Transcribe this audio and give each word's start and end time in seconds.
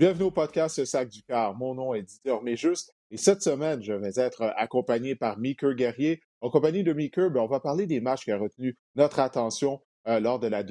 Bienvenue 0.00 0.28
au 0.28 0.30
podcast 0.30 0.82
Sac 0.86 1.10
du 1.10 1.22
Car. 1.22 1.54
Mon 1.54 1.74
nom 1.74 1.92
est 1.92 2.00
Didier 2.00 2.56
Juste 2.56 2.96
et 3.10 3.18
cette 3.18 3.42
semaine, 3.42 3.82
je 3.82 3.92
vais 3.92 4.12
être 4.16 4.50
accompagné 4.56 5.14
par 5.14 5.38
Meeker 5.38 5.74
Guerrier. 5.74 6.22
En 6.40 6.48
compagnie 6.48 6.82
de 6.82 6.94
Meeker, 6.94 7.30
ben, 7.30 7.42
on 7.42 7.46
va 7.46 7.60
parler 7.60 7.86
des 7.86 8.00
matchs 8.00 8.24
qui 8.24 8.32
ont 8.32 8.40
retenu 8.40 8.78
notre 8.94 9.20
attention 9.20 9.82
euh, 10.08 10.18
lors 10.18 10.38
de 10.38 10.46
la, 10.46 10.62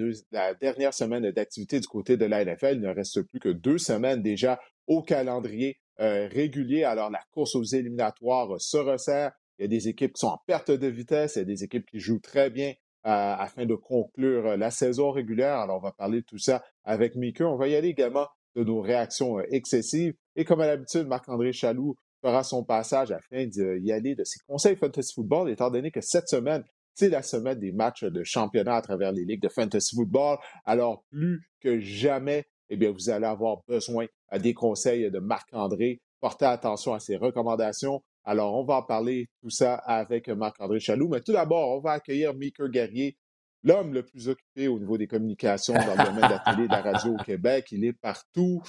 dernière 0.56 0.96
semaine 0.96 1.30
d'activité 1.30 1.80
du 1.80 1.88
côté 1.88 2.18
de 2.18 2.26
la 2.26 2.44
NFL. 2.44 2.78
Il 2.78 2.82
ne 2.82 2.90
reste 2.90 3.22
plus 3.22 3.40
que 3.40 3.50
deux 3.50 3.78
semaines 3.78 4.24
déjà 4.24 4.60
au 4.88 5.04
calendrier 5.04 5.78
euh, 6.00 6.28
régulier. 6.28 6.84
Alors, 6.84 7.12
la 7.12 7.22
course 7.30 7.54
aux 7.54 7.64
éliminatoires 7.64 8.60
se 8.60 8.78
resserre. 8.78 9.34
Il 9.60 9.62
y 9.62 9.66
a 9.66 9.68
des 9.68 9.90
équipes 9.90 10.14
qui 10.14 10.22
sont 10.22 10.30
en 10.30 10.42
perte 10.48 10.72
de 10.72 10.88
vitesse. 10.88 11.36
Il 11.36 11.40
y 11.40 11.42
a 11.44 11.46
des 11.46 11.64
équipes 11.64 11.86
qui 11.86 12.00
jouent 12.00 12.20
très 12.20 12.50
bien 12.50 12.70
euh, 13.06 13.36
afin 13.38 13.68
de 13.68 13.76
conclure 13.76 14.58
la 14.58 14.72
saison 14.72 15.12
régulière. 15.12 15.60
Alors, 15.60 15.78
on 15.78 15.82
va 15.82 15.92
parler 15.92 16.22
de 16.22 16.26
tout 16.26 16.40
ça 16.40 16.64
avec 16.84 17.16
Meeker. 17.16 17.48
On 17.48 17.58
va 17.58 17.68
y 17.68 17.76
aller 17.76 17.90
également 17.90 18.26
de 18.60 18.64
nos 18.64 18.82
réactions 18.82 19.40
euh, 19.40 19.44
excessives. 19.52 20.14
Et 20.36 20.46
comme 20.46 20.62
à 20.62 20.68
l'habitude, 20.68 21.08
Marc-André 21.08 21.54
Chaloux 21.54 21.96
fera 22.22 22.44
son 22.44 22.64
passage 22.64 23.12
afin 23.12 23.46
d'y 23.46 23.92
aller 23.92 24.16
de 24.16 24.24
ses 24.24 24.40
conseils 24.48 24.76
fantasy 24.76 25.14
football, 25.14 25.50
étant 25.50 25.72
donné 25.72 25.90
que 25.92 26.02
cette 26.02 26.28
semaine, 26.28 26.64
c'est 26.94 27.10
la 27.10 27.22
semaine 27.22 27.60
des 27.60 27.72
matchs 27.72 28.04
de 28.04 28.24
championnat 28.24 28.76
à 28.76 28.82
travers 28.82 29.14
les 29.14 29.24
ligues 29.24 29.42
de 29.42 29.50
fantasy 29.50 29.96
football. 29.96 30.38
Alors, 30.66 31.04
plus 31.10 31.50
que 31.62 31.80
jamais, 31.80 32.46
eh 32.70 32.76
bien, 32.76 32.92
vous 32.92 33.10
allez 33.10 33.26
avoir 33.26 33.62
besoin 33.68 34.06
euh, 34.34 34.40
des 34.40 34.54
conseils 34.54 35.10
de 35.10 35.20
Marc-André. 35.20 36.02
Portez 36.20 36.46
attention 36.46 36.94
à 36.94 37.00
ses 37.00 37.16
recommandations. 37.16 38.02
Alors, 38.26 38.54
on 38.56 38.66
va 38.66 38.76
en 38.76 38.84
parler 38.84 39.28
tout 39.42 39.50
ça 39.50 39.76
avec 39.76 40.28
Marc-André 40.28 40.82
Chaloux. 40.82 41.08
Mais 41.08 41.22
tout 41.22 41.32
d'abord, 41.32 41.78
on 41.78 41.80
va 41.80 41.94
accueillir 41.94 42.34
Meeker 42.34 42.70
Guerrier, 42.70 43.18
l'homme 43.64 43.94
le 43.94 44.04
plus 44.04 44.30
occupé 44.30 44.68
au 44.68 44.80
niveau 44.80 44.98
des 44.98 45.08
communications 45.08 45.74
dans 45.74 45.96
le 45.96 46.06
domaine 46.06 46.28
de 46.28 46.34
la 46.34 46.40
télé 46.40 46.64
et 46.64 46.68
de 46.68 46.72
la 46.72 46.82
radio 46.82 47.14
au 47.14 47.24
Québec. 47.24 47.68
Il 47.72 47.86
est 47.86 47.94
partout. 47.94 48.62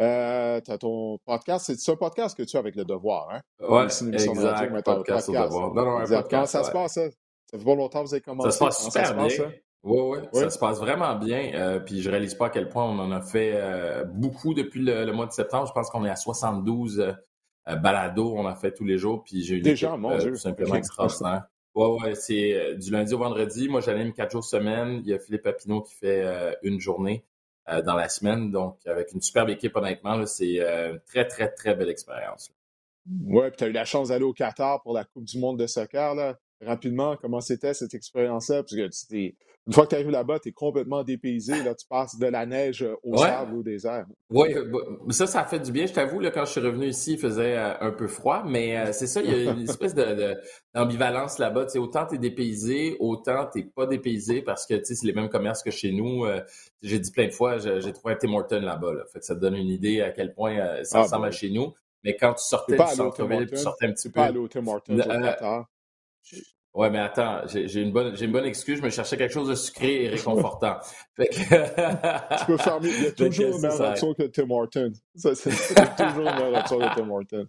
Euh, 0.00 0.60
tu 0.60 0.70
as 0.70 0.78
ton 0.78 1.18
podcast. 1.24 1.72
C'est 1.76 1.92
un 1.92 1.96
podcast 1.96 2.36
que 2.36 2.42
tu 2.42 2.56
as 2.56 2.60
avec 2.60 2.76
Le 2.76 2.84
Devoir, 2.84 3.28
hein? 3.30 3.40
Oui, 3.60 3.82
exact. 3.82 4.72
Un 4.72 4.82
podcast, 4.82 5.28
au 5.28 5.32
Devoir. 5.32 5.74
Non, 5.74 5.84
non, 5.84 5.98
un 5.98 6.06
podcast, 6.06 6.52
ça 6.52 6.64
se 6.64 6.70
passe, 6.70 6.94
ça? 6.94 7.08
Ça 7.50 7.58
fait 7.58 7.64
pas 7.64 7.74
longtemps 7.74 8.02
que 8.02 8.08
vous 8.08 8.14
avez 8.14 8.20
commencé. 8.20 8.50
Ça 8.50 8.58
se 8.58 8.64
passe 8.64 8.84
super 8.84 9.14
bien. 9.14 9.50
Oui, 9.84 10.00
oui, 10.00 10.18
ça 10.32 10.50
se 10.50 10.58
passe 10.58 10.78
vraiment 10.78 11.14
bien. 11.16 11.52
Euh, 11.54 11.80
puis 11.80 12.02
je 12.02 12.10
réalise 12.10 12.34
pas 12.34 12.46
à 12.46 12.50
quel 12.50 12.68
point 12.68 12.84
on 12.84 12.98
en 12.98 13.12
a 13.12 13.20
fait 13.20 13.52
euh, 13.54 14.04
beaucoup 14.04 14.52
depuis 14.52 14.82
le, 14.82 15.10
mois 15.12 15.26
de 15.26 15.32
septembre. 15.32 15.66
Je 15.66 15.72
pense 15.72 15.88
qu'on 15.88 16.04
est 16.04 16.10
à 16.10 16.16
72 16.16 17.00
euh, 17.00 17.76
balados, 17.76 18.34
on 18.36 18.46
a 18.46 18.54
fait 18.54 18.72
tous 18.72 18.84
les 18.84 18.98
jours. 18.98 19.22
Puis 19.22 19.42
j'ai 19.42 19.56
eu 19.56 19.62
Déjà, 19.62 19.96
mon 19.96 20.16
Dieu. 20.18 20.32
tout 20.32 20.36
simplement 20.36 20.74
extraordinaire. 20.74 21.44
Ouais, 21.74 21.86
ouais, 21.86 22.14
c'est 22.14 22.54
euh, 22.54 22.74
du 22.74 22.90
lundi 22.90 23.14
au 23.14 23.18
vendredi. 23.18 23.68
Moi, 23.68 23.80
j'anime 23.80 24.12
quatre 24.12 24.32
jours 24.32 24.44
semaine. 24.44 25.00
Il 25.04 25.10
y 25.10 25.14
a 25.14 25.18
Philippe 25.18 25.42
Papineau 25.42 25.82
qui 25.82 25.94
fait 25.94 26.22
euh, 26.24 26.52
une 26.62 26.80
journée 26.80 27.24
euh, 27.68 27.82
dans 27.82 27.94
la 27.94 28.08
semaine. 28.08 28.50
Donc, 28.50 28.78
avec 28.86 29.12
une 29.12 29.20
superbe 29.20 29.50
équipe, 29.50 29.76
honnêtement, 29.76 30.26
c'est 30.26 30.58
une 30.58 31.00
très, 31.06 31.26
très, 31.26 31.50
très 31.52 31.74
belle 31.74 31.90
expérience. 31.90 32.50
Ouais, 33.24 33.50
puis 33.50 33.58
tu 33.58 33.64
as 33.64 33.66
eu 33.68 33.72
la 33.72 33.84
chance 33.84 34.08
d'aller 34.08 34.24
au 34.24 34.32
Qatar 34.32 34.82
pour 34.82 34.92
la 34.92 35.04
Coupe 35.04 35.24
du 35.24 35.38
monde 35.38 35.58
de 35.58 35.66
soccer. 35.66 36.14
Là. 36.14 36.38
Rapidement, 36.60 37.16
comment 37.16 37.40
c'était 37.40 37.74
cette 37.74 37.94
expérience-là? 37.94 38.62
Parce 38.62 38.74
que 38.74 38.88
tu 39.08 39.36
une 39.68 39.74
fois 39.74 39.84
que 39.84 39.90
tu 39.90 39.96
arrives 39.96 40.08
là-bas, 40.08 40.38
tu 40.38 40.48
es 40.48 40.52
complètement 40.52 41.04
dépaysé. 41.04 41.62
Là, 41.62 41.74
tu 41.74 41.86
passes 41.86 42.18
de 42.18 42.26
la 42.26 42.46
neige 42.46 42.82
euh, 42.82 42.94
au 43.02 43.18
sable, 43.18 43.54
au 43.54 43.62
désert. 43.62 44.06
Oui, 44.30 44.54
euh, 44.54 44.72
ça, 45.10 45.26
ça 45.26 45.44
fait 45.44 45.60
du 45.60 45.72
bien. 45.72 45.84
Je 45.84 45.92
t'avoue, 45.92 46.20
quand 46.32 46.46
je 46.46 46.52
suis 46.52 46.60
revenu 46.62 46.86
ici, 46.86 47.12
il 47.12 47.18
faisait 47.18 47.54
euh, 47.54 47.74
un 47.82 47.90
peu 47.90 48.06
froid, 48.06 48.44
mais 48.46 48.90
c'est 48.94 49.06
ça, 49.06 49.20
il 49.20 49.30
y 49.30 49.46
a 49.46 49.52
une 49.52 49.68
espèce 49.68 49.94
d'ambivalence 49.94 51.36
de, 51.36 51.42
là-bas. 51.42 51.66
autant 51.76 52.06
tu 52.06 52.14
es 52.14 52.18
dépaysé, 52.18 52.96
autant 52.98 53.46
tu 53.52 53.66
pas 53.66 53.84
dépaysé 53.84 54.40
parce 54.40 54.64
que 54.64 54.82
c'est 54.82 55.02
les 55.04 55.12
mêmes 55.12 55.28
commerces 55.28 55.62
que 55.62 55.70
chez 55.70 55.92
nous. 55.92 56.24
j'ai 56.80 56.98
dit 56.98 57.10
plein 57.10 57.26
de 57.26 57.32
fois, 57.32 57.58
j'ai 57.58 57.92
trouvé 57.92 58.14
un 58.14 58.16
Tim 58.16 58.32
Horton 58.32 58.60
là-bas. 58.60 58.94
Là. 58.94 59.04
Fait 59.12 59.18
que 59.18 59.26
ça 59.26 59.34
te 59.34 59.40
donne 59.40 59.54
une 59.54 59.68
idée 59.68 60.00
à 60.00 60.12
quel 60.12 60.32
point 60.32 60.82
ça 60.82 61.00
ah, 61.00 61.02
ressemble 61.02 61.26
à 61.26 61.30
chez 61.30 61.50
nous. 61.50 61.74
Mais 62.04 62.16
quand 62.16 62.32
tu 62.32 62.44
sortais 62.44 62.78
du 62.78 62.86
centre-ville, 62.94 63.50
tu 63.50 63.58
sortais 63.58 63.84
un 63.84 63.92
petit 63.92 64.08
peu. 64.08 64.14
pas 64.14 64.32
au 64.32 64.48
Tim 64.48 64.66
Hortons. 64.66 64.96
Ouais, 66.74 66.90
mais 66.90 66.98
attends, 66.98 67.40
j'ai 67.46 67.80
une 67.80 67.90
bonne, 67.90 68.16
j'ai 68.16 68.26
une 68.26 68.32
bonne 68.32 68.44
excuse. 68.44 68.78
Je 68.78 68.84
me 68.84 68.90
cherchais 68.90 69.16
quelque 69.16 69.32
chose 69.32 69.48
de 69.48 69.54
sucré 69.54 70.04
et 70.04 70.08
réconfortant. 70.08 70.76
fait 71.16 71.26
que... 71.26 72.38
tu 72.38 72.46
peux 72.46 72.56
faire 72.56 72.80
mieux. 72.80 72.90
Il 72.90 73.02
y 73.02 73.06
a 73.06 73.12
toujours 73.16 73.46
une 73.46 73.62
meilleure 73.62 73.90
option 73.90 74.14
que 74.14 74.22
Tim 74.24 74.50
Hortons. 74.50 74.92
Ça, 75.16 75.34
c'est 75.34 75.50
toujours 75.50 76.28
une 76.28 76.34
meilleure 76.36 76.60
option 76.60 76.78
que 76.78 76.94
Tim 76.94 77.10
Hortons. 77.10 77.46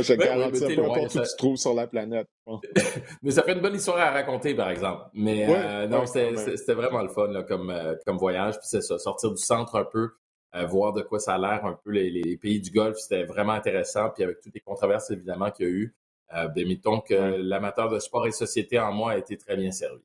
Je 0.00 0.14
garantis 0.14 0.64
ouais, 0.64 0.76
peu 0.76 0.84
importe 0.84 1.14
où 1.14 1.18
tu 1.18 1.24
te 1.24 1.36
trouves 1.36 1.56
sur 1.56 1.74
la 1.74 1.86
planète. 1.86 2.28
mais 3.22 3.30
ça 3.30 3.42
fait 3.42 3.52
une 3.52 3.60
bonne 3.60 3.74
histoire 3.74 3.98
à 3.98 4.10
raconter, 4.10 4.54
par 4.54 4.70
exemple. 4.70 5.02
Mais 5.14 5.46
euh, 5.48 5.86
non, 5.86 6.04
c'était 6.06 6.74
vraiment 6.74 7.02
le 7.02 7.08
fun 7.08 7.28
là, 7.28 7.42
comme, 7.42 7.70
euh, 7.70 7.94
comme 8.06 8.18
voyage. 8.18 8.54
Puis 8.58 8.68
c'est 8.68 8.82
ça, 8.82 8.98
sortir 8.98 9.30
du 9.30 9.42
centre 9.42 9.76
un 9.76 9.84
peu, 9.84 10.10
euh, 10.54 10.66
voir 10.66 10.92
de 10.92 11.02
quoi 11.02 11.18
ça 11.18 11.34
a 11.34 11.38
l'air 11.38 11.64
un 11.64 11.78
peu 11.84 11.90
les, 11.90 12.10
les 12.10 12.36
pays 12.36 12.60
du 12.60 12.70
Golfe, 12.70 12.98
c'était 12.98 13.24
vraiment 13.24 13.52
intéressant. 13.52 14.10
Puis 14.10 14.24
avec 14.24 14.40
toutes 14.40 14.54
les 14.54 14.60
controverses 14.60 15.10
évidemment 15.10 15.50
qu'il 15.50 15.66
y 15.66 15.68
a 15.68 15.72
eu, 15.72 15.94
euh, 16.34 16.48
ben, 16.48 16.66
mettons 16.66 17.00
que 17.00 17.14
l'amateur 17.14 17.88
de 17.88 17.98
sport 17.98 18.26
et 18.26 18.32
société 18.32 18.78
en 18.78 18.92
moi 18.92 19.12
a 19.12 19.18
été 19.18 19.36
très 19.36 19.56
bien 19.56 19.70
servi. 19.70 20.02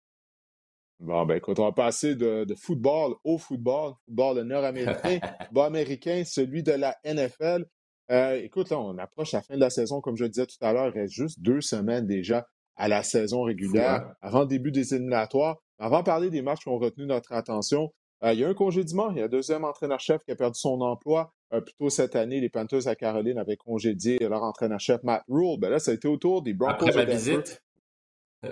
Bon, 1.00 1.26
ben 1.26 1.36
écoute, 1.36 1.60
on 1.60 1.66
va 1.66 1.72
passer 1.72 2.16
de, 2.16 2.46
football 2.56 3.16
au 3.24 3.38
football, 3.38 3.94
football 4.06 4.42
nord-américain, 4.42 5.20
bas 5.52 5.66
américain, 5.66 6.24
celui 6.26 6.64
de 6.64 6.72
la 6.72 6.98
NFL. 7.06 7.66
Euh, 8.10 8.42
écoute, 8.42 8.72
là, 8.72 8.80
on 8.80 8.98
approche 8.98 9.34
la 9.34 9.42
fin 9.42 9.56
de 9.56 9.60
la 9.60 9.70
saison, 9.70 10.02
comme 10.02 10.18
je 10.18 10.24
le 10.24 10.30
disais 10.30 10.48
tout 10.48 10.58
à 10.62 10.74
l'heure, 10.74 10.88
il 10.88 11.00
reste 11.00 11.14
juste 11.14 11.40
deux 11.40 11.62
semaines 11.62 12.08
déjà 12.08 12.48
à 12.78 12.88
la 12.88 13.04
saison 13.04 13.44
régulière, 13.44 14.14
avant 14.22 14.42
le 14.42 14.48
début 14.48 14.72
des 14.72 14.94
éliminatoires. 14.94 15.58
Avant 15.80 16.00
de 16.00 16.06
parler 16.06 16.30
des 16.30 16.42
matchs 16.42 16.62
qui 16.62 16.70
ont 16.70 16.80
retenu 16.80 17.06
notre 17.06 17.34
attention, 17.34 17.92
euh, 18.24 18.34
il 18.34 18.40
y 18.40 18.44
a 18.44 18.50
un 18.50 18.54
congédiement. 18.54 19.12
Il 19.12 19.18
y 19.18 19.22
a 19.22 19.26
un 19.26 19.30
deuxième 19.30 19.64
entraîneur-chef 19.64 20.24
qui 20.24 20.32
a 20.32 20.36
perdu 20.36 20.60
son 20.60 20.82
emploi. 20.82 21.34
Euh, 21.54 21.62
plus 21.62 21.74
tôt 21.76 21.90
cette 21.90 22.16
année, 22.16 22.42
les 22.42 22.50
Panthers 22.50 22.88
à 22.88 22.96
Caroline 22.96 23.38
avaient 23.38 23.56
congédié 23.56 24.20
leur 24.20 24.44
entraîneur-chef 24.44 25.02
Matt 25.04 25.24
Rule. 25.30 25.58
Ben 25.60 25.70
là, 25.70 25.80
ça 25.80 25.92
a 25.92 25.94
été 25.94 26.08
autour 26.08 26.42
des 26.42 26.54
Broncos 26.54 26.88
après 26.88 27.06
ma 27.06 27.06
visite. 27.06 27.62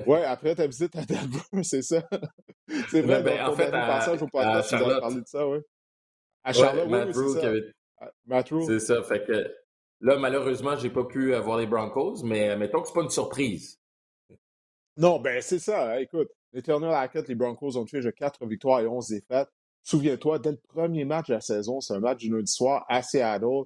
Oui, 0.07 0.17
après 0.17 0.55
ta 0.55 0.65
visite 0.65 0.95
à 0.95 1.05
Denver, 1.05 1.39
c'est 1.63 1.83
ça. 1.83 2.03
c'est 2.89 3.01
vrai, 3.01 3.21
ben, 3.21 3.45
en 3.45 3.55
fait, 3.55 3.67
à, 3.67 3.85
passage 3.85 4.19
au 4.19 4.27
podcast, 4.27 4.67
tu 4.67 4.77
dois 4.79 4.99
parler 4.99 5.21
de 5.21 5.27
ça, 5.27 5.47
oui. 5.47 5.59
À 6.43 6.53
Charlotte, 6.53 6.89
Matt 6.89 7.15
oui, 7.15 7.23
Rule. 7.23 7.45
Avait... 7.45 7.71
Matt 8.25 8.49
Rule. 8.49 8.63
C'est 8.65 8.79
ça, 8.79 9.03
fait 9.03 9.23
que 9.23 9.55
là, 10.01 10.17
malheureusement, 10.17 10.75
j'ai 10.75 10.89
pas 10.89 11.03
pu 11.03 11.35
avoir 11.35 11.59
les 11.59 11.67
Broncos, 11.67 12.23
mais 12.23 12.57
mettons 12.57 12.81
que 12.81 12.87
c'est 12.87 12.95
pas 12.95 13.03
une 13.03 13.11
surprise. 13.11 13.79
Non, 14.97 15.19
ben 15.19 15.39
c'est 15.39 15.59
ça. 15.59 15.91
Hein, 15.91 15.97
écoute, 15.99 16.29
l'éternel 16.51 16.89
raquette, 16.89 17.27
les 17.27 17.35
Broncos 17.35 17.77
ont 17.77 17.85
tué 17.85 18.01
4 18.11 18.43
victoires 18.47 18.79
et 18.79 18.87
11 18.87 19.07
défaites. 19.07 19.49
Souviens-toi, 19.85 20.39
dès 20.39 20.51
le 20.51 20.59
premier 20.73 21.05
match 21.05 21.27
de 21.27 21.35
la 21.35 21.41
saison, 21.41 21.79
c'est 21.79 21.93
un 21.93 21.99
match 21.99 22.17
du 22.17 22.31
lundi 22.31 22.51
soir 22.51 22.85
à 22.89 23.03
Seattle. 23.03 23.65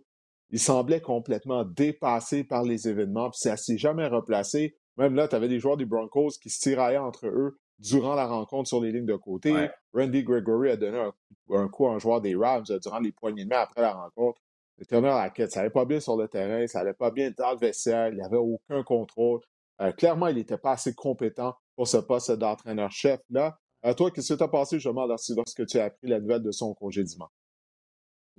Il 0.49 0.59
semblait 0.59 0.99
complètement 0.99 1.63
dépassé 1.63 2.43
par 2.43 2.63
les 2.63 2.89
événements, 2.89 3.29
puis 3.29 3.39
ça 3.39 3.55
s'est 3.55 3.77
jamais 3.77 4.05
replacé. 4.05 4.75
Même 4.97 5.15
là, 5.15 5.29
tu 5.29 5.35
avais 5.35 5.47
des 5.47 5.59
joueurs 5.59 5.77
des 5.77 5.85
Broncos 5.85 6.31
qui 6.41 6.49
se 6.49 6.59
tiraillaient 6.59 6.97
entre 6.97 7.27
eux 7.27 7.57
durant 7.77 8.15
la 8.15 8.27
rencontre 8.27 8.67
sur 8.67 8.81
les 8.81 8.91
lignes 8.91 9.05
de 9.05 9.15
côté. 9.15 9.69
Randy 9.93 10.23
Gregory 10.23 10.71
a 10.71 10.75
donné 10.75 11.09
un, 11.51 11.67
coup 11.69 11.87
à 11.87 11.91
un 11.91 11.99
joueur 11.99 12.19
des 12.19 12.35
Rams 12.35 12.65
euh, 12.69 12.79
durant 12.79 12.99
les 12.99 13.13
poignées 13.13 13.45
de 13.45 13.49
main 13.49 13.61
après 13.61 13.81
la 13.81 13.93
rencontre. 13.93 14.41
Le 14.77 14.99
la 14.99 15.29
quête, 15.29 15.53
ça 15.53 15.61
allait 15.61 15.69
pas 15.69 15.85
bien 15.85 16.01
sur 16.01 16.17
le 16.17 16.27
terrain, 16.27 16.67
ça 16.67 16.81
allait 16.81 16.93
pas 16.93 17.11
bien 17.11 17.31
dans 17.37 17.51
le 17.51 17.57
vestiaire, 17.57 18.09
il 18.09 18.15
n'y 18.15 18.21
avait 18.21 18.37
aucun 18.37 18.83
contrôle. 18.83 19.39
Euh, 19.81 19.93
clairement, 19.93 20.27
il 20.27 20.35
n'était 20.35 20.57
pas 20.57 20.71
assez 20.73 20.93
compétent 20.93 21.55
pour 21.77 21.87
ce 21.87 21.97
poste 21.97 22.31
d'entraîneur-chef. 22.31 23.21
Là, 23.29 23.57
à 23.81 23.93
toi, 23.93 24.11
qu'est-ce 24.11 24.33
que 24.33 24.37
tu 24.37 24.43
as 24.43 24.47
passé 24.47 24.77
justement 24.77 25.05
lorsque 25.05 25.65
tu 25.65 25.79
as 25.79 25.85
appris 25.85 26.07
la 26.07 26.19
nouvelle 26.19 26.43
de 26.43 26.51
son 26.51 26.73
congédiement? 26.73 27.29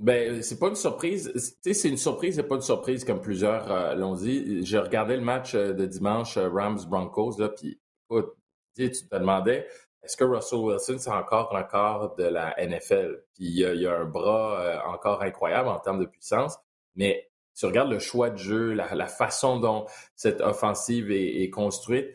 Ben, 0.00 0.42
c'est 0.42 0.58
pas 0.58 0.68
une 0.68 0.76
surprise. 0.76 1.30
Tu 1.34 1.40
sais, 1.62 1.74
c'est 1.74 1.90
une 1.90 1.98
surprise 1.98 2.38
et 2.38 2.42
pas 2.42 2.54
une 2.54 2.62
surprise, 2.62 3.04
comme 3.04 3.20
plusieurs 3.20 3.70
euh, 3.70 3.94
l'ont 3.94 4.14
dit. 4.14 4.64
J'ai 4.64 4.78
regardé 4.78 5.14
le 5.14 5.22
match 5.22 5.54
euh, 5.54 5.74
de 5.74 5.84
dimanche, 5.84 6.38
euh, 6.38 6.48
Rams-Broncos, 6.48 7.38
là, 7.38 7.50
puis 7.50 7.78
tu 8.74 8.90
te 8.90 9.14
demandais, 9.14 9.68
est-ce 10.02 10.16
que 10.16 10.24
Russell 10.24 10.60
Wilson, 10.60 10.96
c'est 10.98 11.10
encore 11.10 11.54
un 11.54 11.64
corps 11.64 12.14
de 12.16 12.24
la 12.24 12.54
NFL? 12.58 13.24
Puis 13.34 13.44
il 13.44 13.58
y 13.58 13.86
a, 13.86 13.94
un 13.94 14.06
bras 14.06 14.82
encore 14.86 15.20
incroyable 15.20 15.68
en 15.68 15.78
termes 15.78 16.00
de 16.00 16.06
puissance, 16.06 16.56
mais 16.94 17.30
tu 17.54 17.66
regardes 17.66 17.90
le 17.90 17.98
choix 17.98 18.30
de 18.30 18.38
jeu, 18.38 18.72
la, 18.72 19.06
façon 19.06 19.60
dont 19.60 19.84
cette 20.16 20.40
offensive 20.40 21.10
est, 21.10 21.50
construite, 21.50 22.08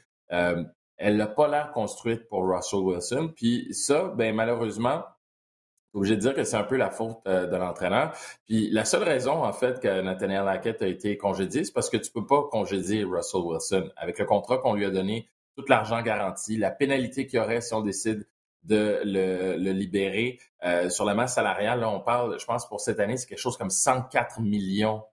elle 0.97 1.17
n'a 1.17 1.27
pas 1.27 1.47
l'air 1.47 1.71
construite 1.71 2.27
pour 2.27 2.47
Russell 2.47 2.79
Wilson. 2.79 3.31
Puis 3.35 3.67
ça, 3.71 4.13
ben 4.15 4.33
malheureusement, 4.33 5.03
obligé 5.93 6.15
de 6.15 6.21
dire 6.21 6.33
que 6.33 6.43
c'est 6.43 6.57
un 6.57 6.63
peu 6.63 6.77
la 6.77 6.89
faute 6.89 7.17
euh, 7.27 7.47
de 7.47 7.55
l'entraîneur. 7.55 8.13
Puis 8.45 8.69
la 8.69 8.85
seule 8.85 9.03
raison, 9.03 9.43
en 9.43 9.53
fait, 9.53 9.79
que 9.79 10.01
Nathaniel 10.01 10.47
Hackett 10.47 10.81
a 10.81 10.87
été 10.87 11.17
congédié, 11.17 11.63
c'est 11.63 11.73
parce 11.73 11.89
que 11.89 11.97
tu 11.97 12.11
peux 12.11 12.25
pas 12.25 12.43
congédier 12.51 13.03
Russell 13.03 13.41
Wilson. 13.41 13.89
Avec 13.95 14.19
le 14.19 14.25
contrat 14.25 14.57
qu'on 14.57 14.73
lui 14.73 14.85
a 14.85 14.89
donné, 14.89 15.29
tout 15.55 15.65
l'argent 15.69 16.01
garanti, 16.01 16.57
la 16.57 16.71
pénalité 16.71 17.27
qu'il 17.27 17.39
y 17.39 17.41
aurait 17.41 17.61
si 17.61 17.73
on 17.73 17.81
décide 17.81 18.27
de 18.63 19.01
le, 19.05 19.71
libérer. 19.71 20.39
Euh, 20.63 20.89
sur 20.89 21.05
la 21.05 21.13
masse 21.13 21.35
salariale, 21.35 21.79
là, 21.79 21.89
on 21.89 21.99
parle, 21.99 22.39
je 22.39 22.45
pense, 22.45 22.67
pour 22.67 22.81
cette 22.81 22.99
année, 22.99 23.17
c'est 23.17 23.27
quelque 23.27 23.39
chose 23.39 23.57
comme 23.57 23.69
104 23.69 24.41
millions 24.41 25.03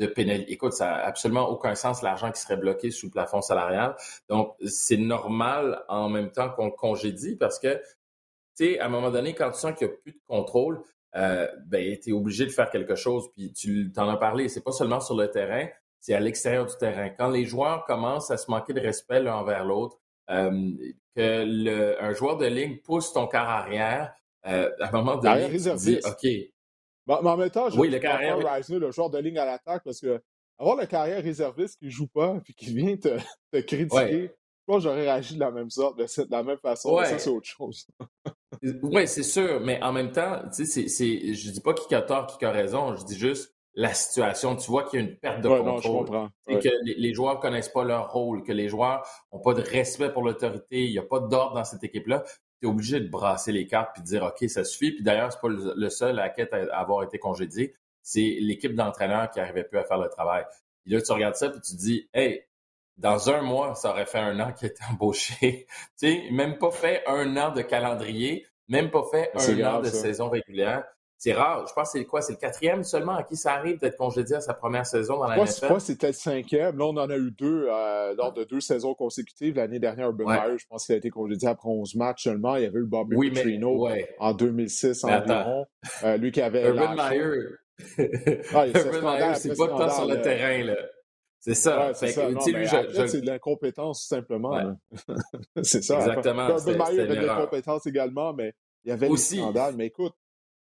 de 0.00 0.06
pénalité. 0.06 0.52
Écoute, 0.52 0.72
ça 0.72 0.86
n'a 0.86 1.04
absolument 1.04 1.48
aucun 1.48 1.74
sens 1.74 2.02
l'argent 2.02 2.32
qui 2.32 2.40
serait 2.40 2.56
bloqué 2.56 2.90
sous 2.90 3.06
le 3.06 3.12
plafond 3.12 3.42
salarial. 3.42 3.94
Donc, 4.28 4.56
c'est 4.66 4.96
normal 4.96 5.84
en 5.88 6.08
même 6.08 6.32
temps 6.32 6.50
qu'on 6.50 6.66
le 6.66 6.72
congédie 6.72 7.36
parce 7.36 7.58
que 7.58 7.80
à 8.78 8.86
un 8.86 8.88
moment 8.88 9.10
donné, 9.10 9.34
quand 9.34 9.50
tu 9.50 9.58
sens 9.58 9.72
qu'il 9.76 9.86
n'y 9.86 9.94
a 9.94 9.96
plus 9.96 10.12
de 10.12 10.20
contrôle, 10.26 10.82
euh, 11.16 11.48
ben, 11.66 11.98
tu 11.98 12.10
es 12.10 12.12
obligé 12.12 12.44
de 12.44 12.50
faire 12.50 12.70
quelque 12.70 12.94
chose. 12.94 13.30
Puis 13.34 13.52
tu 13.52 13.90
t'en 13.92 14.08
as 14.08 14.16
parlé, 14.16 14.48
c'est 14.48 14.62
pas 14.62 14.72
seulement 14.72 15.00
sur 15.00 15.16
le 15.16 15.30
terrain, 15.30 15.66
c'est 15.98 16.14
à 16.14 16.20
l'extérieur 16.20 16.66
du 16.66 16.76
terrain. 16.76 17.08
Quand 17.10 17.30
les 17.30 17.44
joueurs 17.44 17.84
commencent 17.84 18.30
à 18.30 18.36
se 18.36 18.50
manquer 18.50 18.72
de 18.72 18.80
respect 18.80 19.20
l'un 19.20 19.36
envers 19.36 19.64
l'autre, 19.64 19.98
euh, 20.30 20.70
que 21.16 21.44
le, 21.46 22.02
un 22.02 22.12
joueur 22.12 22.36
de 22.36 22.46
ligne 22.46 22.78
pousse 22.78 23.12
ton 23.12 23.26
quart 23.26 23.48
arrière, 23.48 24.12
euh, 24.46 24.70
à 24.80 24.88
un 24.88 24.92
moment 24.92 25.16
donné, 25.16 25.48
tu 25.50 25.56
dis, 25.56 25.98
OK. 26.04 26.26
Mais 27.22 27.30
en 27.30 27.36
même 27.36 27.50
temps, 27.50 27.70
je 27.70 27.78
oui, 27.78 27.88
le 27.88 27.98
carrière, 27.98 28.38
le 28.38 28.90
joueur 28.90 29.10
de 29.10 29.18
ligne 29.18 29.38
à 29.38 29.44
l'attaque, 29.44 29.82
parce 29.84 30.00
que 30.00 30.20
avoir 30.58 30.76
le 30.76 30.86
carrière 30.86 31.22
réserviste 31.22 31.78
qui 31.78 31.90
joue 31.90 32.06
pas 32.06 32.38
puis 32.44 32.54
qui 32.54 32.74
vient 32.74 32.96
te, 32.96 33.60
critiquer, 33.60 34.30
j'aurais 34.78 35.02
réagi 35.02 35.34
de 35.34 35.40
la 35.40 35.50
même 35.50 35.70
sorte, 35.70 35.98
de, 35.98 36.06
la 36.30 36.42
même 36.42 36.58
façon. 36.58 36.96
Ça, 36.98 37.18
c'est 37.18 37.30
autre 37.30 37.46
chose. 37.46 37.86
oui, 38.82 39.08
c'est 39.08 39.22
sûr, 39.22 39.60
mais 39.60 39.82
en 39.82 39.92
même 39.92 40.12
temps, 40.12 40.42
tu 40.54 40.66
sais, 40.66 40.88
c'est, 40.88 41.34
je 41.34 41.50
dis 41.50 41.60
pas 41.60 41.74
qui 41.74 41.94
a 41.94 42.02
tort, 42.02 42.38
qui 42.38 42.44
a 42.44 42.52
raison, 42.52 42.94
je 42.94 43.04
dis 43.04 43.18
juste 43.18 43.54
la 43.74 43.94
situation. 43.94 44.56
Tu 44.56 44.70
vois 44.70 44.84
qu'il 44.84 45.00
y 45.00 45.02
a 45.02 45.06
une 45.06 45.16
perte 45.16 45.40
de 45.40 45.48
contrôle. 45.48 46.28
Et 46.48 46.58
que 46.58 46.68
les, 46.84 47.14
joueurs 47.14 47.32
joueurs 47.32 47.40
connaissent 47.40 47.68
pas 47.68 47.84
leur 47.84 48.12
rôle, 48.12 48.42
que 48.42 48.52
les 48.52 48.68
joueurs 48.68 49.06
ont 49.30 49.40
pas 49.40 49.54
de 49.54 49.62
respect 49.62 50.10
pour 50.10 50.22
l'autorité, 50.22 50.84
il 50.84 50.92
n'y 50.92 50.98
a 50.98 51.02
pas 51.02 51.20
d'ordre 51.20 51.54
dans 51.54 51.64
cette 51.64 51.82
équipe-là. 51.84 52.24
Tu 52.60 52.66
es 52.66 52.70
obligé 52.70 53.00
de 53.00 53.08
brasser 53.08 53.52
les 53.52 53.66
cartes 53.66 53.90
puis 53.94 54.02
de 54.02 54.06
dire 54.06 54.22
OK, 54.22 54.48
ça 54.48 54.64
suffit. 54.64 54.92
Puis 54.92 55.02
d'ailleurs, 55.02 55.32
c'est 55.32 55.40
pas 55.40 55.48
le, 55.48 55.88
seul 55.90 56.18
à 56.18 56.28
quête 56.28 56.52
à 56.52 56.78
avoir 56.78 57.02
été 57.02 57.18
congédié. 57.18 57.74
C'est 58.02 58.36
l'équipe 58.40 58.74
d'entraîneurs 58.74 59.30
qui 59.30 59.38
n'arrivait 59.38 59.64
plus 59.64 59.78
à 59.78 59.84
faire 59.84 59.98
le 59.98 60.08
travail. 60.08 60.44
Puis 60.84 60.92
là, 60.92 61.02
tu 61.02 61.12
regardes 61.12 61.36
ça 61.36 61.50
puis 61.50 61.60
tu 61.60 61.72
te 61.72 61.78
dis 61.78 62.08
Hey, 62.12 62.44
dans 62.96 63.30
un 63.30 63.42
mois, 63.42 63.74
ça 63.74 63.90
aurait 63.90 64.06
fait 64.06 64.18
un 64.18 64.38
an 64.40 64.52
qu'il 64.52 64.68
était 64.68 64.84
embauché. 64.90 65.66
tu 65.98 66.08
sais, 66.08 66.28
même 66.30 66.58
pas 66.58 66.70
fait 66.70 67.02
un 67.06 67.36
an 67.36 67.50
de 67.50 67.62
calendrier, 67.62 68.46
même 68.68 68.90
pas 68.90 69.04
fait 69.10 69.30
un 69.34 69.64
an 69.64 69.80
de 69.80 69.88
saison 69.88 70.28
régulière. 70.28 70.84
C'est 71.22 71.34
rare. 71.34 71.66
Je 71.68 71.74
pense 71.74 71.92
que 71.92 71.98
c'est 71.98 72.06
quoi? 72.06 72.22
C'est 72.22 72.32
le 72.32 72.38
quatrième 72.38 72.82
seulement 72.82 73.12
à 73.12 73.22
qui 73.22 73.36
ça 73.36 73.52
arrive 73.52 73.78
d'être 73.78 73.98
congédié 73.98 74.36
à 74.36 74.40
sa 74.40 74.54
première 74.54 74.86
saison 74.86 75.18
dans 75.18 75.28
la 75.28 75.36
NFL? 75.36 75.66
Je 75.68 75.74
que 75.74 75.78
c'était 75.78 76.06
le 76.06 76.12
cinquième. 76.14 76.78
Là, 76.78 76.86
on 76.86 76.96
en 76.96 77.10
a 77.10 77.16
eu 77.16 77.30
deux 77.30 77.66
euh, 77.68 78.14
lors 78.14 78.32
de 78.32 78.44
deux 78.44 78.62
saisons 78.62 78.94
consécutives. 78.94 79.56
L'année 79.56 79.78
dernière, 79.78 80.06
Urban 80.06 80.24
Meyer, 80.24 80.56
je 80.56 80.66
pense 80.66 80.86
qu'il 80.86 80.94
a 80.94 80.98
été 80.98 81.10
congédié 81.10 81.46
après 81.46 81.68
11 81.68 81.94
matchs 81.96 82.24
seulement. 82.24 82.56
Il 82.56 82.62
y 82.62 82.66
avait 82.66 82.78
eu 82.78 82.86
Bobby 82.86 83.16
oui, 83.16 83.30
Petrino 83.30 83.86
en 84.18 84.32
2006 84.32 85.04
environ. 85.04 85.66
Euh, 86.04 86.16
lui 86.16 86.32
qui 86.32 86.40
avait... 86.40 86.66
Urban 86.66 86.94
Meyer... 86.94 87.32
ah, 88.54 88.66
Urban 88.66 89.12
Meyer, 89.12 89.34
c'est 89.34 89.54
pas 89.58 89.66
de 89.66 89.72
temps 89.72 89.90
sur 89.90 90.06
le 90.06 90.22
terrain, 90.22 90.64
là. 90.64 90.76
C'est 91.38 91.54
ça. 91.54 91.92
c'est 91.92 92.14
de 92.14 93.26
l'incompétence, 93.26 94.06
simplement. 94.06 94.74
c'est 95.62 95.82
ça. 95.82 95.98
Exactement. 95.98 96.48
Urban 96.48 96.86
Meyer 96.86 97.00
avait 97.02 97.16
de 97.16 97.26
l'incompétence 97.26 97.86
également, 97.86 98.32
mais 98.32 98.54
il 98.84 98.88
y 98.88 98.92
avait 98.92 99.08
Aussi. 99.08 99.36
des 99.36 99.42
scandales. 99.42 99.74
Mais 99.76 99.86
écoute, 99.86 100.14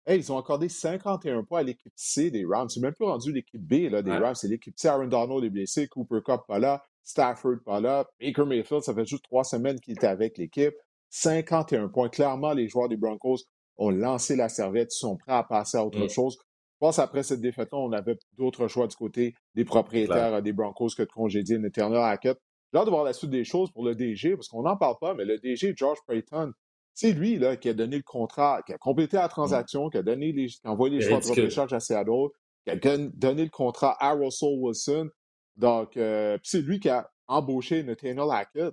ils 0.08 0.32
ont 0.32 0.38
accordé 0.38 0.68
51 0.68 1.42
points 1.42 1.60
à 1.60 1.62
l'équipe 1.62 1.92
C 1.96 2.30
des 2.30 2.44
Rams. 2.44 2.68
C'est 2.68 2.80
même 2.80 2.94
plus 2.94 3.04
rendu 3.04 3.32
l'équipe 3.32 3.60
B 3.60 3.90
là, 3.90 4.02
des 4.02 4.12
Rams. 4.12 4.34
C'est 4.34 4.48
l'équipe 4.48 4.78
C. 4.78 4.88
Aaron 4.88 5.06
Donald 5.06 5.44
est 5.44 5.50
blessé, 5.50 5.88
Cooper 5.88 6.20
Cup 6.24 6.42
pas 6.46 6.58
là, 6.58 6.82
Stafford 7.02 7.58
pas 7.64 7.80
là, 7.80 8.06
Baker 8.20 8.44
Mayfield, 8.44 8.82
ça 8.82 8.94
fait 8.94 9.06
juste 9.06 9.24
trois 9.24 9.44
semaines 9.44 9.80
qu'il 9.80 9.94
était 9.94 10.06
avec 10.06 10.38
l'équipe. 10.38 10.74
51 11.10 11.88
points. 11.88 12.08
Clairement, 12.08 12.52
les 12.52 12.68
joueurs 12.68 12.88
des 12.88 12.96
Broncos 12.96 13.38
ont 13.78 13.90
lancé 13.90 14.36
la 14.36 14.48
serviette, 14.48 14.94
ils 14.94 14.98
sont 14.98 15.16
prêts 15.16 15.32
à 15.32 15.42
passer 15.42 15.76
à 15.78 15.84
autre 15.84 16.04
mm. 16.04 16.08
chose. 16.08 16.36
Je 16.38 16.78
pense 16.80 16.98
après 16.98 17.22
cette 17.22 17.40
défaite-là, 17.40 17.78
on 17.78 17.92
avait 17.92 18.18
d'autres 18.36 18.68
choix 18.68 18.86
du 18.86 18.96
côté 18.96 19.34
des 19.54 19.64
propriétaires 19.64 20.42
des 20.42 20.52
Broncos 20.52 20.90
que 20.96 21.02
de 21.02 21.08
congédier 21.08 21.58
Nathaniel 21.58 22.02
Hackett. 22.02 22.38
J'ai 22.72 22.78
hâte 22.78 22.86
de 22.86 22.90
voir 22.90 23.04
la 23.04 23.12
suite 23.12 23.30
des 23.30 23.44
choses 23.44 23.70
pour 23.70 23.84
le 23.84 23.94
DG, 23.94 24.34
parce 24.36 24.48
qu'on 24.48 24.62
n'en 24.62 24.76
parle 24.76 24.96
pas, 25.00 25.14
mais 25.14 25.24
le 25.24 25.38
DG, 25.38 25.72
George 25.76 25.98
Payton, 26.06 26.52
c'est 26.96 27.12
lui 27.12 27.36
là, 27.36 27.56
qui 27.56 27.68
a 27.68 27.74
donné 27.74 27.98
le 27.98 28.02
contrat, 28.02 28.62
qui 28.66 28.72
a 28.72 28.78
complété 28.78 29.18
la 29.18 29.28
transaction, 29.28 29.90
qui 29.90 29.98
a 29.98 30.02
donné 30.02 30.32
les, 30.32 30.46
qui 30.46 30.60
a 30.64 30.70
envoyé 30.70 30.98
les 30.98 31.04
choix 31.04 31.20
de 31.20 31.42
recharge 31.42 31.74
à 31.74 31.78
Seattle, 31.78 32.28
qui 32.64 32.70
a 32.70 32.76
donné 32.76 33.44
le 33.44 33.50
contrat 33.50 33.96
à 34.00 34.14
Russell 34.14 34.58
Wilson. 34.58 35.10
Donc, 35.56 35.98
euh, 35.98 36.38
c'est 36.42 36.62
lui 36.62 36.80
qui 36.80 36.88
a 36.88 37.10
embauché 37.28 37.82
Nathaniel 37.82 38.30
Hackett. 38.30 38.72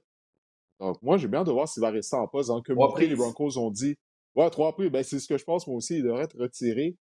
Donc, 0.79 1.01
moi, 1.01 1.17
j'ai 1.17 1.27
bien 1.27 1.43
de 1.43 1.51
voir 1.51 1.67
s'il 1.67 1.81
va 1.81 1.89
rester 1.89 2.15
en 2.15 2.27
poste. 2.29 2.47
Dans 2.47 2.55
le 2.55 2.61
communiqué, 2.61 3.07
les 3.07 3.15
Broncos 3.15 3.57
ont 3.57 3.71
dit 3.71 3.97
Ouais, 4.35 4.49
trois 4.49 4.73
prix, 4.73 4.89
ben, 4.89 5.03
c'est 5.03 5.19
ce 5.19 5.27
que 5.27 5.37
je 5.37 5.43
pense, 5.43 5.67
moi 5.67 5.75
aussi, 5.75 5.97
il 5.97 6.03
devrait 6.03 6.23
être 6.23 6.39
retiré. 6.39 6.97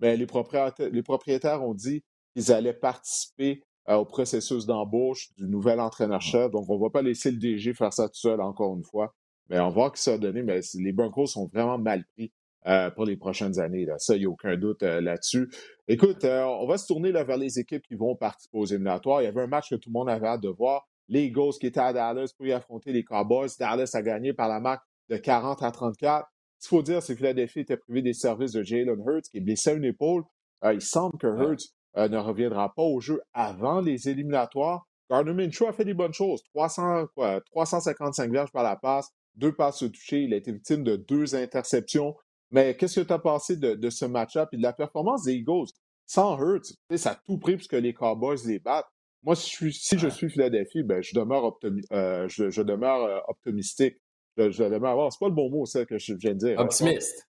Mais 0.00 0.16
les 0.16 0.26
propriétaires, 0.26 0.90
les 0.90 1.02
propriétaires 1.04 1.62
ont 1.62 1.74
dit 1.74 2.02
qu'ils 2.34 2.50
allaient 2.50 2.74
participer 2.74 3.62
euh, 3.88 3.94
au 3.94 4.04
processus 4.04 4.66
d'embauche 4.66 5.32
du 5.36 5.46
nouvel 5.46 5.78
entraîneur-chef. 5.78 6.50
Donc, 6.50 6.68
on 6.68 6.78
ne 6.78 6.82
va 6.82 6.90
pas 6.90 7.02
laisser 7.02 7.30
le 7.30 7.38
DG 7.38 7.74
faire 7.74 7.92
ça 7.92 8.08
tout 8.08 8.18
seul, 8.18 8.40
encore 8.40 8.76
une 8.76 8.82
fois. 8.82 9.14
Mais 9.50 9.58
on 9.58 9.68
va 9.68 9.74
voir 9.74 9.92
que 9.92 9.98
ça 9.98 10.14
a 10.14 10.18
donné. 10.18 10.42
Mais 10.42 10.60
les 10.74 10.92
Broncos 10.92 11.26
sont 11.26 11.46
vraiment 11.46 11.78
mal 11.78 12.04
pris 12.16 12.32
euh, 12.66 12.90
pour 12.90 13.04
les 13.04 13.16
prochaines 13.16 13.58
années. 13.60 13.84
Là. 13.84 13.98
Ça, 13.98 14.16
il 14.16 14.20
n'y 14.20 14.26
a 14.26 14.30
aucun 14.30 14.56
doute 14.56 14.82
euh, 14.82 15.00
là-dessus. 15.00 15.50
Écoute, 15.86 16.24
on 16.24 16.66
va 16.66 16.78
se 16.78 16.86
tourner 16.86 17.12
là, 17.12 17.24
vers 17.24 17.36
les 17.36 17.58
équipes 17.58 17.82
qui 17.86 17.94
vont 17.94 18.16
participer 18.16 18.56
aux 18.56 18.64
éliminatoires. 18.64 19.20
Il 19.20 19.24
y 19.24 19.28
avait 19.28 19.42
un 19.42 19.46
match 19.46 19.70
que 19.70 19.74
tout 19.74 19.90
le 19.90 19.92
monde 19.92 20.08
avait 20.08 20.26
hâte 20.26 20.40
de 20.40 20.48
voir. 20.48 20.86
Les 21.08 21.24
Eagles 21.24 21.52
qui 21.60 21.66
étaient 21.66 21.80
à 21.80 21.92
Dallas 21.92 22.32
pour 22.36 22.46
y 22.46 22.52
affronter 22.52 22.92
les 22.92 23.04
Cowboys. 23.04 23.48
Dallas 23.58 23.90
a 23.92 24.02
gagné 24.02 24.32
par 24.32 24.48
la 24.48 24.60
marque 24.60 24.82
de 25.10 25.16
40 25.16 25.62
à 25.62 25.70
34. 25.70 26.26
Ce 26.58 26.68
qu'il 26.68 26.78
faut 26.78 26.82
dire, 26.82 27.02
c'est 27.02 27.12
que 27.12 27.18
Philadelphie 27.18 27.60
était 27.60 27.76
privé 27.76 28.00
des 28.00 28.14
services 28.14 28.52
de 28.52 28.62
Jalen 28.62 28.98
Hurts, 29.06 29.28
qui 29.30 29.36
est 29.36 29.40
blessé 29.40 29.70
à 29.70 29.72
une 29.74 29.84
épaule. 29.84 30.24
Euh, 30.64 30.72
il 30.72 30.80
semble 30.80 31.18
que 31.18 31.26
Hurts 31.26 31.74
euh, 31.98 32.08
ne 32.08 32.16
reviendra 32.16 32.72
pas 32.74 32.82
au 32.82 33.00
jeu 33.00 33.20
avant 33.34 33.80
les 33.80 34.08
éliminatoires. 34.08 34.86
Gardner 35.10 35.34
Minshew 35.34 35.66
a 35.66 35.72
fait 35.74 35.84
des 35.84 35.92
bonnes 35.92 36.14
choses. 36.14 36.42
300, 36.54 37.08
355 37.50 38.32
verges 38.32 38.50
par 38.50 38.62
la 38.62 38.76
passe, 38.76 39.10
deux 39.36 39.52
passes 39.52 39.78
touchées. 39.78 40.22
Il 40.22 40.34
a 40.34 40.36
été 40.36 40.52
victime 40.52 40.84
de 40.84 40.96
deux 40.96 41.34
interceptions. 41.34 42.16
Mais 42.50 42.76
qu'est-ce 42.76 43.00
que 43.00 43.06
tu 43.06 43.12
as 43.12 43.18
pensé 43.18 43.56
de, 43.56 43.90
ce 43.90 44.04
match-up 44.04 44.48
et 44.52 44.56
de 44.56 44.62
la 44.62 44.72
performance 44.72 45.24
des 45.24 45.34
Eagles? 45.34 45.68
Sans 46.06 46.38
Hurts, 46.38 46.74
ça 46.96 47.12
a 47.12 47.14
tout 47.24 47.38
pris 47.38 47.56
puisque 47.56 47.72
les 47.72 47.94
Cowboys 47.94 48.36
les 48.46 48.58
battent. 48.58 48.90
Moi, 49.22 49.34
si 49.34 49.50
je 49.50 49.54
suis, 49.54 49.72
si 49.72 49.98
je 49.98 50.08
suis 50.08 50.28
Philadelphie, 50.28 50.82
ben, 50.82 51.02
je 51.02 51.14
demeure, 51.14 51.58
euh, 51.92 52.28
je, 52.28 52.60
demeure 52.60 53.24
optimistique 53.28 53.96
je, 54.36 54.50
je 54.50 54.62
avoir. 54.62 55.12
C'est 55.12 55.18
pas 55.18 55.28
le 55.28 55.34
bon 55.34 55.50
mot, 55.50 55.66
ça, 55.66 55.84
que 55.84 55.98
je 55.98 56.14
viens 56.14 56.34
de 56.34 56.38
dire. 56.38 56.58
Optimiste. 56.58 57.28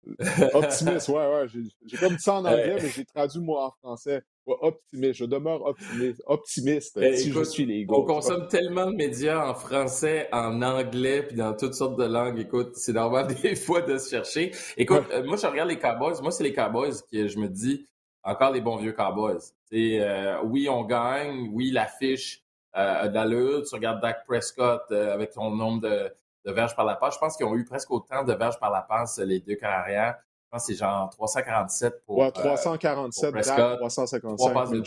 optimiste, 0.54 1.08
ouais, 1.08 1.14
ouais. 1.14 1.46
J'ai 1.86 1.96
comme 1.96 2.16
dit 2.16 2.22
ça 2.22 2.34
en 2.34 2.44
anglais, 2.44 2.76
mais 2.80 2.88
j'ai 2.88 3.04
traduit 3.04 3.40
moi 3.40 3.66
en 3.66 3.70
français. 3.82 4.22
Optimiste. 4.46 5.14
Je 5.14 5.24
demeure 5.24 5.64
optimiste, 5.64 6.22
optimiste 6.26 6.98
eh, 7.00 7.16
si 7.16 7.32
je 7.32 7.42
suis 7.42 7.66
les 7.66 7.86
On 7.88 8.04
consomme 8.04 8.48
tellement 8.48 8.86
de 8.90 8.96
médias 8.96 9.48
en 9.48 9.54
français, 9.54 10.28
en 10.32 10.62
anglais, 10.62 11.22
puis 11.22 11.36
dans 11.36 11.54
toutes 11.54 11.74
sortes 11.74 11.98
de 11.98 12.04
langues. 12.04 12.38
Écoute, 12.38 12.76
c'est 12.76 12.92
normal 12.92 13.28
des 13.42 13.56
fois 13.56 13.82
de 13.82 13.98
se 13.98 14.10
chercher. 14.10 14.52
Écoute, 14.76 15.04
euh, 15.12 15.24
moi, 15.24 15.36
je 15.36 15.46
regarde 15.46 15.68
les 15.68 15.78
Cowboys. 15.78 16.20
Moi, 16.22 16.30
c'est 16.30 16.44
les 16.44 16.52
Cowboys 16.52 16.94
que 17.10 17.28
je 17.28 17.38
me 17.38 17.48
dis, 17.48 17.86
encore 18.22 18.50
les 18.50 18.60
bons 18.60 18.76
vieux 18.76 18.92
Cowboys. 18.92 19.38
Euh, 19.72 20.38
oui, 20.44 20.68
on 20.68 20.84
gagne. 20.84 21.48
Oui, 21.52 21.70
l'affiche 21.70 22.42
euh, 22.76 23.08
d'allure. 23.08 23.62
Tu 23.68 23.74
regardes 23.74 24.00
Dak 24.00 24.24
Prescott 24.26 24.82
euh, 24.90 25.14
avec 25.14 25.32
son 25.32 25.50
nombre 25.50 25.82
de, 25.82 26.12
de 26.44 26.52
verges 26.52 26.74
par 26.74 26.84
la 26.84 26.96
passe. 26.96 27.14
Je 27.14 27.18
pense 27.18 27.36
qu'ils 27.36 27.46
ont 27.46 27.54
eu 27.54 27.64
presque 27.64 27.90
autant 27.90 28.24
de 28.24 28.32
verges 28.32 28.58
par 28.58 28.70
la 28.70 28.82
passe, 28.82 29.18
les 29.18 29.40
deux 29.40 29.56
carrières. 29.56 30.16
Je 30.56 30.62
pense 30.62 30.66
que 30.66 30.72
c'est 30.72 30.78
genre 30.78 31.10
347 31.10 32.04
pour. 32.04 32.18
Ouais, 32.18 32.30
347, 32.30 33.34
euh, 33.34 33.76
355 33.76 34.54
passes 34.54 34.70
de 34.70 34.82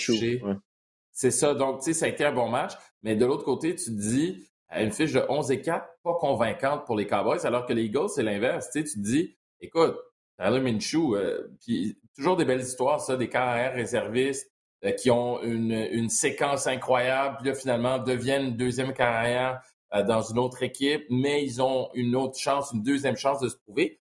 C'est 1.11 1.31
ça. 1.31 1.53
Donc, 1.53 1.79
tu 1.79 1.85
sais, 1.85 1.93
ça 1.93 2.05
a 2.05 2.09
été 2.09 2.25
un 2.25 2.31
bon 2.31 2.49
match. 2.49 2.73
Mais 3.03 3.15
de 3.15 3.25
l'autre 3.25 3.43
côté, 3.43 3.75
tu 3.75 3.85
te 3.85 3.91
dis, 3.91 4.49
une 4.75 4.91
fiche 4.91 5.13
de 5.13 5.23
11 5.29 5.51
et 5.51 5.61
4, 5.61 5.85
pas 6.03 6.15
convaincante 6.15 6.85
pour 6.85 6.95
les 6.95 7.07
Cowboys, 7.07 7.45
alors 7.45 7.65
que 7.65 7.73
les 7.73 7.83
Eagles, 7.83 8.09
c'est 8.09 8.23
l'inverse. 8.23 8.69
Tu, 8.71 8.79
sais, 8.79 8.85
tu 8.85 8.99
te 8.99 9.05
dis, 9.05 9.38
écoute, 9.61 9.95
Tyler 10.38 10.59
Minshew, 10.59 11.17
puis 11.61 11.99
toujours 12.15 12.38
des 12.38 12.45
belles 12.45 12.61
histoires, 12.61 12.99
ça, 13.01 13.15
des 13.15 13.29
carrières 13.29 13.73
réservistes 13.73 14.51
qui 14.97 15.11
ont 15.11 15.41
une, 15.41 15.71
une, 15.71 16.09
séquence 16.09 16.67
incroyable, 16.67 17.38
puis 17.39 17.49
là, 17.49 17.55
finalement, 17.55 17.99
deviennent 17.99 18.55
deuxième 18.55 18.93
carrière 18.93 19.61
dans 19.91 20.21
une 20.21 20.39
autre 20.39 20.63
équipe, 20.63 21.05
mais 21.09 21.43
ils 21.43 21.61
ont 21.61 21.89
une 21.93 22.15
autre 22.15 22.38
chance, 22.38 22.71
une 22.73 22.83
deuxième 22.83 23.17
chance 23.17 23.39
de 23.39 23.49
se 23.49 23.57
prouver. 23.57 23.99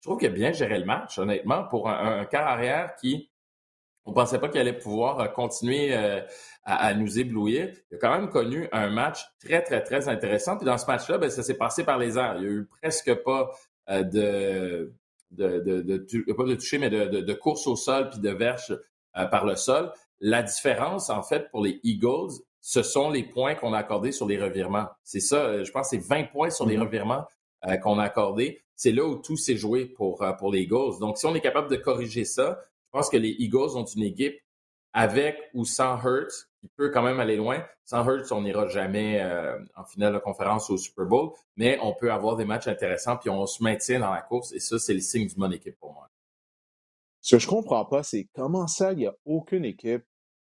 Je 0.00 0.08
trouve 0.08 0.18
qu'il 0.18 0.28
a 0.28 0.32
bien 0.32 0.52
géré 0.52 0.78
le 0.78 0.86
match, 0.86 1.18
honnêtement, 1.18 1.64
pour 1.64 1.88
un, 1.88 2.20
un 2.20 2.24
carrière 2.24 2.94
qui, 2.96 3.30
on 4.04 4.12
pensait 4.12 4.38
pas 4.38 4.48
qu'il 4.48 4.60
allait 4.60 4.78
pouvoir 4.78 5.32
continuer 5.32 5.94
à, 6.64 6.94
nous 6.94 7.18
éblouir. 7.18 7.72
Il 7.90 7.96
a 7.96 7.98
quand 7.98 8.10
même 8.10 8.30
connu 8.30 8.68
un 8.72 8.90
match 8.90 9.24
très, 9.40 9.62
très, 9.62 9.82
très 9.82 10.08
intéressant. 10.08 10.56
Puis 10.56 10.66
dans 10.66 10.78
ce 10.78 10.86
match-là, 10.86 11.18
ben, 11.18 11.30
ça 11.30 11.42
s'est 11.42 11.56
passé 11.56 11.84
par 11.84 11.98
les 11.98 12.18
airs. 12.18 12.36
Il 12.36 12.42
n'y 12.42 12.46
a 12.46 12.50
eu 12.50 12.66
presque 12.80 13.14
pas 13.22 13.50
euh, 13.88 14.02
de, 14.02 14.94
de, 15.30 15.60
de, 15.60 15.80
de, 15.82 16.32
pas 16.32 16.44
de 16.44 16.54
toucher, 16.54 16.78
mais 16.78 16.90
de, 16.90 17.06
de, 17.06 17.34
course 17.34 17.66
au 17.66 17.76
sol 17.76 18.10
puis 18.10 18.20
de 18.20 18.30
verge 18.30 18.78
euh, 19.16 19.26
par 19.26 19.44
le 19.44 19.56
sol. 19.56 19.92
La 20.20 20.42
différence, 20.42 21.10
en 21.10 21.22
fait, 21.22 21.50
pour 21.50 21.62
les 21.62 21.80
Eagles, 21.82 22.32
ce 22.60 22.82
sont 22.82 23.10
les 23.10 23.22
points 23.22 23.54
qu'on 23.54 23.72
a 23.72 23.78
accordés 23.78 24.12
sur 24.12 24.26
les 24.26 24.40
revirements. 24.40 24.86
C'est 25.02 25.20
ça, 25.20 25.36
euh, 25.36 25.64
je 25.64 25.70
pense 25.72 25.88
c'est 25.90 26.02
20 26.02 26.24
points 26.24 26.50
sur 26.50 26.66
les 26.66 26.76
mm-hmm. 26.76 26.80
Revirements 27.62 27.82
qu'on 27.82 27.98
a 27.98 28.04
accordés. 28.04 28.62
C'est 28.76 28.92
là 28.92 29.04
où 29.04 29.16
tout 29.16 29.36
s'est 29.36 29.56
joué 29.56 29.86
pour, 29.86 30.24
pour 30.38 30.52
les 30.52 30.62
Eagles. 30.62 30.98
Donc, 31.00 31.18
si 31.18 31.26
on 31.26 31.34
est 31.34 31.40
capable 31.40 31.70
de 31.70 31.76
corriger 31.76 32.24
ça, 32.24 32.60
je 32.86 32.98
pense 32.98 33.10
que 33.10 33.16
les 33.16 33.36
Eagles 33.38 33.76
ont 33.76 33.84
une 33.84 34.02
équipe 34.02 34.40
avec 34.92 35.36
ou 35.54 35.64
sans 35.64 35.96
Hurts, 35.98 36.48
qui 36.60 36.68
peut 36.76 36.90
quand 36.90 37.02
même 37.02 37.20
aller 37.20 37.36
loin. 37.36 37.64
Sans 37.84 38.04
Hurts, 38.04 38.32
on 38.32 38.42
n'ira 38.42 38.66
jamais 38.68 39.20
euh, 39.20 39.58
en 39.76 39.84
finale 39.84 40.14
de 40.14 40.18
conférence 40.18 40.68
au 40.70 40.76
Super 40.76 41.06
Bowl, 41.06 41.30
mais 41.56 41.78
on 41.82 41.94
peut 41.94 42.12
avoir 42.12 42.36
des 42.36 42.44
matchs 42.44 42.66
intéressants, 42.66 43.16
puis 43.16 43.30
on 43.30 43.46
se 43.46 43.62
maintient 43.62 44.00
dans 44.00 44.12
la 44.12 44.22
course, 44.22 44.52
et 44.52 44.60
ça, 44.60 44.78
c'est 44.78 44.94
le 44.94 45.00
signe 45.00 45.28
d'une 45.28 45.38
bonne 45.38 45.52
équipe 45.52 45.78
pour 45.78 45.92
moi. 45.92 46.10
Ce 47.20 47.36
que 47.36 47.40
je 47.40 47.46
comprends 47.46 47.84
pas, 47.84 48.02
c'est 48.02 48.28
comment 48.34 48.66
ça, 48.66 48.92
il 48.92 48.98
n'y 48.98 49.06
a 49.06 49.14
aucune 49.24 49.64
équipe 49.64 50.04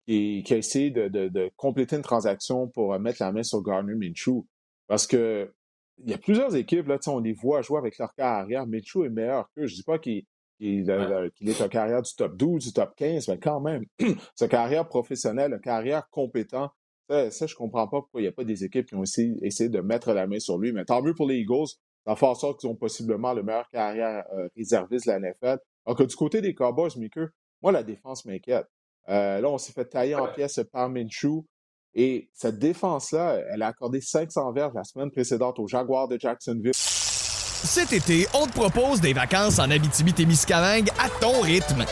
qui, 0.05 0.43
a 0.49 0.55
essayé 0.55 0.91
de, 0.91 1.51
compléter 1.55 1.95
une 1.95 2.01
transaction 2.01 2.67
pour 2.67 2.93
euh, 2.93 2.99
mettre 2.99 3.21
la 3.21 3.31
main 3.31 3.43
sur 3.43 3.61
Garner 3.61 3.95
Minshew? 3.95 4.45
Parce 4.87 5.07
que 5.07 5.53
il 5.99 6.09
y 6.09 6.13
a 6.13 6.17
plusieurs 6.17 6.55
équipes, 6.55 6.87
là, 6.87 6.97
on 7.07 7.19
les 7.19 7.33
voit 7.33 7.61
jouer 7.61 7.77
avec 7.77 7.97
leur 7.97 8.13
carrière. 8.13 8.67
Minshew 8.67 9.05
est 9.05 9.09
meilleur 9.09 9.49
qu'eux. 9.51 9.67
Je 9.67 9.75
dis 9.75 9.83
pas 9.83 9.99
qu'il 9.99 10.23
qu'il 10.59 10.89
est 10.89 11.61
un 11.61 11.67
carrière 11.67 12.01
du 12.01 12.11
top 12.15 12.35
12, 12.35 12.65
du 12.65 12.73
top 12.73 12.95
15, 12.95 13.27
mais 13.27 13.37
quand 13.37 13.59
même, 13.59 13.83
une 13.99 14.47
carrière 14.49 14.87
professionnelle, 14.87 15.53
une 15.53 15.59
carrière 15.59 16.09
compétente. 16.09 16.71
Ça, 17.09 17.29
ça 17.31 17.45
je 17.45 17.55
comprends 17.55 17.87
pas 17.87 18.01
pourquoi 18.01 18.21
il 18.21 18.23
n'y 18.23 18.29
a 18.29 18.31
pas 18.31 18.43
des 18.43 18.63
équipes 18.63 18.87
qui 18.87 18.95
ont 18.95 19.03
essayé, 19.03 19.35
essayé, 19.41 19.69
de 19.69 19.79
mettre 19.81 20.13
la 20.13 20.27
main 20.27 20.39
sur 20.39 20.57
lui. 20.57 20.71
Mais 20.71 20.83
tant 20.83 21.01
mieux 21.01 21.13
pour 21.13 21.27
les 21.27 21.37
Eagles. 21.37 21.67
Ça 22.05 22.15
fait 22.15 22.25
en 22.25 22.35
sorte 22.35 22.61
qu'ils 22.61 22.69
ont 22.69 22.75
possiblement 22.75 23.33
le 23.33 23.43
meilleur 23.43 23.69
carrière 23.69 24.23
euh, 24.33 24.47
réserviste 24.55 25.07
de 25.07 25.11
la 25.11 25.19
NFL. 25.19 25.59
Alors 25.85 25.97
que 25.97 26.03
du 26.03 26.15
côté 26.15 26.39
des 26.39 26.55
Cowboys, 26.55 26.89
Mickey, 26.95 27.25
moi, 27.61 27.73
la 27.73 27.83
défense 27.83 28.25
m'inquiète. 28.25 28.65
Euh, 29.09 29.41
là, 29.41 29.49
on 29.49 29.57
s'est 29.57 29.73
fait 29.73 29.85
tailler 29.85 30.15
en 30.15 30.27
pièces 30.27 30.61
par 30.71 30.89
Minshew. 30.89 31.45
Et 31.93 32.29
cette 32.33 32.59
défense-là, 32.59 33.39
elle 33.51 33.63
a 33.63 33.67
accordé 33.67 34.01
500 34.01 34.51
verges 34.53 34.73
la 34.75 34.83
semaine 34.83 35.11
précédente 35.11 35.59
aux 35.59 35.67
Jaguars 35.67 36.07
de 36.07 36.19
Jacksonville. 36.19 36.73
Cet 36.73 37.91
été, 37.91 38.27
on 38.33 38.45
te 38.45 38.53
propose 38.53 39.01
des 39.01 39.13
vacances 39.13 39.57
en 39.57 39.71
Abitibi-Témiscamingue 39.71 40.89
à 40.99 41.09
ton 41.19 41.41
rythme. 41.41 41.85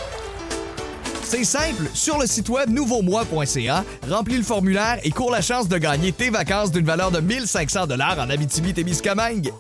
C'est 1.24 1.44
simple, 1.44 1.90
sur 1.96 2.20
le 2.20 2.28
site 2.28 2.50
web 2.50 2.70
nouveaumois.ca, 2.70 3.84
remplis 4.08 4.38
le 4.38 4.44
formulaire 4.44 5.00
et 5.04 5.10
cours 5.10 5.32
la 5.32 5.42
chance 5.42 5.68
de 5.68 5.78
gagner 5.80 6.12
tes 6.12 6.30
vacances 6.30 6.72
d'une 6.72 6.86
valeur 6.86 7.10
de 7.10 7.20
1500 7.20 7.88
dollars 7.88 8.20
en 8.20 8.30
Abitibi-Témiscamingue. 8.30 9.52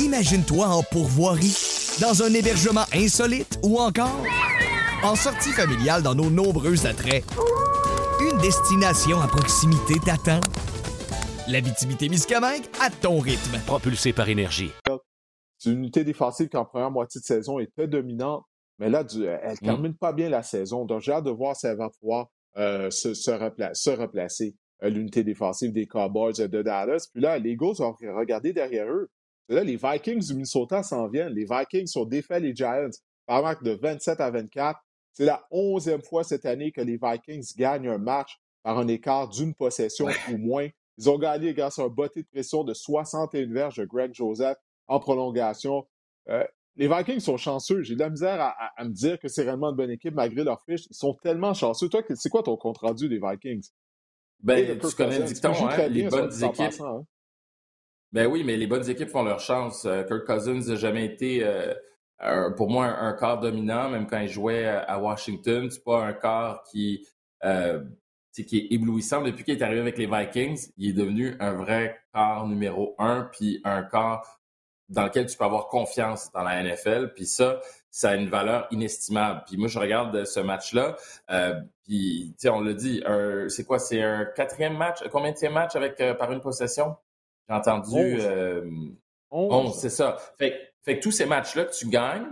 Imagine-toi 0.00 0.66
en 0.66 0.82
pourvoirie, 0.82 1.56
dans 2.02 2.22
un 2.22 2.32
hébergement 2.34 2.84
insolite 2.92 3.58
ou 3.62 3.78
encore 3.78 4.22
en 5.02 5.16
sortie 5.16 5.52
familiale 5.52 6.02
dans 6.02 6.14
nos 6.14 6.28
nombreux 6.28 6.86
attraits. 6.86 7.24
Destination 8.44 9.22
à 9.22 9.26
proximité 9.26 9.94
t'attend. 10.04 10.40
L'Abitibi-Témiscamingue 11.48 12.64
à 12.78 12.90
ton 12.90 13.18
rythme. 13.18 13.58
Propulsé 13.64 14.12
par 14.12 14.28
énergie. 14.28 14.70
C'est 15.56 15.70
une 15.70 15.78
unité 15.78 16.04
défensive 16.04 16.50
qui, 16.50 16.56
en 16.58 16.66
première 16.66 16.90
moitié 16.90 17.22
de 17.22 17.24
saison, 17.24 17.58
était 17.58 17.88
dominante, 17.88 18.44
mais 18.78 18.90
là, 18.90 19.02
elle 19.14 19.22
ne 19.22 19.52
mmh. 19.52 19.56
termine 19.62 19.94
pas 19.94 20.12
bien 20.12 20.28
la 20.28 20.42
saison. 20.42 20.84
Donc, 20.84 21.00
j'ai 21.00 21.12
hâte 21.12 21.24
de 21.24 21.30
voir 21.30 21.56
si 21.56 21.68
elle 21.68 21.78
va 21.78 21.88
pouvoir 21.88 22.26
euh, 22.58 22.90
se, 22.90 23.14
se, 23.14 23.30
replacer, 23.30 24.54
euh, 24.82 24.90
l'unité 24.90 25.24
défensive 25.24 25.72
des 25.72 25.86
Cowboys 25.86 26.34
de 26.34 26.60
Dallas. 26.60 27.08
Puis 27.10 27.22
là, 27.22 27.38
les 27.38 27.52
Eagles 27.52 27.80
ont 27.80 27.96
regardé 28.14 28.52
derrière 28.52 28.92
eux. 28.92 29.08
là, 29.48 29.64
les 29.64 29.78
Vikings 29.82 30.20
du 30.20 30.34
Minnesota 30.34 30.82
s'en 30.82 31.08
viennent. 31.08 31.32
Les 31.32 31.46
Vikings 31.48 31.90
ont 31.96 32.04
défait 32.04 32.40
les 32.40 32.54
Giants 32.54 32.90
par 33.24 33.40
marque 33.40 33.62
de 33.62 33.70
27 33.70 34.20
à 34.20 34.30
24. 34.30 34.78
C'est 35.14 35.24
la 35.24 35.46
onzième 35.50 36.02
fois 36.02 36.24
cette 36.24 36.44
année 36.44 36.72
que 36.72 36.80
les 36.80 36.98
Vikings 37.00 37.54
gagnent 37.56 37.88
un 37.88 37.98
match 37.98 38.38
par 38.62 38.78
un 38.78 38.88
écart 38.88 39.28
d'une 39.28 39.54
possession 39.54 40.06
ou 40.30 40.36
moins. 40.36 40.68
Ils 40.98 41.10
ont 41.10 41.18
gagné 41.18 41.54
grâce 41.54 41.78
à 41.78 41.82
un 41.82 41.88
botté 41.88 42.22
de 42.22 42.28
pression 42.28 42.64
de 42.64 42.74
61 42.74 43.52
verges 43.52 43.76
de 43.76 43.84
Greg 43.84 44.12
Joseph 44.14 44.58
en 44.86 45.00
prolongation. 45.00 45.86
Euh, 46.28 46.44
les 46.76 46.88
Vikings 46.88 47.20
sont 47.20 47.36
chanceux. 47.36 47.82
J'ai 47.82 47.94
de 47.94 48.00
la 48.00 48.10
misère 48.10 48.40
à, 48.40 48.84
me 48.84 48.90
dire 48.90 49.18
que 49.18 49.28
c'est 49.28 49.42
réellement 49.42 49.70
une 49.70 49.76
bonne 49.76 49.90
équipe 49.90 50.14
malgré 50.14 50.42
leur 50.44 50.60
fiche. 50.62 50.86
Ils 50.90 50.96
sont 50.96 51.14
tellement 51.14 51.54
chanceux. 51.54 51.88
Toi, 51.88 52.02
c'est 52.14 52.28
quoi 52.28 52.42
ton 52.42 52.56
compte 52.56 52.78
rendu 52.78 53.08
des 53.08 53.20
Vikings? 53.20 53.68
Ben, 54.40 54.78
tu 54.78 54.94
connais 54.96 55.20
le 55.20 55.24
dicton, 55.24 55.52
hein? 55.52 55.88
les 55.88 56.08
bonnes 56.08 56.44
équipes. 56.44 56.80
Hein. 56.80 57.06
Ben 58.12 58.26
oui, 58.26 58.44
mais 58.44 58.56
les 58.56 58.66
bonnes 58.66 58.88
équipes 58.88 59.08
font 59.08 59.22
leur 59.22 59.40
chance. 59.40 59.84
Euh, 59.86 60.04
Kirk 60.04 60.24
Cousins 60.24 60.68
n'a 60.68 60.76
jamais 60.76 61.04
été, 61.04 61.42
euh, 61.42 61.74
pour 62.56 62.70
moi, 62.70 62.86
un, 62.86 63.12
corps 63.12 63.40
dominant, 63.40 63.88
même 63.90 64.06
quand 64.06 64.18
il 64.18 64.28
jouait 64.28 64.66
à 64.66 64.98
Washington. 64.98 65.70
C'est 65.70 65.84
pas 65.84 66.02
un 66.04 66.12
corps 66.12 66.62
qui, 66.70 67.06
qui 67.42 68.58
est 68.58 68.74
éblouissant. 68.74 69.22
Depuis 69.22 69.44
qu'il 69.44 69.56
est 69.56 69.62
arrivé 69.62 69.80
avec 69.80 69.98
les 69.98 70.06
Vikings, 70.06 70.70
il 70.76 70.90
est 70.90 70.92
devenu 70.92 71.36
un 71.40 71.52
vrai 71.52 72.00
corps 72.12 72.46
numéro 72.46 72.94
un, 72.98 73.28
puis 73.32 73.60
un 73.64 73.82
corps 73.82 74.40
dans 74.88 75.04
lequel 75.04 75.26
tu 75.26 75.36
peux 75.36 75.44
avoir 75.44 75.68
confiance 75.68 76.30
dans 76.32 76.42
la 76.42 76.62
NFL. 76.62 77.12
Puis 77.14 77.26
ça, 77.26 77.60
ça 77.90 78.10
a 78.10 78.14
une 78.16 78.28
valeur 78.28 78.66
inestimable. 78.70 79.42
Puis 79.46 79.56
moi, 79.56 79.68
je 79.68 79.78
regarde 79.78 80.24
ce 80.24 80.40
match-là. 80.40 80.96
Euh, 81.30 81.60
puis, 81.84 82.34
tu 82.38 82.42
sais, 82.42 82.48
on 82.48 82.60
l'a 82.60 82.74
dit, 82.74 83.02
c'est 83.48 83.64
quoi? 83.64 83.78
C'est 83.78 84.02
un 84.02 84.24
quatrième 84.24 84.76
match? 84.76 85.02
Combien 85.10 85.32
de 85.32 85.48
match 85.48 85.76
avec 85.76 86.00
euh, 86.00 86.14
par 86.14 86.32
une 86.32 86.40
possession? 86.40 86.96
J'ai 87.48 87.54
entendu... 87.54 88.20
11. 89.30 89.66
Euh, 89.66 89.78
c'est 89.78 89.90
ça. 89.90 90.16
Fait, 90.38 90.73
fait 90.84 90.98
que 90.98 91.02
tous 91.02 91.10
ces 91.10 91.26
matchs-là 91.26 91.64
que 91.64 91.74
tu 91.74 91.88
gagnes, 91.88 92.28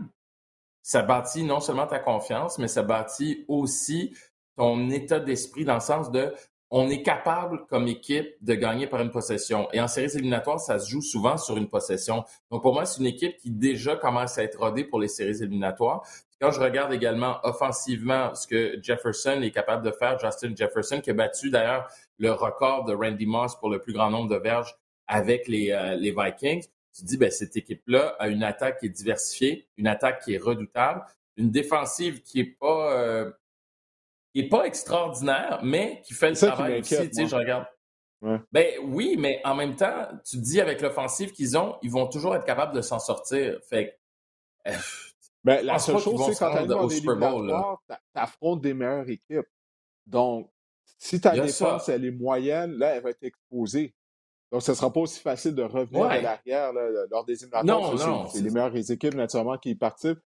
ça 0.83 1.03
bâtit 1.03 1.45
non 1.45 1.61
seulement 1.61 1.87
ta 1.87 1.99
confiance, 1.99 2.59
mais 2.59 2.69
ça 2.69 2.83
bâtit 2.83 3.45
aussi 3.49 4.15
ton 4.57 4.91
état 4.91 5.21
d'esprit 5.21 5.65
dans 5.65 5.75
le 5.75 5.81
sens 5.81 6.11
de 6.11 6.35
on 6.75 6.89
est 6.89 7.03
capable 7.03 7.67
comme 7.67 7.87
équipe 7.87 8.35
de 8.41 8.55
gagner 8.55 8.87
par 8.87 9.03
une 9.03 9.11
possession. 9.11 9.69
Et 9.75 9.81
en 9.81 9.89
séries 9.89 10.15
éliminatoires, 10.15 10.59
ça 10.59 10.79
se 10.79 10.91
joue 10.91 11.03
souvent 11.03 11.37
sur 11.37 11.59
une 11.59 11.69
possession. 11.69 12.25
Donc 12.51 12.63
pour 12.63 12.73
moi, 12.73 12.87
c'est 12.87 13.01
une 13.01 13.07
équipe 13.07 13.37
qui 13.37 13.51
déjà 13.51 13.95
commence 13.95 14.39
à 14.39 14.43
être 14.43 14.59
rodée 14.59 14.85
pour 14.85 14.99
les 14.99 15.09
séries 15.09 15.43
éliminatoires. 15.43 16.03
Quand 16.41 16.51
je 16.51 16.61
regarde 16.61 16.93
également 16.93 17.37
offensivement 17.45 18.35
ce 18.35 18.47
que 18.47 18.79
Jefferson 18.83 19.43
est 19.43 19.51
capable 19.51 19.85
de 19.85 19.93
faire, 19.93 20.19
Justin 20.19 20.57
Jefferson, 20.57 21.03
qui 21.03 21.11
a 21.11 21.15
battu 21.15 21.51
d'ailleurs 21.51 21.89
le 22.19 22.33
record 22.33 22.85
de 22.85 22.95
Randy 22.95 23.27
Moss 23.27 23.55
pour 23.57 23.69
le 23.69 23.79
plus 23.79 23.93
grand 23.93 24.11
nombre 24.11 24.31
de 24.31 24.37
verges 24.37 24.75
avec 25.07 25.49
les, 25.49 25.73
euh, 25.73 25.95
les 25.95 26.11
Vikings, 26.11 26.67
tu 26.95 27.05
dis, 27.05 27.17
ben, 27.17 27.31
cette 27.31 27.57
équipe-là 27.57 28.17
a 28.19 28.29
une 28.29 28.43
attaque 28.43 28.81
qui 28.81 28.87
est 28.87 28.91
diversifiée, 28.91 29.69
une 29.77 29.87
attaque 29.87 30.23
qui 30.25 30.35
est 30.35 30.39
redoutable, 30.39 31.05
une 31.37 31.51
défensive 31.51 32.23
qui 32.23 32.41
est 32.41 32.57
pas... 32.59 32.93
Euh, 32.99 33.31
qui 34.33 34.43
n'est 34.43 34.49
pas 34.49 34.65
extraordinaire, 34.65 35.61
mais 35.63 36.01
qui 36.07 36.15
fait 36.15 36.31
le 36.31 36.37
travail 36.37 36.81
aussi. 36.81 36.97
Tu 36.97 37.13
sais, 37.13 37.27
je 37.27 37.37
regarde. 37.37 37.67
Ben 38.53 38.79
oui, 38.85 39.17
mais 39.19 39.41
en 39.45 39.55
même 39.55 39.77
temps, 39.77 40.09
tu 40.25 40.37
te 40.37 40.43
dis 40.43 40.61
avec 40.61 40.81
l'offensive 40.81 41.33
qu'ils 41.33 41.59
ont, 41.59 41.77
ils 41.83 41.91
vont 41.91 42.07
toujours 42.07 42.37
être 42.37 42.45
capables 42.45 42.75
de 42.75 42.81
s'en 42.81 43.01
sortir. 43.01 43.59
Fait 43.69 43.99
euh, 44.69 44.73
ben, 45.43 45.65
la 45.67 45.79
seule 45.79 45.99
chose, 45.99 46.25
c'est 46.27 46.39
quand 46.39 46.65
tu 46.65 46.73
en 46.73 46.89
tu 46.89 47.97
affrontes 48.15 48.61
des 48.61 48.75
meilleures 48.75 49.09
équipes. 49.09 49.49
Donc, 50.07 50.51
si 50.99 51.21
ta 51.21 51.33
défense, 51.33 51.89
elle 51.89 52.05
est 52.05 52.13
moyenne, 52.13 52.73
là, 52.79 52.95
elle 52.95 53.03
va 53.03 53.11
être 53.11 53.25
exposée. 53.25 53.93
Donc, 54.53 54.63
ce 54.63 54.73
ne 54.73 54.77
sera 54.77 54.93
pas 54.93 55.01
aussi 55.01 55.19
facile 55.19 55.55
de 55.55 55.63
revenir 55.63 56.05
à 56.05 56.21
l'arrière 56.21 56.73
lors 57.11 57.25
des 57.25 57.43
éliminatoires. 57.43 57.95
Non, 57.95 57.97
non. 57.97 58.27
C'est 58.29 58.43
les 58.43 58.51
meilleures 58.51 58.91
équipes, 58.91 59.15
naturellement, 59.15 59.57
qui 59.57 59.75
participent. 59.75 60.21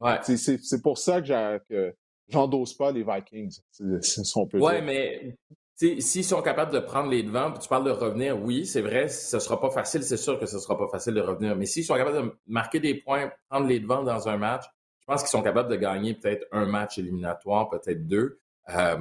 C'est 0.63 0.83
pour 0.83 0.97
ça 0.97 1.21
que, 1.21 1.95
j'endosse 2.29 2.73
pas 2.73 2.91
les 2.91 3.05
Vikings, 3.05 3.59
si 3.71 4.33
on 4.35 4.47
peut 4.47 4.59
ouais, 4.59 4.81
mais 4.81 5.37
s'ils 5.77 6.25
sont 6.25 6.41
capables 6.41 6.73
de 6.73 6.79
prendre 6.79 7.11
les 7.11 7.23
devants, 7.23 7.53
tu 7.53 7.69
parles 7.69 7.85
de 7.85 7.91
revenir, 7.91 8.41
oui, 8.41 8.65
c'est 8.65 8.81
vrai, 8.81 9.09
ce 9.09 9.39
sera 9.39 9.61
pas 9.61 9.71
facile, 9.71 10.03
c'est 10.03 10.17
sûr 10.17 10.39
que 10.39 10.47
ce 10.47 10.59
sera 10.59 10.79
pas 10.79 10.89
facile 10.89 11.13
de 11.13 11.21
revenir. 11.21 11.55
Mais 11.55 11.67
s'ils 11.67 11.85
sont 11.85 11.95
capables 11.95 12.23
de 12.23 12.33
marquer 12.47 12.81
des 12.81 12.95
points, 12.95 13.31
prendre 13.51 13.67
les 13.67 13.79
devants 13.79 14.03
dans 14.03 14.27
un 14.27 14.39
match, 14.39 14.65
je 15.01 15.07
pense 15.07 15.21
qu'ils 15.21 15.31
sont 15.31 15.43
capables 15.43 15.69
de 15.69 15.77
gagner 15.77 16.15
peut-être 16.15 16.47
un 16.51 16.65
match 16.65 16.97
éliminatoire, 16.97 17.69
peut-être 17.69 18.07
deux. 18.07 18.41
Euh, 18.71 18.97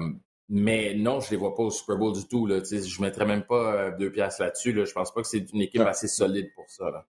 mais 0.49 0.93
non, 0.93 1.19
je 1.19 1.31
les 1.31 1.37
vois 1.37 1.55
pas 1.55 1.63
au 1.63 1.71
Super 1.71 1.97
Bowl 1.97 2.13
du 2.13 2.27
tout. 2.27 2.45
Là. 2.45 2.61
Je 2.63 2.75
ne 2.75 3.01
mettrais 3.01 3.25
même 3.25 3.43
pas 3.43 3.73
euh, 3.75 3.97
deux 3.97 4.11
pièces 4.11 4.39
là-dessus. 4.39 4.73
Là. 4.73 4.85
Je 4.85 4.91
pense 4.91 5.13
pas 5.13 5.21
que 5.21 5.27
c'est 5.27 5.51
une 5.51 5.61
équipe 5.61 5.81
assez 5.81 6.07
solide 6.07 6.49
pour 6.55 6.69
ça. 6.69 6.89
Là. 6.91 7.05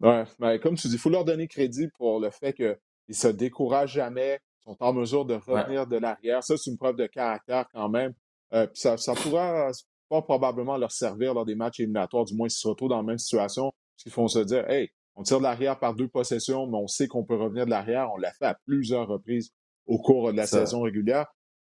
Ouais, 0.00 0.24
mais 0.38 0.58
comme 0.58 0.76
tu 0.76 0.88
dis, 0.88 0.94
il 0.94 0.98
faut 0.98 1.10
leur 1.10 1.24
donner 1.24 1.48
crédit 1.48 1.88
pour 1.88 2.20
le 2.20 2.30
fait 2.30 2.52
que 2.52 2.78
ils 3.08 3.16
se 3.16 3.28
découragent 3.28 3.94
jamais, 3.94 4.38
sont 4.62 4.76
en 4.80 4.92
mesure 4.92 5.24
de 5.24 5.34
revenir 5.34 5.86
de 5.86 5.96
l'arrière. 5.96 6.44
Ça, 6.44 6.56
c'est 6.56 6.70
une 6.70 6.76
preuve 6.76 6.96
de 6.96 7.06
caractère 7.06 7.66
quand 7.72 7.88
même. 7.88 8.12
Euh, 8.52 8.66
ça, 8.74 8.96
ça 8.96 9.14
pourra 9.14 9.70
pas 10.08 10.22
probablement 10.22 10.76
leur 10.76 10.92
servir 10.92 11.34
lors 11.34 11.44
des 11.44 11.54
matchs 11.54 11.80
éliminatoires, 11.80 12.24
du 12.24 12.34
moins 12.34 12.48
s'ils 12.48 12.60
se 12.60 12.68
retrouvent 12.68 12.90
dans 12.90 12.98
la 12.98 13.02
même 13.02 13.18
situation, 13.18 13.64
parce 13.64 14.02
qu'ils 14.02 14.12
font 14.12 14.28
se 14.28 14.38
dire, 14.38 14.68
hey, 14.70 14.90
on 15.16 15.22
tire 15.22 15.38
de 15.38 15.42
l'arrière 15.42 15.78
par 15.78 15.94
deux 15.94 16.08
possessions, 16.08 16.66
mais 16.66 16.78
on 16.78 16.86
sait 16.86 17.08
qu'on 17.08 17.24
peut 17.24 17.34
revenir 17.34 17.64
de 17.64 17.70
l'arrière. 17.70 18.10
On 18.14 18.18
l'a 18.18 18.32
fait 18.32 18.46
à 18.46 18.54
plusieurs 18.66 19.08
reprises 19.08 19.50
au 19.86 19.98
cours 19.98 20.30
de 20.32 20.36
la 20.36 20.46
saison 20.46 20.82
régulière. 20.82 21.26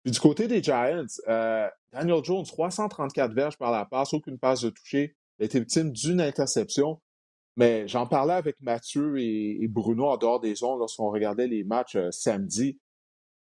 Puis 0.02 0.12
du 0.12 0.20
côté 0.20 0.48
des 0.48 0.62
Giants, 0.62 1.06
euh, 1.28 1.68
Daniel 1.92 2.24
Jones, 2.24 2.44
334 2.44 3.32
verges 3.32 3.56
par 3.56 3.70
la 3.70 3.84
passe, 3.84 4.12
aucune 4.14 4.38
passe 4.38 4.62
de 4.62 4.70
toucher. 4.70 5.16
A 5.40 5.44
été 5.44 5.60
victime 5.60 5.92
d'une 5.92 6.20
interception. 6.20 7.00
Mais 7.56 7.86
j'en 7.86 8.06
parlais 8.06 8.32
avec 8.32 8.56
Mathieu 8.60 9.18
et, 9.20 9.66
Bruno 9.68 10.06
en 10.06 10.16
dehors 10.16 10.40
des 10.40 10.54
zones 10.54 10.78
lorsqu'on 10.78 11.10
regardait 11.10 11.46
les 11.46 11.64
matchs 11.64 11.96
euh, 11.96 12.10
samedi. 12.10 12.80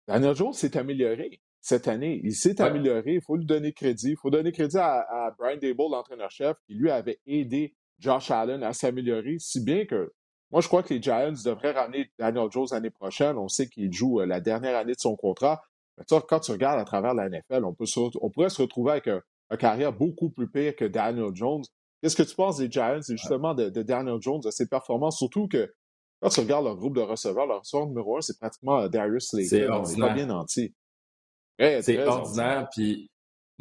Daniel 0.08 0.36
Jones 0.36 0.54
s'est 0.54 0.78
amélioré 0.78 1.42
cette 1.62 1.88
année. 1.88 2.20
Il 2.24 2.36
s'est 2.36 2.62
amélioré. 2.62 3.16
Il 3.16 3.22
faut 3.22 3.38
lui 3.38 3.46
donner 3.46 3.72
crédit. 3.72 4.12
Il 4.12 4.18
faut 4.18 4.30
donner 4.30 4.52
crédit 4.52 4.78
à, 4.78 5.34
Brian 5.38 5.58
Dable, 5.58 5.92
l'entraîneur-chef, 5.92 6.58
qui 6.68 6.74
lui 6.74 6.92
avait 6.92 7.20
aidé 7.26 7.74
Josh 8.00 8.32
Allen 8.32 8.64
à 8.64 8.74
s'améliorer, 8.74 9.38
si 9.40 9.64
bien 9.64 9.86
que 9.86 10.12
moi, 10.52 10.60
je 10.60 10.68
crois 10.68 10.84
que 10.84 10.94
les 10.94 11.02
Giants 11.02 11.34
devraient 11.46 11.72
ramener 11.72 12.12
Daniel 12.20 12.50
Jones 12.52 12.68
l'année 12.72 12.90
prochaine. 12.90 13.38
On 13.38 13.48
sait 13.48 13.68
qu'il 13.68 13.94
joue 13.94 14.20
euh, 14.20 14.26
la 14.26 14.42
dernière 14.42 14.76
année 14.76 14.94
de 14.94 15.00
son 15.00 15.16
contrat. 15.16 15.62
Mais 15.98 16.06
quand 16.28 16.40
tu 16.40 16.52
regardes 16.52 16.80
à 16.80 16.86
travers 16.86 17.14
la 17.14 17.30
NFL, 17.30 17.66
on, 17.66 17.74
peut 17.74 17.86
on 18.22 18.30
pourrait 18.30 18.50
se 18.50 18.62
retrouver 18.62 18.92
avec 18.92 19.08
un, 19.08 19.22
carrière 19.58 19.92
beaucoup 19.92 20.30
plus 20.30 20.50
pire 20.50 20.76
que 20.76 20.86
Daniel 20.86 21.32
Jones. 21.34 21.64
Qu'est-ce 22.02 22.16
que 22.16 22.24
tu 22.24 22.36
penses 22.36 22.58
des 22.58 22.72
Giants 22.72 23.00
et 23.00 23.18
justement 23.18 23.54
de, 23.54 23.70
Daniel 23.70 24.18
Jones, 24.22 24.40
de 24.40 24.52
ses 24.52 24.68
performances, 24.68 25.18
surtout 25.18 25.48
que 25.48 25.72
quand 26.22 26.30
tu 26.30 26.40
regardes 26.40 26.66
leur 26.66 26.76
groupe 26.78 26.96
de 26.96 27.02
receveurs, 27.02 27.48
leur 27.48 27.60
receveur 27.60 27.88
numéro 27.88 28.18
un, 28.18 28.22
c'est 28.22 28.38
pratiquement 28.40 28.80
euh, 28.80 28.88
Darius 28.88 29.30
Slade. 29.30 29.46
C'est 29.46 29.68
pas 30.00 30.14
bien 30.14 30.30
entier. 30.30 30.74
c'est 31.60 32.00
ordinaire. 32.06 32.70
Puis 32.72 33.12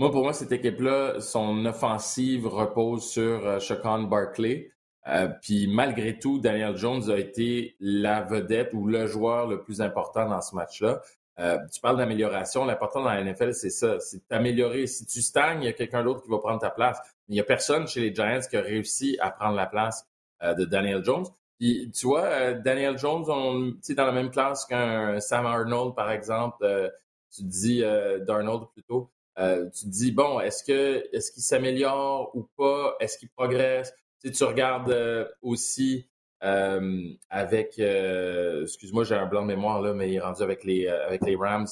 moi, 0.00 0.10
pour 0.10 0.22
moi, 0.22 0.32
cette 0.32 0.52
équipe-là, 0.52 1.20
son 1.20 1.66
offensive 1.66 2.46
repose 2.46 3.04
sur 3.04 3.46
euh, 3.46 4.06
Barkley. 4.06 4.70
Euh, 5.08 5.28
puis 5.42 5.66
malgré 5.66 6.18
tout, 6.18 6.38
Daniel 6.38 6.76
Jones 6.76 7.10
a 7.10 7.18
été 7.18 7.76
la 7.80 8.22
vedette 8.22 8.72
ou 8.74 8.86
le 8.86 9.06
joueur 9.06 9.46
le 9.46 9.60
plus 9.60 9.80
important 9.80 10.28
dans 10.28 10.40
ce 10.40 10.54
match-là. 10.54 11.00
Euh, 11.40 11.58
tu 11.72 11.80
parles 11.80 11.96
d'amélioration. 11.96 12.64
L'important 12.64 13.02
dans 13.02 13.08
la 13.08 13.24
NFL, 13.24 13.54
c'est 13.54 13.70
ça, 13.70 13.98
c'est 14.00 14.20
d'améliorer. 14.28 14.86
Si 14.86 15.06
tu 15.06 15.22
stagnes, 15.22 15.62
il 15.62 15.66
y 15.66 15.68
a 15.68 15.72
quelqu'un 15.72 16.04
d'autre 16.04 16.22
qui 16.22 16.30
va 16.30 16.38
prendre 16.38 16.60
ta 16.60 16.70
place. 16.70 16.98
il 17.28 17.34
n'y 17.34 17.40
a 17.40 17.44
personne 17.44 17.88
chez 17.88 18.00
les 18.00 18.14
Giants 18.14 18.40
qui 18.48 18.56
a 18.56 18.60
réussi 18.60 19.16
à 19.20 19.30
prendre 19.30 19.56
la 19.56 19.66
place 19.66 20.06
euh, 20.42 20.54
de 20.54 20.64
Daniel 20.64 21.02
Jones. 21.04 21.26
Puis, 21.58 21.90
tu 21.94 22.06
vois, 22.06 22.24
euh, 22.24 22.60
Daniel 22.60 22.98
Jones, 22.98 23.24
on, 23.28 23.72
dans 23.94 24.06
la 24.06 24.12
même 24.12 24.30
classe 24.30 24.66
qu'un 24.66 25.18
Sam 25.20 25.46
Arnold, 25.46 25.94
par 25.94 26.10
exemple. 26.10 26.92
tu 27.34 27.42
dis 27.44 27.82
Darnold 28.26 28.64
plutôt. 28.72 29.10
tu 29.36 29.86
dis 29.86 30.12
bon, 30.12 30.40
est-ce 30.40 30.62
que 30.64 31.08
est-ce 31.12 31.32
qu'il 31.32 31.42
s'améliore 31.42 32.30
ou 32.34 32.48
pas? 32.56 32.96
Est-ce 33.00 33.16
qu'il 33.18 33.30
progresse? 33.30 33.94
Tu, 34.22 34.30
tu 34.30 34.44
regardes 34.44 34.94
aussi 35.40 36.06
euh, 36.42 37.08
avec, 37.28 37.78
euh, 37.78 38.62
excuse-moi, 38.62 39.04
j'ai 39.04 39.14
un 39.14 39.26
blanc 39.26 39.42
de 39.42 39.48
mémoire 39.48 39.80
là, 39.80 39.92
mais 39.92 40.08
il 40.10 40.14
est 40.14 40.20
rendu 40.20 40.42
avec 40.42 40.64
les, 40.64 40.86
euh, 40.86 41.06
avec 41.06 41.22
les 41.24 41.36
Rams. 41.36 41.66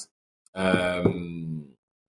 Euh, 0.57 1.03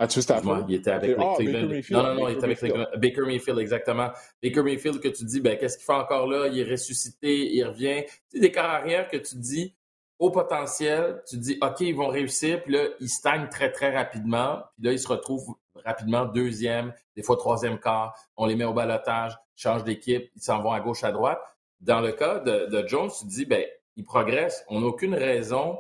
ah, 0.01 0.07
tu 0.07 0.21
Il 0.69 0.75
était 0.75 0.91
avec 0.91 1.17
les 1.17 1.23
ah, 1.23 1.33
Cleveland. 1.37 1.81
Non, 1.91 2.03
non, 2.03 2.15
non, 2.15 2.29
il 2.29 2.35
était 2.35 2.45
avec 2.45 2.61
les 2.61 2.71
Baker 2.97 3.21
Mayfield, 3.25 3.59
exactement. 3.59 4.11
Baker 4.41 4.63
Mayfield 4.63 5.01
que 5.01 5.09
tu 5.09 5.25
dis, 5.25 5.41
ben, 5.41 5.57
qu'est-ce 5.57 5.77
qu'il 5.77 5.85
fait 5.85 5.93
encore 5.93 6.25
là? 6.25 6.47
Il 6.47 6.57
est 6.57 6.71
ressuscité, 6.71 7.53
il 7.53 7.63
revient. 7.65 8.03
Tu 8.05 8.13
sais, 8.29 8.39
des 8.39 8.51
carrières 8.51 8.81
arrière 8.81 9.07
que 9.09 9.17
tu 9.17 9.35
dis, 9.35 9.75
au 10.17 10.31
potentiel, 10.31 11.21
tu 11.27 11.37
dis, 11.37 11.57
OK, 11.61 11.81
ils 11.81 11.95
vont 11.95 12.07
réussir, 12.07 12.63
puis 12.63 12.73
là, 12.73 12.85
ils 13.01 13.09
stagnent 13.09 13.49
très, 13.49 13.71
très 13.71 13.93
rapidement. 13.93 14.61
Puis 14.75 14.85
là, 14.85 14.91
ils 14.93 14.99
se 14.99 15.07
retrouvent 15.07 15.55
rapidement 15.83 16.25
deuxième, 16.25 16.93
des 17.15 17.23
fois 17.23 17.35
troisième 17.35 17.77
quart. 17.77 18.17
On 18.37 18.45
les 18.45 18.55
met 18.55 18.65
au 18.65 18.73
balotage, 18.73 19.37
changent 19.55 19.83
d'équipe, 19.83 20.29
ils 20.33 20.41
s'en 20.41 20.61
vont 20.61 20.71
à 20.71 20.79
gauche, 20.79 21.03
à 21.03 21.11
droite. 21.11 21.41
Dans 21.81 22.01
le 22.01 22.11
cas 22.11 22.39
de, 22.39 22.83
Jones, 22.87 23.09
tu 23.09 23.25
te 23.25 23.29
dis, 23.29 23.45
ben, 23.45 23.65
il 23.95 24.03
progresse. 24.03 24.65
On 24.67 24.81
n'a 24.81 24.87
aucune 24.87 25.15
raison 25.15 25.79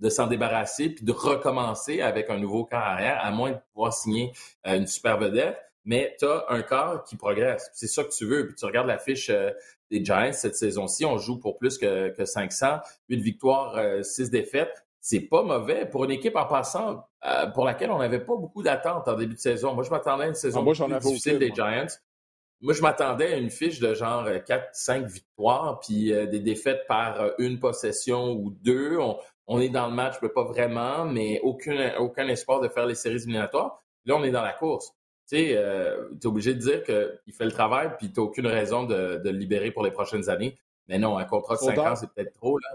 de 0.00 0.08
s'en 0.08 0.26
débarrasser 0.26 0.90
puis 0.90 1.04
de 1.04 1.12
recommencer 1.12 2.00
avec 2.00 2.28
un 2.28 2.38
nouveau 2.38 2.64
corps 2.64 2.80
arrière, 2.80 3.18
à 3.22 3.30
moins 3.30 3.52
de 3.52 3.58
pouvoir 3.72 3.92
signer 3.92 4.32
euh, 4.66 4.76
une 4.76 4.86
super 4.86 5.18
vedette. 5.18 5.56
Mais 5.84 6.16
tu 6.18 6.26
as 6.26 6.44
un 6.48 6.62
corps 6.62 7.04
qui 7.04 7.16
progresse. 7.16 7.70
C'est 7.72 7.86
ça 7.86 8.04
que 8.04 8.10
tu 8.10 8.24
veux. 8.24 8.46
Puis 8.46 8.54
tu 8.56 8.64
regardes 8.64 8.86
la 8.86 8.98
fiche 8.98 9.30
euh, 9.30 9.50
des 9.90 10.04
Giants 10.04 10.32
cette 10.32 10.56
saison-ci, 10.56 11.04
on 11.04 11.18
joue 11.18 11.38
pour 11.38 11.58
plus 11.58 11.76
que, 11.76 12.08
que 12.10 12.24
500, 12.24 12.78
8 13.08 13.20
victoires, 13.20 14.04
6 14.04 14.22
euh, 14.22 14.30
défaites. 14.30 14.84
C'est 15.00 15.20
pas 15.20 15.42
mauvais 15.42 15.86
pour 15.86 16.04
une 16.04 16.12
équipe 16.12 16.36
en 16.36 16.46
passant 16.46 17.04
pour 17.54 17.64
laquelle 17.64 17.90
on 17.90 17.98
n'avait 17.98 18.24
pas 18.24 18.36
beaucoup 18.36 18.62
d'attentes 18.62 19.08
en 19.08 19.14
début 19.14 19.34
de 19.34 19.40
saison. 19.40 19.74
Moi, 19.74 19.82
je 19.82 19.90
m'attendais 19.90 20.24
à 20.24 20.26
une 20.28 20.34
saison 20.34 20.64
ah, 20.64 20.72
plus 20.72 21.00
difficile 21.00 21.40
des 21.40 21.52
Giants. 21.52 21.88
Moi, 22.62 22.74
je 22.74 22.80
m'attendais 22.80 23.34
à 23.34 23.36
une 23.38 23.50
fiche 23.50 23.80
de 23.80 23.92
genre 23.92 24.24
4-5 24.24 25.02
euh, 25.02 25.06
victoires, 25.06 25.80
puis 25.80 26.12
euh, 26.12 26.26
des 26.26 26.38
défaites 26.38 26.86
par 26.86 27.20
euh, 27.20 27.30
une 27.38 27.58
possession 27.58 28.32
ou 28.34 28.50
deux. 28.50 28.98
On, 29.48 29.60
est 29.60 29.68
dans 29.68 29.88
le 29.88 29.94
match, 29.94 30.14
mais 30.22 30.28
pas 30.28 30.44
vraiment, 30.44 31.04
mais 31.04 31.40
aucun, 31.42 31.96
aucun 31.98 32.28
espoir 32.28 32.60
de 32.60 32.68
faire 32.68 32.86
les 32.86 32.94
séries 32.94 33.16
éliminatoires. 33.16 33.82
Là, 34.04 34.14
on 34.16 34.22
est 34.22 34.30
dans 34.30 34.42
la 34.42 34.52
course. 34.52 34.94
Tu 35.28 35.36
sais, 35.36 35.62
tu 36.12 36.18
es 36.22 36.26
obligé 36.26 36.54
de 36.54 36.60
dire 36.60 36.84
qu'il 36.84 37.34
fait 37.34 37.44
le 37.44 37.52
travail, 37.52 37.90
puis 37.98 38.12
tu 38.12 38.20
n'as 38.20 38.26
aucune 38.26 38.46
raison 38.46 38.84
de, 38.84 39.20
le 39.22 39.30
libérer 39.30 39.72
pour 39.72 39.82
les 39.82 39.90
prochaines 39.90 40.30
années. 40.30 40.56
Mais 40.88 40.98
non, 40.98 41.18
un 41.18 41.24
contrat 41.24 41.56
de 41.56 41.60
5 41.60 41.78
ans, 41.78 41.96
c'est 41.96 42.10
peut-être 42.12 42.32
trop. 42.32 42.58
Là. 42.58 42.68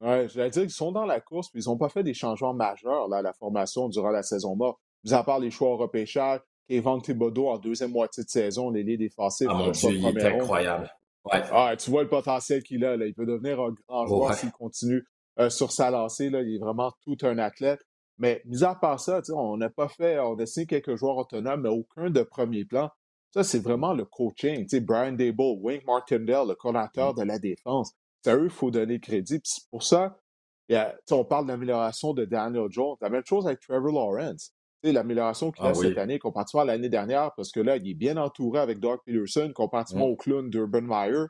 Ouais, 0.00 0.28
je 0.28 0.38
vais 0.38 0.50
dire 0.50 0.62
qu'ils 0.62 0.70
sont 0.70 0.92
dans 0.92 1.06
la 1.06 1.20
course, 1.20 1.48
puis 1.48 1.62
ils 1.62 1.68
n'ont 1.68 1.78
pas 1.78 1.88
fait 1.88 2.02
des 2.02 2.14
changements 2.14 2.54
majeurs 2.54 3.08
là, 3.08 3.18
à 3.18 3.22
la 3.22 3.32
formation 3.32 3.88
durant 3.88 4.10
la 4.10 4.22
saison 4.22 4.54
morte. 4.54 4.78
Mis 5.04 5.14
à 5.14 5.22
part 5.22 5.38
les 5.38 5.50
choix 5.50 5.68
au 5.70 5.76
repêchage, 5.76 6.40
Kevin 6.68 7.00
Thibodeau 7.00 7.48
en 7.48 7.58
deuxième 7.58 7.92
moitié 7.92 8.24
de 8.24 8.28
saison, 8.28 8.70
les 8.70 8.82
lits 8.82 8.98
défensifs. 8.98 9.48
Ah 9.50 9.54
mon 9.54 9.70
Dieu, 9.70 9.90
il 9.90 10.06
est 10.06 10.24
incroyable. 10.24 10.90
Ouais. 11.24 11.42
Ah, 11.52 11.74
tu 11.76 11.90
vois 11.90 12.02
le 12.02 12.08
potentiel 12.08 12.62
qu'il 12.62 12.84
a. 12.84 12.96
Là. 12.96 13.06
Il 13.06 13.14
peut 13.14 13.26
devenir 13.26 13.60
un 13.60 13.72
grand 13.88 14.06
joueur 14.06 14.34
s'il 14.34 14.52
continue 14.52 15.04
euh, 15.38 15.50
sur 15.50 15.72
sa 15.72 15.90
lancée. 15.90 16.30
Là. 16.30 16.42
Il 16.42 16.56
est 16.56 16.58
vraiment 16.58 16.92
tout 17.02 17.16
un 17.22 17.38
athlète. 17.38 17.80
Mais 18.18 18.42
mis 18.44 18.62
à 18.62 18.74
part 18.74 19.00
ça, 19.00 19.20
on 19.34 19.56
n'a 19.56 19.70
pas 19.70 19.88
fait, 19.88 20.18
on 20.20 20.38
a 20.38 20.46
signé 20.46 20.66
quelques 20.66 20.94
joueurs 20.96 21.16
autonomes, 21.16 21.62
mais 21.62 21.68
aucun 21.68 22.10
de 22.10 22.22
premier 22.22 22.64
plan. 22.64 22.90
Ça, 23.32 23.42
c'est 23.42 23.58
vraiment 23.58 23.92
le 23.92 24.04
coaching. 24.04 24.66
Brian 24.82 25.12
Dable, 25.12 25.58
Wink 25.60 25.84
Martindale, 25.84 26.48
le 26.48 26.54
coordinateur 26.54 27.12
mm. 27.12 27.18
de 27.18 27.22
la 27.24 27.38
défense. 27.38 27.92
C'est 28.22 28.30
à 28.30 28.36
eux 28.36 28.42
qu'il 28.42 28.50
faut 28.50 28.70
donner 28.70 29.00
crédit. 29.00 29.40
Puis 29.40 29.62
pour 29.70 29.82
ça, 29.82 30.16
on 31.10 31.24
parle 31.24 31.46
d'amélioration 31.46 32.14
de 32.14 32.24
Daniel 32.24 32.68
Jones. 32.70 32.96
La 33.00 33.10
même 33.10 33.24
chose 33.26 33.46
avec 33.46 33.60
Trevor 33.60 33.92
Lawrence 33.92 34.53
l'amélioration 34.92 35.50
qu'il 35.50 35.64
a 35.64 35.70
ah 35.70 35.74
cette 35.74 35.98
année 35.98 36.18
comparativement 36.18 36.62
à 36.62 36.66
l'année 36.66 36.88
dernière, 36.88 37.32
parce 37.36 37.52
que 37.52 37.60
là, 37.60 37.76
il 37.76 37.88
est 37.88 37.94
bien 37.94 38.16
entouré 38.16 38.60
avec 38.60 38.80
Doug 38.80 39.00
Peterson 39.04 39.52
comparativement 39.54 40.08
mmh. 40.08 40.12
au 40.12 40.16
clown 40.16 40.50
d'Urban 40.50 40.82
Meyer. 40.82 41.26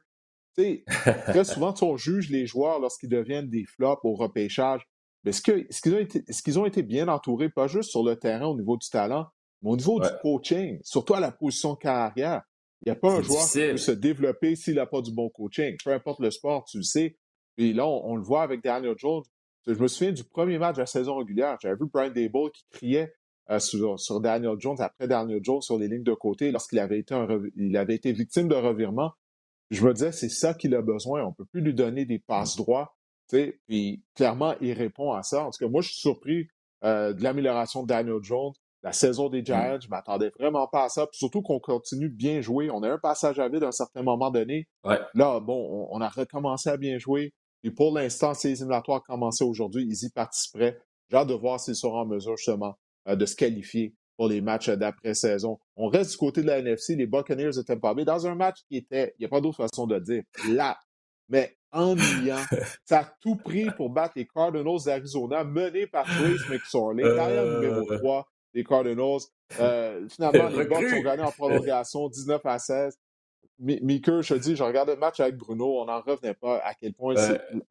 très 0.56 1.44
souvent, 1.44 1.74
on 1.82 1.96
juge 1.96 2.30
les 2.30 2.46
joueurs 2.46 2.80
lorsqu'ils 2.80 3.08
deviennent 3.08 3.48
des 3.48 3.64
flops 3.64 4.04
au 4.04 4.14
repêchage. 4.14 4.82
Mais 5.24 5.30
est-ce 5.30 5.80
qu'ils 5.80 5.94
ont, 5.94 5.98
été, 5.98 6.22
est 6.28 6.56
ont 6.56 6.66
été 6.66 6.82
bien 6.82 7.08
entourés, 7.08 7.48
pas 7.48 7.66
juste 7.66 7.90
sur 7.90 8.02
le 8.02 8.16
terrain 8.16 8.46
au 8.46 8.56
niveau 8.56 8.76
du 8.76 8.88
talent, 8.88 9.26
mais 9.62 9.70
au 9.70 9.76
niveau 9.76 10.00
du 10.00 10.08
coaching, 10.20 10.78
surtout 10.82 11.14
à 11.14 11.20
la 11.20 11.32
position 11.32 11.76
carrière? 11.76 12.42
Il 12.82 12.90
n'y 12.90 12.92
a 12.92 12.96
pas 12.96 13.12
un 13.12 13.22
joueur 13.22 13.46
qui 13.50 13.58
peut 13.58 13.76
se 13.78 13.92
développer 13.92 14.56
s'il 14.56 14.74
n'a 14.74 14.84
pas 14.84 15.00
du 15.00 15.10
bon 15.10 15.30
coaching. 15.30 15.76
Peu 15.82 15.92
importe 15.92 16.20
le 16.20 16.30
sport, 16.30 16.66
tu 16.66 16.76
le 16.76 16.82
sais. 16.82 17.16
Et 17.56 17.72
là, 17.72 17.86
on, 17.86 18.16
le 18.16 18.22
voit 18.22 18.42
avec 18.42 18.62
Daniel 18.62 18.94
Jones. 18.98 19.22
Je 19.66 19.72
me 19.72 19.88
souviens 19.88 20.12
du 20.12 20.24
premier 20.24 20.58
match 20.58 20.76
de 20.76 20.80
la 20.80 20.86
saison 20.86 21.16
régulière. 21.16 21.56
J'avais 21.62 21.76
vu 21.76 21.86
Brian 21.90 22.10
Dable 22.10 22.50
qui 22.52 22.64
criait 22.70 23.14
euh, 23.50 23.59
sur, 23.59 24.20
Daniel 24.20 24.57
Jones, 24.59 24.80
après 24.80 25.07
Daniel 25.07 25.40
Jones 25.42 25.61
sur 25.61 25.78
les 25.78 25.88
lignes 25.88 26.02
de 26.02 26.14
côté, 26.14 26.50
lorsqu'il 26.50 26.78
avait 26.78 26.98
été 26.98 27.14
il 27.57 27.76
avait 27.76 27.94
été 27.94 28.12
victime 28.12 28.48
de 28.48 28.54
revirement. 28.54 29.12
Je 29.70 29.85
me 29.85 29.92
disais, 29.92 30.12
c'est 30.12 30.28
ça 30.28 30.54
qu'il 30.54 30.74
a 30.74 30.83
besoin. 30.83 31.24
On 31.24 31.28
ne 31.28 31.35
peut 31.35 31.44
plus 31.44 31.61
lui 31.61 31.74
donner 31.74 32.04
des 32.04 32.18
passes 32.18 32.57
droits. 32.57 32.96
Puis 33.28 34.02
clairement, 34.14 34.54
il 34.61 34.72
répond 34.72 35.12
à 35.12 35.22
ça. 35.22 35.44
En 35.44 35.50
tout 35.50 35.59
cas, 35.59 35.70
moi, 35.70 35.83
je 35.83 35.88
suis 35.88 36.00
surpris 36.00 36.48
euh, 36.85 37.12
de 37.12 37.22
l'amélioration 37.22 37.83
de 37.83 37.88
Daniel 37.88 38.22
Jones. 38.22 38.52
La 38.83 38.92
saison 38.92 39.30
des 39.30 39.42
Giants, 39.42 39.78
je 39.80 39.88
m'attendais 39.88 40.30
vraiment 40.38 40.66
pas 40.68 40.85
à 40.85 40.88
ça. 40.90 41.09
surtout 41.12 41.40
qu'on 41.40 41.59
continue 41.59 42.11
bien 42.11 42.42
jouer. 42.42 42.70
On 42.70 42.83
a 42.83 42.92
un 42.92 42.98
passage 42.98 43.38
à 43.38 43.48
vide 43.48 43.64
à 43.64 43.68
un 43.68 43.72
certain 43.72 44.02
moment 44.02 44.30
donné. 44.30 44.68
Là, 45.14 45.40
bon, 45.40 45.88
on, 45.90 46.00
a 46.02 46.09
recommencé 46.09 46.68
à 46.68 46.76
bien 46.76 46.98
jouer. 46.98 47.33
Et 47.62 47.70
pour 47.70 47.94
l'instant, 47.94 48.35
ces 48.35 48.50
éliminatoires 48.50 49.02
commencé 49.02 49.42
aujourd'hui, 49.42 49.85
ils 49.88 50.07
y 50.07 50.11
participeraient. 50.11 50.78
J'ai 51.09 51.16
hâte 51.16 51.28
de 51.28 51.35
voir 51.35 51.59
s'ils 51.59 51.76
seront 51.76 52.00
en 52.00 52.07
mesure 52.07 52.37
justement 52.37 52.76
de 53.06 53.26
se 53.26 53.36
qualifier 53.36 53.94
pour 54.16 54.28
les 54.28 54.40
matchs 54.40 54.70
d'après-saison. 54.70 55.58
On 55.76 55.88
reste 55.88 56.12
du 56.12 56.16
côté 56.16 56.42
de 56.42 56.46
la 56.46 56.58
NFC, 56.58 56.94
les 56.96 57.06
Buccaneers 57.06 57.50
de 57.56 57.62
Tampa 57.62 57.94
Bay, 57.94 58.04
dans 58.04 58.26
un 58.26 58.34
match 58.34 58.58
qui 58.68 58.76
était, 58.76 59.14
il 59.18 59.22
n'y 59.22 59.26
a 59.26 59.28
pas 59.28 59.40
d'autre 59.40 59.56
façon 59.56 59.86
de 59.86 59.98
dire, 59.98 60.22
là, 60.50 60.78
mais 61.28 61.56
ennuyant. 61.72 62.38
Ça 62.84 63.00
a 63.00 63.04
tout 63.20 63.36
pris 63.36 63.66
pour 63.76 63.90
battre 63.90 64.14
les 64.16 64.26
Cardinals 64.26 64.84
d'Arizona, 64.84 65.44
menés 65.44 65.86
par 65.86 66.04
Trace 66.04 66.48
McSorley, 66.48 67.02
carrière 67.02 67.44
numéro 67.44 67.96
3 67.96 68.18
euh. 68.18 68.22
des 68.54 68.64
Cardinals. 68.64 69.20
Euh, 69.58 70.08
finalement, 70.08 70.48
les 70.48 70.64
Bucks 70.64 70.92
ont 70.94 71.02
gagné 71.02 71.22
en 71.22 71.32
prolongation 71.32 72.08
19 72.08 72.40
à 72.44 72.58
16. 72.58 72.98
Meeker, 73.58 74.22
je 74.22 74.34
te 74.34 74.38
dis, 74.38 74.56
je 74.56 74.64
regardais 74.64 74.94
le 74.94 75.00
match 75.00 75.20
avec 75.20 75.36
Bruno, 75.36 75.80
on 75.80 75.84
n'en 75.84 76.00
revenait 76.00 76.34
pas 76.34 76.58
à 76.64 76.74
quel 76.74 76.92
point 76.92 77.14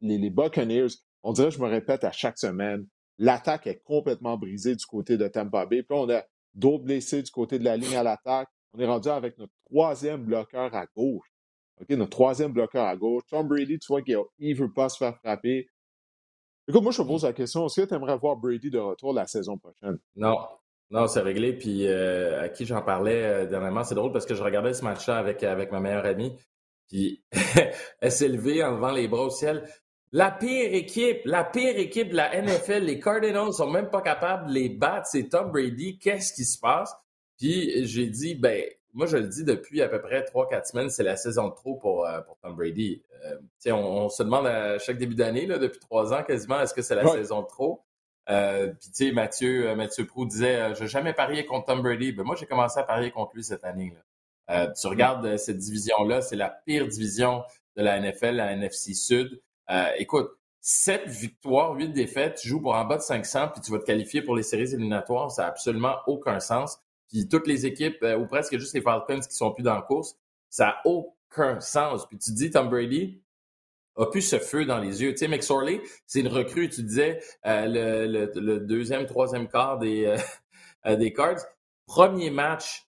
les, 0.00 0.18
les, 0.18 0.30
Buccaneers, 0.30 0.86
on 1.22 1.32
dirait, 1.32 1.50
je 1.50 1.60
me 1.60 1.68
répète 1.68 2.04
à 2.04 2.10
chaque 2.10 2.38
semaine, 2.38 2.86
l'attaque 3.18 3.66
est 3.66 3.82
complètement 3.84 4.36
brisée 4.36 4.74
du 4.74 4.86
côté 4.86 5.16
de 5.16 5.26
Tampa 5.28 5.66
Bay. 5.66 5.82
Puis 5.82 5.96
on 5.96 6.08
a 6.10 6.24
d'autres 6.54 6.84
blessés 6.84 7.22
du 7.22 7.30
côté 7.30 7.58
de 7.58 7.64
la 7.64 7.76
ligne 7.76 7.96
à 7.96 8.02
l'attaque. 8.02 8.48
On 8.72 8.80
est 8.80 8.86
rendu 8.86 9.08
avec 9.08 9.38
notre 9.38 9.52
troisième 9.66 10.24
bloqueur 10.24 10.74
à 10.74 10.86
gauche. 10.96 11.26
OK, 11.80 11.90
notre 11.90 12.10
troisième 12.10 12.52
bloqueur 12.52 12.84
à 12.84 12.96
gauche. 12.96 13.22
Tom 13.28 13.48
Brady, 13.48 13.78
tu 13.78 13.86
vois 13.88 14.02
qu'il 14.02 14.18
ne 14.40 14.54
veut 14.54 14.72
pas 14.72 14.88
se 14.88 14.96
faire 14.96 15.16
frapper. 15.18 15.68
Écoute, 16.66 16.82
moi, 16.82 16.92
je 16.92 17.02
te 17.02 17.06
pose 17.06 17.24
la 17.24 17.32
question, 17.32 17.66
est-ce 17.66 17.82
que 17.82 17.86
tu 17.86 17.94
aimerais 17.94 18.16
voir 18.16 18.36
Brady 18.36 18.70
de 18.70 18.78
retour 18.78 19.12
la 19.12 19.26
saison 19.26 19.58
prochaine? 19.58 19.98
Non. 20.16 20.36
Non, 20.90 21.06
c'est 21.06 21.20
réglé. 21.20 21.52
Puis 21.52 21.86
euh, 21.86 22.42
à 22.42 22.48
qui 22.48 22.66
j'en 22.66 22.82
parlais 22.82 23.22
euh, 23.22 23.46
dernièrement, 23.46 23.84
c'est 23.84 23.94
drôle 23.94 24.12
parce 24.12 24.26
que 24.26 24.34
je 24.34 24.42
regardais 24.42 24.74
ce 24.74 24.84
match-là 24.84 25.18
avec, 25.18 25.42
avec 25.42 25.72
ma 25.72 25.80
meilleure 25.80 26.04
amie. 26.04 26.36
Puis 26.88 27.24
elle 28.00 28.12
s'est 28.12 28.28
levée 28.28 28.62
en 28.62 28.72
levant 28.72 28.92
les 28.92 29.08
bras 29.08 29.24
au 29.24 29.30
ciel. 29.30 29.68
La 30.16 30.30
pire 30.30 30.72
équipe, 30.72 31.22
la 31.24 31.42
pire 31.42 31.76
équipe 31.76 32.10
de 32.10 32.14
la 32.14 32.40
NFL, 32.40 32.84
les 32.84 33.00
Cardinals 33.00 33.52
sont 33.52 33.68
même 33.68 33.90
pas 33.90 34.00
capables 34.00 34.46
de 34.46 34.52
les 34.52 34.68
battre. 34.68 35.08
C'est 35.10 35.28
Tom 35.28 35.50
Brady. 35.50 35.98
Qu'est-ce 35.98 36.32
qui 36.32 36.44
se 36.44 36.56
passe? 36.56 36.94
Puis 37.36 37.84
j'ai 37.84 38.06
dit, 38.06 38.36
ben, 38.36 38.62
moi 38.92 39.06
je 39.06 39.16
le 39.16 39.26
dis 39.26 39.42
depuis 39.42 39.82
à 39.82 39.88
peu 39.88 40.00
près 40.00 40.20
3-4 40.22 40.70
semaines, 40.70 40.88
c'est 40.88 41.02
la 41.02 41.16
saison 41.16 41.48
de 41.48 41.54
trop 41.54 41.74
pour, 41.74 42.06
euh, 42.06 42.20
pour 42.20 42.38
Tom 42.38 42.54
Brady. 42.54 43.02
Euh, 43.24 43.72
on, 43.72 44.04
on, 44.04 44.08
se 44.08 44.22
demande 44.22 44.46
à 44.46 44.78
chaque 44.78 44.98
début 44.98 45.16
d'année, 45.16 45.46
depuis 45.48 45.80
trois 45.80 46.14
ans 46.14 46.22
quasiment, 46.22 46.60
est-ce 46.60 46.74
que 46.74 46.82
c'est 46.82 46.94
la 46.94 47.08
saison 47.08 47.42
de 47.42 47.48
trop? 47.48 47.82
Euh, 48.30 48.68
puis 48.68 48.90
tu 48.90 49.06
sais, 49.06 49.10
Mathieu, 49.10 49.74
Mathieu 49.74 50.06
Prou 50.06 50.26
disait, 50.26 50.76
je 50.76 50.82
n'ai 50.82 50.88
jamais 50.88 51.12
parié 51.12 51.44
contre 51.44 51.66
Tom 51.66 51.82
Brady. 51.82 52.12
Ben, 52.12 52.22
moi, 52.22 52.36
j'ai 52.36 52.46
commencé 52.46 52.78
à 52.78 52.84
parier 52.84 53.10
contre 53.10 53.32
lui 53.34 53.42
cette 53.42 53.64
année. 53.64 53.92
Là. 54.46 54.68
tu 54.80 54.86
regardes 54.86 55.38
cette 55.38 55.58
division-là, 55.58 56.22
c'est 56.22 56.36
la 56.36 56.50
pire 56.50 56.86
division 56.86 57.42
de 57.76 57.82
la 57.82 57.98
NFL, 57.98 58.36
la 58.36 58.52
NFC 58.52 58.94
Sud. 58.94 59.40
Euh, 59.70 59.88
écoute, 59.98 60.30
7 60.60 61.06
victoires, 61.06 61.74
8 61.74 61.90
défaites, 61.90 62.36
tu 62.40 62.48
joues 62.48 62.60
pour 62.60 62.74
en 62.74 62.84
bas 62.84 62.96
de 62.96 63.02
500, 63.02 63.48
puis 63.48 63.60
tu 63.60 63.70
vas 63.70 63.78
te 63.78 63.84
qualifier 63.84 64.22
pour 64.22 64.34
les 64.34 64.42
séries 64.42 64.72
éliminatoires, 64.72 65.30
ça 65.30 65.42
n'a 65.42 65.48
absolument 65.48 65.96
aucun 66.06 66.40
sens. 66.40 66.78
Puis 67.08 67.28
toutes 67.28 67.46
les 67.46 67.66
équipes, 67.66 68.02
euh, 68.02 68.18
ou 68.18 68.26
presque 68.26 68.58
juste 68.58 68.74
les 68.74 68.80
Falcons 68.80 69.20
qui 69.20 69.34
sont 69.34 69.52
plus 69.52 69.62
dans 69.62 69.74
la 69.74 69.82
course, 69.82 70.16
ça 70.48 70.66
n'a 70.66 70.80
aucun 70.84 71.60
sens. 71.60 72.06
Puis 72.06 72.18
tu 72.18 72.32
dis, 72.32 72.50
Tom 72.50 72.68
Brady 72.68 73.22
a 73.96 74.06
plus 74.06 74.22
ce 74.22 74.38
feu 74.38 74.64
dans 74.64 74.78
les 74.78 75.02
yeux. 75.02 75.12
Tu 75.12 75.18
sais, 75.18 75.28
McSorley, 75.28 75.82
c'est 76.06 76.20
une 76.20 76.28
recrue, 76.28 76.68
tu 76.68 76.82
disais, 76.82 77.20
euh, 77.46 78.06
le, 78.06 78.40
le, 78.40 78.60
deuxième, 78.60 79.06
troisième 79.06 79.48
quart 79.48 79.78
des, 79.78 80.16
des 80.86 81.12
Cards. 81.12 81.44
Premier 81.86 82.30
match 82.30 82.83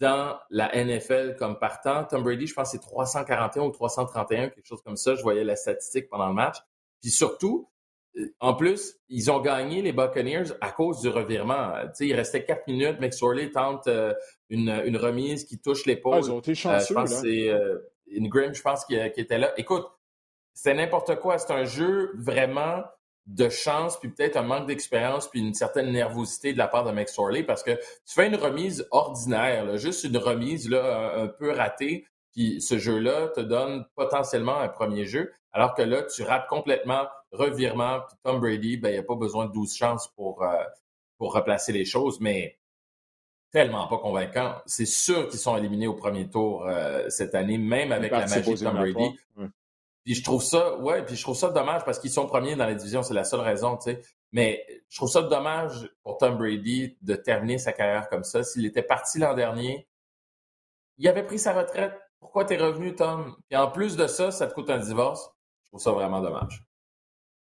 dans 0.00 0.38
la 0.48 0.70
NFL 0.74 1.36
comme 1.38 1.58
partant. 1.58 2.04
Tom 2.04 2.22
Brady, 2.22 2.46
je 2.46 2.54
pense 2.54 2.72
c'est 2.72 2.80
341 2.80 3.64
ou 3.64 3.70
331, 3.70 4.48
quelque 4.48 4.66
chose 4.66 4.82
comme 4.82 4.96
ça. 4.96 5.14
Je 5.14 5.22
voyais 5.22 5.44
la 5.44 5.56
statistique 5.56 6.08
pendant 6.08 6.28
le 6.28 6.34
match. 6.34 6.56
Puis 7.02 7.10
surtout, 7.10 7.68
euh, 8.16 8.34
en 8.40 8.54
plus, 8.54 8.96
ils 9.08 9.30
ont 9.30 9.40
gagné 9.40 9.82
les 9.82 9.92
Buccaneers 9.92 10.52
à 10.62 10.70
cause 10.72 11.00
du 11.02 11.08
revirement. 11.08 11.72
Tu 11.82 11.88
sais, 11.94 12.06
il 12.06 12.14
restait 12.14 12.44
quatre 12.44 12.66
minutes. 12.66 12.98
McSorley 12.98 13.50
tente 13.50 13.86
euh, 13.86 14.14
une, 14.48 14.70
une, 14.84 14.96
remise 14.96 15.44
qui 15.44 15.60
touche 15.60 15.84
l'épaule. 15.84 16.16
Ah, 16.16 16.20
ils 16.24 16.30
ont 16.30 16.40
été 16.40 16.54
chanceux. 16.54 16.76
Euh, 16.76 16.86
je 16.88 16.94
pense 16.94 17.20
c'est 17.20 18.18
Ingram, 18.18 18.54
je 18.54 18.62
pense, 18.62 18.84
qui, 18.86 18.96
qui, 19.12 19.20
était 19.20 19.38
là. 19.38 19.52
Écoute, 19.58 19.86
c'est 20.54 20.74
n'importe 20.74 21.16
quoi. 21.20 21.38
C'est 21.38 21.52
un 21.52 21.64
jeu 21.64 22.12
vraiment 22.16 22.82
de 23.30 23.48
chance, 23.48 23.96
puis 23.98 24.08
peut-être 24.08 24.36
un 24.36 24.42
manque 24.42 24.66
d'expérience, 24.66 25.28
puis 25.28 25.40
une 25.40 25.54
certaine 25.54 25.92
nervosité 25.92 26.52
de 26.52 26.58
la 26.58 26.66
part 26.66 26.84
de 26.84 26.90
McSorley, 26.90 27.44
parce 27.44 27.62
que 27.62 27.72
tu 27.72 28.14
fais 28.14 28.26
une 28.26 28.34
remise 28.34 28.88
ordinaire, 28.90 29.76
juste 29.76 30.02
une 30.02 30.16
remise 30.16 30.68
là, 30.68 31.14
un, 31.16 31.28
peu 31.28 31.52
ratée, 31.52 32.06
puis 32.32 32.60
ce 32.60 32.78
jeu-là 32.78 33.28
te 33.28 33.40
donne 33.40 33.84
potentiellement 33.94 34.58
un 34.58 34.68
premier 34.68 35.04
jeu, 35.04 35.32
alors 35.52 35.74
que 35.74 35.82
là, 35.82 36.02
tu 36.02 36.22
rates 36.22 36.48
complètement 36.48 37.06
revirement, 37.30 38.00
puis 38.08 38.16
Tom 38.24 38.40
Brady, 38.40 38.76
ben, 38.76 38.88
il 38.88 38.92
n'y 38.94 38.98
a 38.98 39.04
pas 39.04 39.14
besoin 39.14 39.46
de 39.46 39.52
12 39.52 39.76
chances 39.76 40.08
pour, 40.16 40.42
euh, 40.42 40.64
pour 41.16 41.32
replacer 41.32 41.72
les 41.72 41.84
choses, 41.84 42.20
mais 42.20 42.58
tellement 43.52 43.86
pas 43.86 43.98
convaincant. 43.98 44.56
C'est 44.66 44.86
sûr 44.86 45.28
qu'ils 45.28 45.38
sont 45.38 45.56
éliminés 45.56 45.86
au 45.86 45.94
premier 45.94 46.28
tour 46.28 46.66
euh, 46.66 47.08
cette 47.08 47.36
année, 47.36 47.58
même 47.58 47.92
avec 47.92 48.10
la 48.10 48.26
magie 48.26 48.54
de 48.54 48.64
Tom 48.64 48.74
Brady. 48.74 49.16
Puis 50.04 50.14
je 50.14 50.24
trouve 50.24 50.42
ça, 50.42 50.76
ouais, 50.78 51.04
puis 51.04 51.16
je 51.16 51.22
trouve 51.22 51.36
ça 51.36 51.50
dommage 51.50 51.84
parce 51.84 51.98
qu'ils 51.98 52.10
sont 52.10 52.26
premiers 52.26 52.56
dans 52.56 52.66
la 52.66 52.74
division, 52.74 53.02
c'est 53.02 53.14
la 53.14 53.24
seule 53.24 53.40
raison, 53.40 53.76
tu 53.76 53.90
sais. 53.90 54.00
Mais 54.32 54.64
je 54.88 54.96
trouve 54.96 55.10
ça 55.10 55.22
dommage 55.22 55.90
pour 56.02 56.18
Tom 56.18 56.38
Brady 56.38 56.96
de 57.02 57.14
terminer 57.14 57.58
sa 57.58 57.72
carrière 57.72 58.08
comme 58.08 58.24
ça. 58.24 58.42
S'il 58.42 58.64
était 58.64 58.82
parti 58.82 59.18
l'an 59.18 59.34
dernier, 59.34 59.88
il 60.98 61.08
avait 61.08 61.24
pris 61.24 61.38
sa 61.38 61.52
retraite. 61.52 61.94
Pourquoi 62.20 62.44
t'es 62.44 62.56
revenu, 62.56 62.94
Tom? 62.94 63.34
Puis 63.48 63.58
en 63.58 63.70
plus 63.70 63.96
de 63.96 64.06
ça, 64.06 64.30
ça 64.30 64.46
te 64.46 64.54
coûte 64.54 64.70
un 64.70 64.78
divorce. 64.78 65.30
Je 65.64 65.70
trouve 65.70 65.80
ça 65.80 65.92
vraiment 65.92 66.20
dommage. 66.20 66.64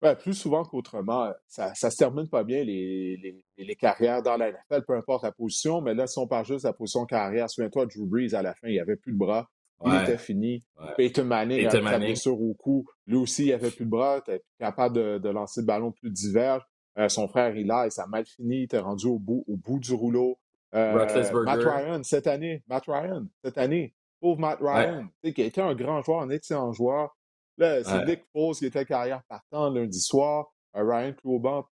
Ouais, 0.03 0.15
plus 0.15 0.35
souvent 0.35 0.63
qu'autrement, 0.63 1.33
ça, 1.47 1.73
ça 1.73 1.89
se 1.89 1.97
termine 1.97 2.29
pas 2.29 2.43
bien 2.43 2.63
les, 2.63 3.43
carrières 3.79 4.21
dans 4.21 4.37
la 4.37 4.51
NFL, 4.51 4.85
peu 4.85 4.93
importe 4.95 5.23
la 5.23 5.31
position. 5.31 5.81
Mais 5.81 5.95
là, 5.95 6.05
si 6.05 6.19
on 6.19 6.27
parle 6.27 6.45
juste 6.45 6.65
la 6.65 6.73
position 6.73 7.05
carrière, 7.05 7.49
souviens-toi, 7.49 7.87
Drew 7.87 8.05
Brees, 8.05 8.35
à 8.35 8.43
la 8.43 8.53
fin, 8.53 8.67
il 8.67 8.79
avait 8.79 8.95
plus 8.95 9.13
de 9.13 9.17
bras. 9.17 9.49
Il 9.85 9.93
était 9.93 10.17
fini. 10.17 10.63
Peyton 10.95 11.25
Manning, 11.25 11.63
Peyton 11.63 11.85
a 11.85 11.91
Manning. 11.91 12.15
sur 12.15 12.41
au 12.41 12.53
cou. 12.55 12.85
Lui 13.05 13.17
aussi, 13.17 13.45
il 13.45 13.53
avait 13.53 13.69
plus 13.69 13.85
de 13.85 13.89
bras, 13.89 14.17
il 14.17 14.33
était 14.33 14.43
capable 14.59 15.21
de, 15.21 15.29
lancer 15.29 15.61
le 15.61 15.67
ballon 15.67 15.91
plus 15.91 16.09
divers. 16.09 16.67
Euh, 16.97 17.09
son 17.09 17.27
frère, 17.27 17.55
il 17.55 17.69
a, 17.69 17.85
et 17.85 17.91
ça 17.91 18.03
a 18.03 18.07
mal 18.07 18.25
fini. 18.25 18.57
Il 18.57 18.63
était 18.63 18.79
rendu 18.79 19.05
au 19.05 19.19
bout, 19.19 19.43
au 19.47 19.55
bout 19.55 19.79
du 19.79 19.93
rouleau. 19.93 20.39
Euh, 20.73 20.93
Matt 21.43 21.59
Ryan, 21.61 22.01
cette 22.03 22.27
année. 22.27 22.63
Matt 22.67 22.85
Ryan, 22.87 23.27
cette 23.43 23.57
année. 23.57 23.93
Pauvre 24.19 24.39
Matt 24.39 24.59
Ryan, 24.59 25.07
qui 25.23 25.41
a 25.41 25.45
été 25.45 25.61
un 25.61 25.75
grand 25.75 26.01
joueur, 26.01 26.21
un 26.21 26.29
excellent 26.31 26.71
joueur. 26.71 27.15
Là, 27.57 27.83
c'est 27.83 28.05
Nick 28.05 28.23
Foles 28.33 28.55
qui 28.55 28.65
était 28.65 28.85
carrière 28.85 29.21
partant 29.29 29.69
lundi 29.69 29.99
soir. 29.99 30.47
Euh, 30.75 30.83
Ryan 30.83 31.13
Cloban, 31.13 31.65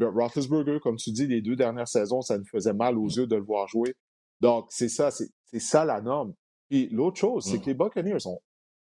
Roethlisberger, 0.00 0.80
comme 0.80 0.96
tu 0.96 1.10
dis, 1.12 1.26
les 1.26 1.42
deux 1.42 1.56
dernières 1.56 1.88
saisons, 1.88 2.20
ça 2.20 2.38
nous 2.38 2.44
faisait 2.44 2.72
mal 2.72 2.98
aux 2.98 3.08
yeux 3.08 3.26
de 3.26 3.36
le 3.36 3.42
voir 3.42 3.68
jouer. 3.68 3.94
Donc, 4.40 4.66
c'est 4.70 4.88
ça, 4.88 5.10
c'est 5.10 5.58
ça 5.60 5.84
la 5.84 6.00
norme. 6.00 6.34
Puis 6.72 6.88
l'autre 6.90 7.18
chose, 7.18 7.44
c'est 7.44 7.58
que 7.58 7.64
mmh. 7.64 7.66
les 7.66 7.74
Buccaneers 7.74 8.26
ont 8.26 8.40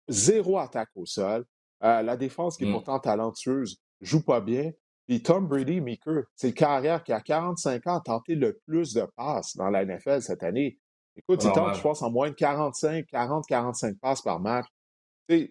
zéro 0.07 0.57
attaque 0.57 0.89
au 0.95 1.05
sol. 1.05 1.45
Euh, 1.83 2.01
la 2.01 2.17
défense, 2.17 2.57
qui 2.57 2.63
est 2.63 2.67
mmh. 2.67 2.71
pourtant 2.71 2.99
talentueuse, 2.99 3.77
joue 4.01 4.23
pas 4.23 4.41
bien. 4.41 4.71
Puis 5.05 5.21
Tom 5.21 5.47
Brady, 5.47 5.81
Meeker, 5.81 6.23
c'est 6.33 6.47
le 6.47 6.53
carrière 6.53 7.03
qui, 7.03 7.13
a 7.13 7.21
45 7.21 7.85
ans, 7.85 7.97
a 7.97 8.01
tenté 8.01 8.33
le 8.33 8.59
plus 8.65 8.95
de 8.95 9.05
passes 9.15 9.55
dans 9.55 9.69
la 9.69 9.85
NFL 9.85 10.23
cette 10.23 10.41
année. 10.41 10.79
Écoute, 11.15 11.43
il 11.43 11.51
tente, 11.51 11.75
je 11.75 11.81
pense, 11.81 12.01
en 12.01 12.09
moins 12.09 12.31
de 12.31 12.33
45, 12.33 13.05
40, 13.05 13.45
45 13.47 13.99
passes 13.99 14.23
par 14.23 14.39
match. 14.39 14.65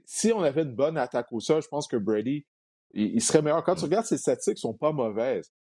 si 0.05 0.33
on 0.33 0.43
avait 0.43 0.63
une 0.63 0.75
bonne 0.75 0.99
attaque 0.99 1.31
au 1.31 1.39
sol, 1.39 1.63
je 1.63 1.69
pense 1.69 1.87
que 1.87 1.97
Brady, 1.97 2.45
il, 2.95 3.23
serait 3.23 3.43
meilleur. 3.43 3.63
Quand 3.63 3.77
tu 3.77 3.83
mmh. 3.83 3.85
regardes 3.85 4.07
ses 4.07 4.19
statistiques, 4.19 4.57
ne 4.57 4.73
sont 4.73 4.75
pas 4.75 4.91
mauvaises. 4.91 5.53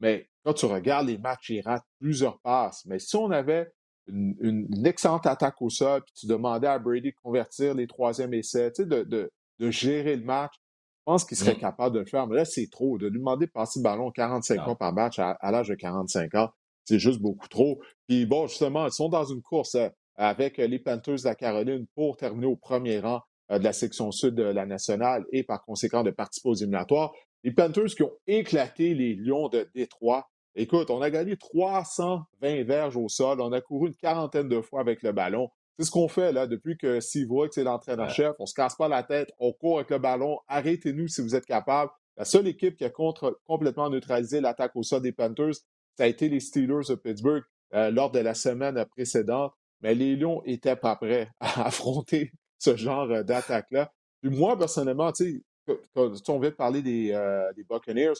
Mais 0.00 0.30
quand 0.46 0.54
tu 0.54 0.64
regardes 0.64 1.08
les 1.08 1.18
matchs, 1.18 1.50
il 1.50 1.60
rate 1.60 1.84
plusieurs 2.00 2.40
passes. 2.40 2.86
Mais 2.86 2.98
si 2.98 3.16
on 3.16 3.30
avait 3.30 3.70
une, 4.08 4.86
excellente 4.86 5.26
attaque 5.26 5.60
au 5.60 5.70
sol, 5.70 6.02
puis 6.02 6.12
tu 6.14 6.26
demandais 6.26 6.66
à 6.66 6.78
Brady 6.78 7.10
de 7.10 7.16
convertir 7.22 7.74
les 7.74 7.86
troisièmes 7.86 8.34
essais, 8.34 8.72
tu 8.72 8.82
sais, 8.82 8.88
de, 8.88 9.02
de, 9.02 9.30
de, 9.58 9.70
gérer 9.70 10.16
le 10.16 10.24
match, 10.24 10.52
je 10.54 11.04
pense 11.04 11.24
qu'il 11.24 11.36
serait 11.36 11.54
mm. 11.54 11.58
capable 11.58 11.94
de 11.96 12.00
le 12.00 12.06
faire. 12.06 12.26
Mais 12.26 12.36
là, 12.36 12.44
c'est 12.44 12.68
trop. 12.70 12.98
De 12.98 13.08
lui 13.08 13.18
demander 13.18 13.46
de 13.46 13.50
passer 13.50 13.80
le 13.80 13.84
ballon 13.84 14.10
45 14.10 14.68
ans 14.68 14.76
par 14.76 14.92
match 14.92 15.18
à, 15.18 15.36
l'âge 15.50 15.68
de 15.68 15.74
45 15.74 16.34
ans, 16.36 16.50
c'est 16.84 16.98
juste 16.98 17.20
beaucoup 17.20 17.48
trop. 17.48 17.80
Puis 18.08 18.26
bon, 18.26 18.46
justement, 18.46 18.86
ils 18.86 18.92
sont 18.92 19.08
dans 19.08 19.24
une 19.24 19.42
course 19.42 19.74
euh, 19.74 19.88
avec 20.16 20.58
les 20.58 20.78
Panthers 20.78 21.16
de 21.16 21.24
la 21.24 21.34
Caroline 21.34 21.86
pour 21.94 22.16
terminer 22.16 22.46
au 22.46 22.56
premier 22.56 23.00
rang 23.00 23.20
euh, 23.50 23.58
de 23.58 23.64
la 23.64 23.72
section 23.72 24.10
sud 24.10 24.34
de 24.34 24.42
la 24.42 24.66
nationale 24.66 25.24
et 25.32 25.42
par 25.42 25.64
conséquent 25.64 26.02
de 26.02 26.10
participer 26.10 26.48
aux 26.48 26.54
éliminatoires. 26.54 27.12
Les 27.44 27.52
Panthers 27.52 27.94
qui 27.96 28.02
ont 28.04 28.12
éclaté 28.26 28.94
les 28.94 29.14
Lions 29.14 29.48
de 29.48 29.68
Détroit 29.74 30.28
Écoute, 30.54 30.90
on 30.90 31.00
a 31.00 31.10
gagné 31.10 31.36
320 31.36 32.64
verges 32.64 32.96
au 32.96 33.08
sol. 33.08 33.40
On 33.40 33.52
a 33.52 33.60
couru 33.60 33.88
une 33.88 33.94
quarantaine 33.94 34.48
de 34.48 34.60
fois 34.60 34.80
avec 34.80 35.02
le 35.02 35.12
ballon. 35.12 35.50
C'est 35.78 35.86
ce 35.86 35.90
qu'on 35.90 36.08
fait 36.08 36.32
là 36.32 36.46
depuis 36.46 36.76
que 36.76 36.98
Wilkes 37.28 37.56
est 37.56 37.64
l'entraîneur-chef. 37.64 38.34
On 38.38 38.46
se 38.46 38.54
casse 38.54 38.76
pas 38.76 38.88
la 38.88 39.02
tête, 39.02 39.32
on 39.38 39.52
court 39.52 39.78
avec 39.78 39.90
le 39.90 39.98
ballon. 39.98 40.38
Arrêtez-nous 40.48 41.08
si 41.08 41.22
vous 41.22 41.34
êtes 41.34 41.46
capable. 41.46 41.90
La 42.18 42.26
seule 42.26 42.46
équipe 42.46 42.76
qui 42.76 42.84
a 42.84 42.90
contre, 42.90 43.40
complètement 43.46 43.88
neutralisé 43.88 44.40
l'attaque 44.40 44.76
au 44.76 44.82
sol 44.82 45.00
des 45.00 45.12
Panthers, 45.12 45.54
ça 45.96 46.04
a 46.04 46.06
été 46.06 46.28
les 46.28 46.40
Steelers 46.40 46.88
de 46.88 46.94
Pittsburgh 46.94 47.42
euh, 47.74 47.90
lors 47.90 48.10
de 48.10 48.18
la 48.18 48.34
semaine 48.34 48.84
précédente. 48.84 49.54
Mais 49.80 49.94
les 49.94 50.14
Lions 50.14 50.42
étaient 50.44 50.76
pas 50.76 50.96
prêts 50.96 51.30
à 51.40 51.66
affronter 51.66 52.30
ce 52.58 52.76
genre 52.76 53.10
euh, 53.10 53.22
d'attaque-là. 53.22 53.90
Puis 54.20 54.30
moi, 54.30 54.58
personnellement, 54.58 55.10
tu 55.12 55.42
sais, 55.66 55.76
on 55.96 56.38
vient 56.38 56.50
de 56.50 56.54
parler 56.54 56.82
des, 56.82 57.12
euh, 57.12 57.50
des 57.54 57.64
Buccaneers, 57.64 58.12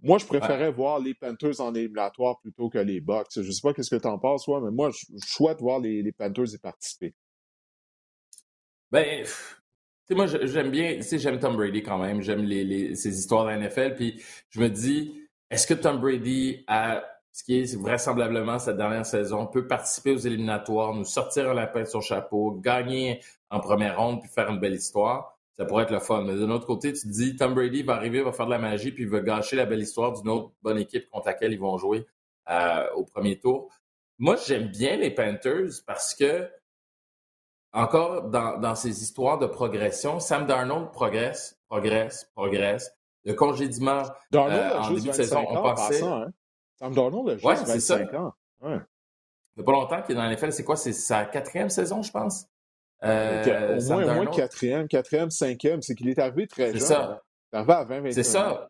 moi, 0.00 0.18
je 0.18 0.26
préférais 0.26 0.70
voir 0.70 1.00
les 1.00 1.14
Panthers 1.14 1.60
en 1.60 1.74
éliminatoire 1.74 2.38
plutôt 2.40 2.68
que 2.68 2.78
les 2.78 3.00
Bucks. 3.00 3.26
Je 3.34 3.40
ne 3.40 3.50
sais 3.50 3.60
pas 3.62 3.74
qu'est-ce 3.74 3.94
que 3.94 4.00
tu 4.00 4.06
en 4.06 4.18
penses, 4.18 4.44
toi, 4.44 4.60
mais 4.60 4.70
moi, 4.70 4.90
je, 4.90 5.06
souhaite 5.26 5.60
voir 5.60 5.80
les, 5.80 6.12
Panthers 6.12 6.54
y 6.54 6.58
participer. 6.58 7.14
Ben, 8.90 9.24
tu 9.24 9.30
sais, 10.08 10.14
moi, 10.14 10.26
j'aime 10.26 10.70
bien, 10.70 10.96
tu 10.96 11.02
sais, 11.02 11.18
j'aime 11.18 11.38
Tom 11.38 11.56
Brady 11.56 11.82
quand 11.82 11.98
même. 11.98 12.22
J'aime 12.22 12.44
les, 12.44 12.94
ces 12.94 13.18
histoires 13.18 13.44
de 13.44 13.50
la 13.50 13.58
NFL. 13.58 13.94
Puis 13.96 14.22
je 14.50 14.60
me 14.60 14.68
dis, 14.68 15.20
est-ce 15.50 15.66
que 15.66 15.74
Tom 15.74 16.00
Brady 16.00 16.64
a 16.68 17.04
ce 17.38 17.44
qui 17.44 17.60
est 17.60 17.76
vraisemblablement 17.76 18.58
cette 18.58 18.78
dernière 18.78 19.06
saison, 19.06 19.46
peut 19.46 19.68
participer 19.68 20.10
aux 20.10 20.18
éliminatoires, 20.18 20.92
nous 20.92 21.04
sortir 21.04 21.48
un 21.48 21.54
lapin 21.54 21.82
de 21.82 21.86
son 21.86 22.00
chapeau, 22.00 22.50
gagner 22.52 23.20
en 23.48 23.60
première 23.60 23.96
ronde, 23.96 24.20
puis 24.20 24.28
faire 24.28 24.50
une 24.50 24.58
belle 24.58 24.74
histoire, 24.74 25.37
ça 25.58 25.64
pourrait 25.64 25.82
être 25.82 25.90
le 25.90 25.98
fun. 25.98 26.22
Mais 26.22 26.36
d'un 26.36 26.50
autre 26.50 26.66
côté, 26.66 26.92
tu 26.92 27.02
te 27.02 27.08
dis, 27.08 27.34
Tom 27.34 27.52
Brady 27.52 27.82
va 27.82 27.94
arriver, 27.94 28.22
va 28.22 28.32
faire 28.32 28.46
de 28.46 28.52
la 28.52 28.58
magie, 28.58 28.92
puis 28.92 29.02
il 29.02 29.08
va 29.08 29.20
gâcher 29.20 29.56
la 29.56 29.66
belle 29.66 29.80
histoire 29.82 30.12
d'une 30.12 30.30
autre 30.30 30.52
bonne 30.62 30.78
équipe 30.78 31.10
contre 31.10 31.26
laquelle 31.26 31.52
ils 31.52 31.58
vont 31.58 31.76
jouer 31.78 32.06
euh, 32.48 32.86
au 32.94 33.04
premier 33.04 33.40
tour. 33.40 33.68
Moi, 34.18 34.36
j'aime 34.46 34.68
bien 34.68 34.96
les 34.96 35.10
Panthers 35.10 35.82
parce 35.84 36.14
que, 36.14 36.48
encore 37.72 38.30
dans, 38.30 38.74
ces 38.76 39.02
histoires 39.02 39.38
de 39.38 39.46
progression, 39.46 40.20
Sam 40.20 40.46
Darnold 40.46 40.92
progresse, 40.92 41.60
progresse, 41.68 42.30
progresse. 42.34 42.92
Le 43.24 43.34
congédiement 43.34 44.04
euh, 44.34 44.38
en 44.38 44.90
début 44.90 45.08
de 45.08 45.12
saison, 45.12 45.44
on 45.48 45.60
pensait... 45.60 46.02
Hein? 46.02 46.32
Sam 46.76 46.94
Darnold 46.94 47.30
a 47.30 47.32
juste 47.34 47.44
ouais, 47.44 47.56
25 47.56 48.14
ans. 48.14 48.32
Ouais. 48.60 48.78
Il 49.56 49.64
pas 49.64 49.72
longtemps 49.72 50.02
qu'il 50.02 50.16
est 50.16 50.18
dans 50.18 50.30
NFL. 50.30 50.52
C'est 50.52 50.62
quoi? 50.62 50.76
C'est 50.76 50.92
sa 50.92 51.24
quatrième 51.24 51.68
saison, 51.68 52.00
je 52.00 52.12
pense? 52.12 52.46
Euh, 53.04 53.78
au 53.78 53.82
moins, 53.84 54.10
au 54.10 54.14
moins 54.14 54.26
quatrième, 54.26 54.88
quatrième, 54.88 55.30
cinquième. 55.30 55.82
C'est 55.82 55.94
qu'il 55.94 56.08
est 56.08 56.18
arrivé 56.18 56.46
très 56.46 56.72
jeune. 56.72 56.80
C'est 56.80 56.86
ça. 56.86 57.22
À 57.52 57.62
20, 57.62 58.10
C'est 58.10 58.22
ça. 58.22 58.68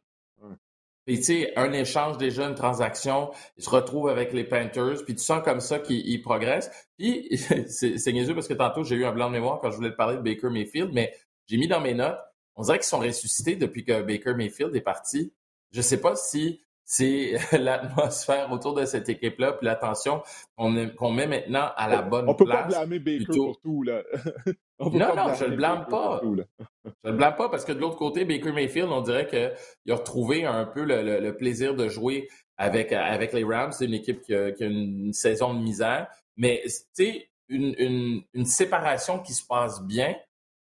Puis, 1.05 1.17
tu 1.17 1.23
sais, 1.23 1.53
un 1.57 1.73
échange 1.73 2.19
déjà, 2.19 2.47
une 2.47 2.55
transaction, 2.55 3.31
il 3.57 3.65
se 3.65 3.71
retrouve 3.71 4.11
avec 4.11 4.35
les 4.35 4.45
Panthers, 4.45 5.03
puis 5.07 5.15
tu 5.15 5.25
sens 5.25 5.43
comme 5.43 5.61
ça 5.61 5.79
qu'il 5.79 6.21
progresse. 6.21 6.71
Puis, 6.99 7.35
c'est 7.69 8.13
niaiseux 8.13 8.35
parce 8.35 8.47
que 8.47 8.53
tantôt, 8.53 8.85
j'ai 8.85 8.97
eu 8.97 9.07
un 9.07 9.13
blanc 9.13 9.29
de 9.29 9.33
mémoire 9.33 9.59
quand 9.61 9.71
je 9.71 9.77
voulais 9.77 9.91
te 9.91 9.97
parler 9.97 10.19
de 10.19 10.23
Baker 10.23 10.51
Mayfield, 10.51 10.91
mais 10.93 11.15
j'ai 11.47 11.57
mis 11.57 11.67
dans 11.67 11.81
mes 11.81 11.95
notes, 11.95 12.19
on 12.57 12.63
dirait 12.63 12.77
qu'ils 12.77 12.89
sont 12.89 12.99
ressuscités 12.99 13.57
depuis 13.57 13.85
que 13.85 14.03
Baker 14.03 14.35
Mayfield 14.35 14.77
est 14.77 14.83
parti. 14.83 15.33
Je 15.71 15.81
sais 15.81 15.99
pas 15.99 16.15
si 16.15 16.61
c'est 16.91 17.35
l'atmosphère 17.53 18.51
autour 18.51 18.73
de 18.73 18.87
cette 18.87 19.11
équipe-là, 19.11 19.53
puis 19.53 19.67
l'attention 19.67 20.23
qu'on 20.57 20.71
met 20.71 21.27
maintenant 21.27 21.69
à 21.77 21.87
la 21.87 22.01
bonne 22.01 22.25
place. 22.25 22.33
On 22.33 22.35
peut 22.35 22.47
pas 22.47 22.63
blâmer 22.63 22.99
Baker 22.99 23.27
pour 23.27 23.61
tout, 23.61 23.83
là. 23.83 24.03
non, 24.81 25.15
non, 25.15 25.35
je 25.35 25.45
le 25.45 25.57
blâme 25.57 25.87
pas. 25.91 26.23
je 26.23 27.11
le 27.11 27.13
blâme 27.13 27.37
pas 27.37 27.51
parce 27.51 27.67
que 27.67 27.73
de 27.73 27.79
l'autre 27.79 27.97
côté, 27.97 28.25
Baker 28.25 28.53
Mayfield, 28.53 28.89
on 28.91 29.03
dirait 29.03 29.27
qu'il 29.27 29.93
a 29.93 29.97
retrouvé 29.97 30.47
un 30.47 30.65
peu 30.65 30.83
le, 30.83 31.31
plaisir 31.33 31.77
de 31.77 31.89
jouer 31.91 32.27
avec, 32.57 32.91
avec 32.93 33.35
les 33.35 33.45
Rams. 33.45 33.73
C'est 33.73 33.85
une 33.85 33.95
équipe 33.95 34.23
qui 34.23 34.35
a, 34.35 34.51
une 34.59 35.13
saison 35.13 35.53
de 35.53 35.61
misère. 35.61 36.09
Mais, 36.39 36.63
tu 36.65 36.73
sais, 36.95 37.29
une, 37.51 38.23
une 38.33 38.47
séparation 38.47 39.19
qui 39.19 39.35
se 39.35 39.47
passe 39.47 39.83
bien, 39.83 40.17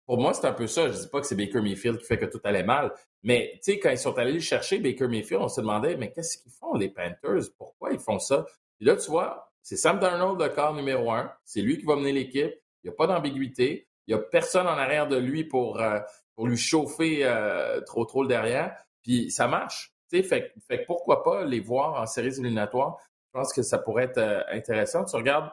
pour 0.07 0.19
moi, 0.19 0.35
c'est 0.35 0.47
un 0.47 0.53
peu 0.53 0.67
ça. 0.67 0.89
Je 0.89 0.99
dis 0.99 1.09
pas 1.09 1.21
que 1.21 1.27
c'est 1.27 1.37
Baker 1.37 1.61
Mayfield 1.61 1.99
qui 1.99 2.05
fait 2.07 2.19
que 2.19 2.27
tout 2.27 2.41
allait 2.45 2.65
mal, 2.65 2.93
mais 3.23 3.53
tu 3.63 3.73
sais, 3.73 3.79
quand 3.79 3.91
ils 3.91 3.99
sont 3.99 4.19
allés 4.19 4.41
chercher 4.41 4.79
Baker 4.79 5.07
Mayfield, 5.07 5.43
on 5.43 5.49
se 5.49 5.61
demandait, 5.61 5.97
mais 5.97 6.13
qu'est-ce 6.13 6.39
qu'ils 6.39 6.53
font, 6.53 6.75
les 6.75 6.89
Panthers? 6.89 7.51
Pourquoi 7.57 7.93
ils 7.93 8.01
font 8.01 8.19
ça? 8.19 8.47
Et 8.81 8.85
là, 8.85 8.97
tu 8.97 9.11
vois, 9.11 9.53
c'est 9.63 9.77
Sam 9.77 10.01
Darnold, 10.01 10.41
le 10.41 10.49
corps 10.49 10.75
numéro 10.75 11.13
un. 11.13 11.33
C'est 11.45 11.61
lui 11.61 11.79
qui 11.79 11.85
va 11.85 11.95
mener 11.97 12.13
l'équipe. 12.13 12.53
Il 12.83 12.89
n'y 12.89 12.91
a 12.91 12.97
pas 12.97 13.07
d'ambiguïté. 13.07 13.89
Il 14.07 14.15
n'y 14.15 14.21
a 14.21 14.23
personne 14.25 14.67
en 14.67 14.77
arrière 14.77 15.07
de 15.07 15.17
lui 15.17 15.45
pour, 15.45 15.81
euh, 15.81 16.01
pour 16.35 16.49
lui 16.49 16.57
chauffer 16.57 17.21
euh, 17.23 17.81
trop 17.83 18.05
trop 18.05 18.23
le 18.23 18.29
derrière. 18.29 18.77
Puis 19.03 19.31
ça 19.31 19.47
marche. 19.47 19.95
Fait, 20.11 20.53
fait 20.69 20.85
pourquoi 20.87 21.23
pas 21.23 21.45
les 21.45 21.61
voir 21.61 22.01
en 22.01 22.07
séries 22.07 22.39
éliminatoires? 22.39 22.99
Je 23.33 23.39
pense 23.39 23.53
que 23.53 23.63
ça 23.63 23.79
pourrait 23.79 24.05
être 24.05 24.19
euh, 24.19 24.43
intéressant. 24.51 25.05
Tu 25.05 25.15
regardes 25.15 25.51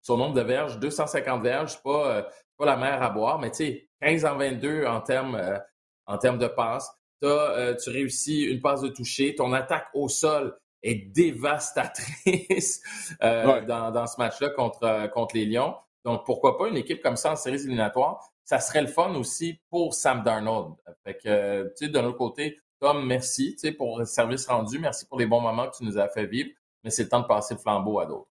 son 0.00 0.16
nombre 0.16 0.34
de 0.34 0.42
verges, 0.42 0.78
250 0.78 1.42
verges, 1.42 1.82
pas, 1.82 2.28
pas 2.64 2.70
la 2.70 2.76
mer 2.76 3.02
à 3.02 3.10
boire, 3.10 3.38
mais 3.38 3.50
tu 3.50 3.56
sais, 3.56 3.88
15 4.00 4.24
en 4.24 4.36
22 4.36 4.86
en 4.86 5.00
termes 5.00 5.60
en 6.06 6.18
termes 6.18 6.38
de 6.38 6.46
passes. 6.48 6.90
Euh, 7.24 7.74
tu 7.76 7.90
réussis 7.90 8.42
une 8.42 8.60
passe 8.60 8.80
de 8.82 8.88
toucher. 8.88 9.34
Ton 9.34 9.52
attaque 9.52 9.86
au 9.94 10.08
sol 10.08 10.56
est 10.82 11.10
dévastatrice 11.14 12.82
euh, 13.22 13.62
dans, 13.62 14.06
ce 14.06 14.18
match-là 14.18 14.50
contre, 14.50 14.84
euh, 14.84 15.08
contre 15.08 15.36
les 15.36 15.46
Lions. 15.46 15.74
Donc, 16.04 16.26
pourquoi 16.26 16.58
pas 16.58 16.68
une 16.68 16.76
équipe 16.76 17.02
comme 17.02 17.16
ça 17.16 17.32
en 17.32 17.36
séries 17.36 17.62
éliminatoires? 17.62 18.20
Ça 18.44 18.60
serait 18.60 18.82
le 18.82 18.88
fun 18.88 19.14
aussi 19.14 19.58
pour 19.70 19.94
Sam 19.94 20.22
Darnold. 20.22 20.74
Fait 21.02 21.16
que, 21.16 21.62
tu 21.78 21.86
sais, 21.86 21.88
de 21.88 21.98
l'autre 21.98 22.18
côté, 22.18 22.58
Tom, 22.78 23.06
merci 23.06 23.52
tu 23.54 23.60
sais, 23.60 23.72
pour 23.72 23.98
le 23.98 24.04
service 24.04 24.46
rendu. 24.46 24.78
Merci 24.78 25.06
pour 25.06 25.18
les 25.18 25.26
bons 25.26 25.40
moments 25.40 25.70
que 25.70 25.76
tu 25.78 25.84
nous 25.84 25.96
as 25.96 26.08
fait 26.08 26.26
vivre. 26.26 26.50
Mais 26.82 26.90
c'est 26.90 27.04
le 27.04 27.08
temps 27.08 27.20
de 27.20 27.26
passer 27.26 27.54
le 27.54 27.60
flambeau 27.60 28.00
à 28.00 28.04
d'autres. 28.04 28.28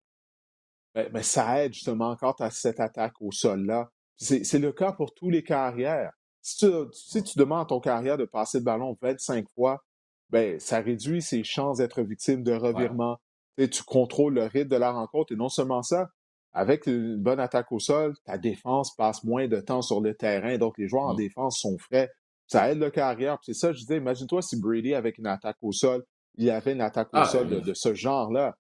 Mais, 0.95 1.11
mais, 1.13 1.23
ça 1.23 1.63
aide 1.63 1.75
justement 1.75 2.09
encore 2.09 2.37
à 2.41 2.51
cette 2.51 2.81
attaque 2.81 3.21
au 3.21 3.31
sol-là. 3.31 3.91
C'est 4.19 4.59
le 4.59 4.73
cas 4.73 4.93
pour 4.93 5.15
tous 5.15 5.31
les 5.31 5.43
carrières 5.43 6.13
si 6.49 7.23
tu, 7.23 7.39
demandes 7.39 7.63
à 7.63 7.65
ton 7.67 7.81
carrière 7.81 8.17
de 8.17 8.25
passer 8.25 8.59
le 8.59 8.65
ballon 8.65 8.97
25 9.01 9.47
fois, 9.51 9.85
ben, 10.31 10.59
ça 10.61 10.81
réduit 10.81 11.23
ses 11.23 11.45
chances 11.45 11.79
d'être 11.79 12.03
victime 12.03 12.43
de 12.43 12.53
revirement. 12.53 13.19
Tu 13.57 13.83
contrôles 13.83 14.35
le 14.35 14.45
rythme 14.45 14.69
de 14.69 14.77
la 14.77 14.93
rencontre 14.93 15.33
et 15.33 15.37
non 15.37 15.49
seulement 15.49 15.83
ça, 15.83 16.11
avec 16.53 16.87
une 16.87 17.17
bonne 17.17 17.41
attaque 17.41 17.71
au 17.73 17.79
sol, 17.79 18.15
ta 18.25 18.39
défense 18.39 18.95
passe 18.95 19.25
moins 19.25 19.49
de 19.49 19.61
temps 19.61 19.83
sur 19.83 20.01
le 20.01 20.15
terrain, 20.15 20.57
donc 20.59 20.79
les 20.79 20.89
joueurs 20.89 21.05
en 21.05 21.15
mmh. 21.15 21.19
défense 21.19 21.59
sont 21.59 21.77
frais. 21.79 22.11
Ça 22.47 22.71
aide 22.71 22.79
le 22.79 22.91
carrière. 22.91 23.39
C'est 23.43 23.53
ça, 23.53 23.73
je 23.73 23.81
disais, 23.81 23.99
imagine-toi 23.99 24.41
si 24.41 24.59
Brady, 24.59 24.95
avec 24.95 25.19
une 25.19 25.27
attaque 25.27 25.59
au 25.61 25.73
sol, 25.73 26.05
il 26.37 26.49
avait 26.51 26.73
une 26.73 26.81
attaque 26.81 27.09
au 27.09 27.19
ah, 27.19 27.25
sol 27.27 27.49
de, 27.49 27.75
ce 27.75 27.95
genre-là. 27.95 28.57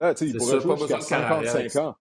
Là, 0.00 0.14
il 0.20 0.36
pourrait 0.36 0.60
jouer 0.60 0.76
jusqu'à 0.76 1.00
55 1.00 1.76
ans. 1.76 1.94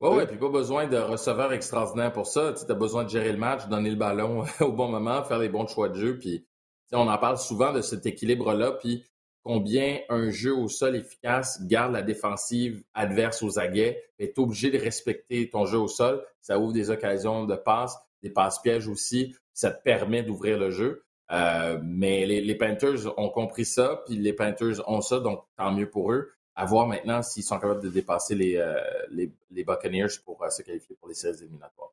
Oui, 0.00 0.16
ouais, 0.16 0.26
puis 0.26 0.36
pas 0.36 0.48
besoin 0.48 0.86
de 0.86 0.96
receveurs 0.96 1.52
extraordinaires 1.52 2.12
pour 2.12 2.28
ça. 2.28 2.52
Tu 2.52 2.70
as 2.70 2.74
besoin 2.74 3.02
de 3.02 3.08
gérer 3.08 3.32
le 3.32 3.38
match, 3.38 3.66
donner 3.66 3.90
le 3.90 3.96
ballon 3.96 4.44
au 4.60 4.72
bon 4.72 4.88
moment, 4.88 5.24
faire 5.24 5.38
les 5.38 5.48
bons 5.48 5.66
choix 5.66 5.88
de 5.88 5.98
jeu. 5.98 6.18
Puis 6.18 6.46
on 6.92 7.08
en 7.08 7.18
parle 7.18 7.36
souvent 7.36 7.72
de 7.72 7.80
cet 7.80 8.06
équilibre-là, 8.06 8.72
puis 8.72 9.04
combien 9.42 9.98
un 10.08 10.30
jeu 10.30 10.54
au 10.54 10.68
sol 10.68 10.94
efficace 10.94 11.60
garde 11.66 11.92
la 11.92 12.02
défensive 12.02 12.84
adverse 12.94 13.42
aux 13.42 13.58
aguets. 13.58 14.00
est 14.20 14.38
obligé 14.38 14.70
de 14.70 14.78
respecter 14.78 15.50
ton 15.50 15.66
jeu 15.66 15.78
au 15.78 15.88
sol. 15.88 16.24
Ça 16.40 16.58
ouvre 16.60 16.72
des 16.72 16.90
occasions 16.90 17.44
de 17.44 17.56
passe, 17.56 17.96
des 18.22 18.30
passes 18.30 18.60
pièges 18.60 18.86
aussi. 18.86 19.34
Ça 19.52 19.72
te 19.72 19.82
permet 19.82 20.22
d'ouvrir 20.22 20.58
le 20.58 20.70
jeu. 20.70 21.04
Euh, 21.32 21.78
mais 21.82 22.24
les, 22.24 22.40
les, 22.40 22.54
Panthers 22.54 23.18
ont 23.18 23.28
compris 23.28 23.66
ça, 23.66 24.02
puis 24.06 24.16
les 24.16 24.32
Panthers 24.32 24.88
ont 24.88 25.02
ça, 25.02 25.20
donc 25.20 25.44
tant 25.58 25.72
mieux 25.72 25.90
pour 25.90 26.12
eux 26.12 26.30
à 26.58 26.64
voir 26.64 26.88
maintenant 26.88 27.22
s'ils 27.22 27.44
sont 27.44 27.56
capables 27.60 27.84
de 27.84 27.88
dépasser 27.88 28.34
les, 28.34 28.56
euh, 28.56 28.74
les, 29.10 29.30
les, 29.52 29.62
Buccaneers 29.62 30.08
pour 30.24 30.42
euh, 30.42 30.50
se 30.50 30.62
qualifier 30.62 30.96
pour 30.96 31.06
les 31.08 31.14
séries 31.14 31.38
éliminatoires. 31.40 31.92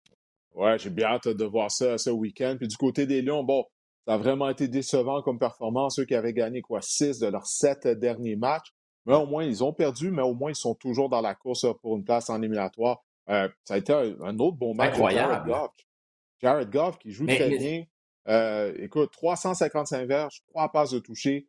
Ouais, 0.55 0.79
j'ai 0.79 0.89
bien 0.89 1.05
hâte 1.09 1.27
de 1.27 1.45
voir 1.45 1.69
ça 1.69 1.99
ce 1.99 2.09
week-end. 2.09 2.55
Puis 2.57 2.67
du 2.67 2.75
côté 2.75 3.05
des 3.05 3.21
Lions, 3.21 3.43
bon, 3.43 3.65
ça 4.07 4.15
a 4.15 4.17
vraiment 4.17 4.49
été 4.49 4.67
décevant 4.67 5.21
comme 5.21 5.37
performance. 5.37 5.99
Eux 5.99 6.05
qui 6.05 6.15
avaient 6.15 6.33
gagné 6.33 6.63
quoi, 6.63 6.81
six 6.81 7.19
de 7.19 7.27
leurs 7.27 7.45
sept 7.45 7.85
derniers 7.85 8.35
matchs. 8.35 8.73
Mais 9.05 9.13
au 9.13 9.27
moins, 9.27 9.43
ils 9.43 9.63
ont 9.63 9.71
perdu, 9.71 10.09
mais 10.09 10.23
au 10.23 10.33
moins, 10.33 10.49
ils 10.49 10.55
sont 10.55 10.73
toujours 10.73 11.09
dans 11.09 11.21
la 11.21 11.35
course 11.35 11.67
pour 11.83 11.95
une 11.95 12.03
place 12.03 12.31
en 12.31 12.41
éliminatoire. 12.41 13.03
Euh, 13.29 13.47
ça 13.65 13.75
a 13.75 13.77
été 13.77 13.93
un, 13.93 14.39
autre 14.39 14.57
bon 14.57 14.73
match. 14.73 14.93
Incroyable. 14.93 15.31
Jared 15.31 15.47
Goff. 15.47 15.71
Jared 16.41 16.69
Goff 16.71 16.97
qui 16.97 17.11
joue 17.11 17.27
très 17.27 17.55
bien. 17.55 17.85
écoute, 18.79 19.11
355 19.11 20.07
verges, 20.07 20.41
trois 20.47 20.71
passes 20.71 20.89
de 20.89 20.97
toucher, 20.97 21.47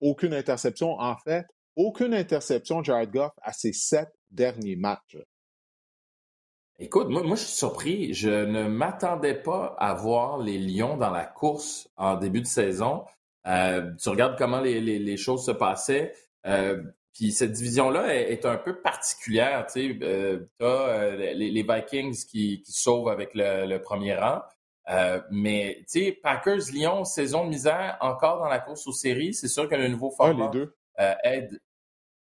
aucune 0.00 0.34
interception. 0.34 0.98
En 0.98 1.16
fait, 1.18 1.46
aucune 1.78 2.12
interception, 2.12 2.82
Jared 2.82 3.10
Goff, 3.10 3.32
à 3.40 3.52
ses 3.52 3.72
sept 3.72 4.10
derniers 4.30 4.76
matchs. 4.76 5.16
Écoute, 6.80 7.08
moi, 7.08 7.22
moi, 7.22 7.36
je 7.36 7.42
suis 7.42 7.56
surpris. 7.56 8.14
Je 8.14 8.28
ne 8.28 8.68
m'attendais 8.68 9.34
pas 9.34 9.74
à 9.78 9.94
voir 9.94 10.38
les 10.38 10.58
Lions 10.58 10.96
dans 10.96 11.10
la 11.10 11.24
course 11.24 11.88
en 11.96 12.16
début 12.16 12.40
de 12.40 12.46
saison. 12.46 13.04
Euh, 13.46 13.92
tu 14.00 14.08
regardes 14.08 14.36
comment 14.36 14.60
les, 14.60 15.16
choses 15.16 15.46
se 15.46 15.50
passaient. 15.50 16.12
Euh, 16.46 16.82
puis 17.14 17.32
cette 17.32 17.52
division-là 17.52 18.14
est, 18.14 18.44
un 18.44 18.56
peu 18.56 18.80
particulière. 18.80 19.66
Tu 19.66 19.98
sais, 19.98 19.98
euh, 20.02 20.46
as 20.60 21.16
les, 21.16 21.62
Vikings 21.62 22.26
qui, 22.26 22.62
sauvent 22.64 23.08
avec 23.08 23.30
le, 23.34 23.78
premier 23.78 24.14
rang. 24.14 24.42
mais 25.30 25.78
tu 25.90 26.04
sais, 26.04 26.12
Packers, 26.22 26.72
Lions, 26.72 27.04
saison 27.04 27.44
de 27.44 27.50
misère, 27.50 27.98
encore 28.00 28.38
dans 28.38 28.48
la 28.48 28.60
course 28.60 28.86
aux 28.86 28.92
séries. 28.92 29.34
C'est 29.34 29.48
sûr 29.48 29.68
que 29.68 29.74
le 29.74 29.88
nouveau 29.88 30.10
format 30.10 30.50
aide, 31.24 31.58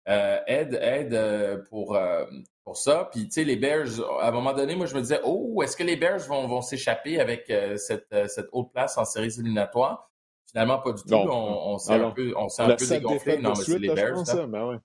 euh, 0.07 0.39
aide, 0.47 0.79
aide 0.81 1.13
euh, 1.13 1.57
pour, 1.69 1.95
euh, 1.95 2.25
pour 2.63 2.77
ça. 2.77 3.09
Puis, 3.11 3.25
tu 3.25 3.31
sais, 3.31 3.43
les 3.43 3.57
Bears, 3.57 3.99
à 4.21 4.29
un 4.29 4.31
moment 4.31 4.53
donné, 4.53 4.75
moi, 4.75 4.85
je 4.85 4.95
me 4.95 5.01
disais, 5.01 5.19
oh, 5.25 5.61
est-ce 5.63 5.75
que 5.75 5.83
les 5.83 5.97
Bears 5.97 6.19
vont, 6.27 6.47
vont 6.47 6.61
s'échapper 6.61 7.19
avec 7.19 7.51
cette, 7.77 8.15
cette 8.27 8.47
haute 8.51 8.71
place 8.71 8.97
en 8.97 9.05
séries 9.05 9.33
éliminatoires? 9.37 10.09
Finalement, 10.49 10.79
pas 10.79 10.93
du 10.93 11.03
tout. 11.03 11.13
on, 11.13 11.73
on 11.73 11.77
s'est 11.77 11.93
un 11.93 12.11
peu, 12.11 12.33
on 12.37 12.47
s'est 12.47 12.61
un 12.61 12.75
peu 12.75 12.87
dégonflé. 12.87 13.37
Non, 13.37 13.49
mais 13.49 13.63
c'est 13.63 13.79
les 13.79 13.93
Bears. 13.93 14.25
Ça, 14.25 14.47
ben 14.47 14.65
ouais. 14.65 14.77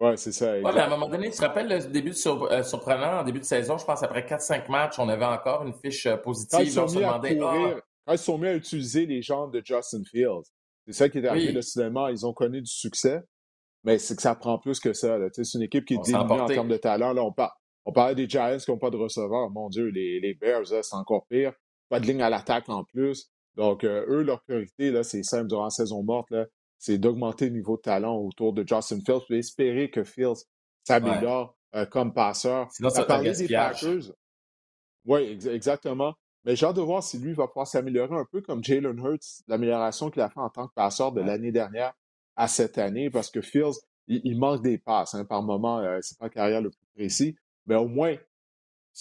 Ouais, 0.00 0.16
c'est 0.16 0.32
ça. 0.32 0.52
Ouais, 0.52 0.62
mais 0.62 0.80
à 0.80 0.86
un 0.86 0.90
moment 0.90 1.08
donné, 1.08 1.30
tu 1.30 1.36
te 1.36 1.42
rappelles 1.42 1.68
le 1.68 1.80
début 1.88 2.14
surprenant 2.14 3.20
en 3.20 3.24
début 3.24 3.40
de 3.40 3.44
saison, 3.44 3.78
je 3.78 3.84
pense 3.84 4.02
après 4.02 4.22
4-5 4.22 4.70
matchs, 4.70 4.98
on 4.98 5.08
avait 5.08 5.24
encore 5.24 5.64
une 5.64 5.74
fiche 5.74 6.08
positive. 6.22 6.58
Quand 6.58 6.64
ils, 6.64 6.70
sont 6.70 6.86
mis 6.86 7.04
à 7.04 7.18
courir, 7.18 7.80
quand 8.06 8.12
ils 8.12 8.18
sont 8.18 8.38
mis 8.38 8.46
à 8.46 8.54
utiliser 8.54 9.06
les 9.06 9.22
jambes 9.22 9.52
de 9.52 9.62
Justin 9.64 10.02
Fields, 10.04 10.50
c'est 10.86 10.92
ça 10.92 11.08
qui 11.08 11.18
est 11.18 11.26
arrivé 11.26 11.52
le 11.52 11.62
cinéma. 11.62 12.10
Ils 12.12 12.24
ont 12.24 12.32
connu 12.32 12.62
du 12.62 12.70
succès. 12.70 13.22
Mais 13.88 13.96
c'est 13.96 14.16
que 14.16 14.20
ça 14.20 14.34
prend 14.34 14.58
plus 14.58 14.80
que 14.80 14.92
ça. 14.92 15.16
C'est 15.32 15.54
une 15.54 15.62
équipe 15.62 15.86
qui 15.86 15.94
est 15.94 16.02
diminuée 16.02 16.40
en 16.40 16.44
termes 16.44 16.68
de 16.68 16.76
talent. 16.76 17.14
Là, 17.14 17.24
on, 17.24 17.32
parle, 17.32 17.52
on 17.86 17.92
parlait 17.92 18.14
des 18.14 18.28
Giants 18.28 18.58
qui 18.58 18.70
n'ont 18.70 18.76
pas 18.76 18.90
de 18.90 18.98
receveur. 18.98 19.48
Mon 19.48 19.70
Dieu, 19.70 19.86
les, 19.86 20.20
les 20.20 20.34
Bears, 20.34 20.66
c'est 20.66 20.94
encore 20.94 21.26
pire. 21.26 21.54
Pas 21.88 21.98
de 21.98 22.04
ligne 22.04 22.20
à 22.20 22.28
l'attaque 22.28 22.68
en 22.68 22.84
plus. 22.84 23.30
Donc, 23.56 23.84
euh, 23.84 24.04
eux, 24.08 24.22
leur 24.22 24.42
priorité, 24.42 24.90
là, 24.90 25.02
c'est 25.02 25.22
simple 25.22 25.46
durant 25.46 25.64
la 25.64 25.70
saison 25.70 26.02
morte. 26.02 26.30
Là, 26.30 26.44
c'est 26.76 26.98
d'augmenter 26.98 27.46
le 27.46 27.52
niveau 27.52 27.78
de 27.78 27.80
talent 27.80 28.14
autour 28.18 28.52
de 28.52 28.60
Justin 28.60 29.00
Fields 29.06 29.24
et 29.30 29.38
espérer 29.38 29.90
que 29.90 30.04
Fields 30.04 30.44
s'améliore 30.84 31.56
euh, 31.74 31.86
comme 31.86 32.12
passeur. 32.12 32.68
Sinon, 32.72 32.90
ça 32.90 33.04
parler 33.04 33.32
des 33.32 33.48
Packers. 33.48 34.12
Oui, 35.06 35.38
exactement. 35.48 36.12
Mais 36.44 36.56
j'ai 36.56 36.66
hâte 36.66 36.76
de 36.76 36.82
voir 36.82 37.02
si 37.02 37.18
lui 37.18 37.32
va 37.32 37.46
pouvoir 37.46 37.66
s'améliorer 37.66 38.14
un 38.14 38.26
peu 38.30 38.42
comme 38.42 38.62
Jalen 38.62 38.98
Hurts, 38.98 39.44
l'amélioration 39.46 40.10
qu'il 40.10 40.20
a 40.20 40.28
fait 40.28 40.40
en 40.40 40.50
tant 40.50 40.68
que 40.68 40.74
passeur 40.74 41.10
de 41.12 41.22
l'année 41.22 41.52
dernière 41.52 41.94
à 42.38 42.46
cette 42.46 42.78
année, 42.78 43.10
parce 43.10 43.30
que 43.30 43.42
Fields, 43.42 43.80
il, 44.06 44.38
manque 44.38 44.62
des 44.62 44.78
passes 44.78 45.14
hein, 45.14 45.24
par 45.24 45.42
moment. 45.42 45.80
Euh, 45.80 45.98
c'est 46.00 46.16
pas 46.16 46.26
la 46.26 46.30
carrière 46.30 46.62
le 46.62 46.70
plus 46.70 46.86
précis, 46.94 47.36
mais 47.66 47.74
au 47.74 47.88
moins, 47.88 48.16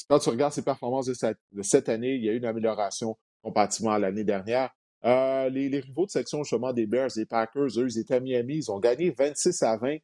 quand 0.09 0.19
tu 0.19 0.29
regardes 0.29 0.53
ses 0.53 0.63
performances 0.63 1.05
de 1.05 1.13
cette, 1.61 1.87
année, 1.87 2.15
il 2.15 2.25
y 2.25 2.29
a 2.29 2.33
eu 2.33 2.37
une 2.37 2.45
amélioration 2.45 3.15
comparativement 3.43 3.91
à 3.91 3.99
l'année 3.99 4.23
dernière. 4.23 4.71
Euh, 5.05 5.49
les, 5.49 5.67
rivaux 5.79 6.07
de 6.07 6.11
section 6.11 6.43
justement 6.43 6.73
des 6.73 6.87
Bears, 6.87 7.11
les 7.15 7.27
Packers, 7.27 7.79
eux, 7.79 7.87
ils 7.87 7.99
étaient 7.99 8.15
à 8.15 8.19
Miami, 8.19 8.57
ils 8.57 8.71
ont 8.71 8.79
gagné 8.79 9.11
26 9.11 9.61
à 9.61 9.77
20. 9.77 9.97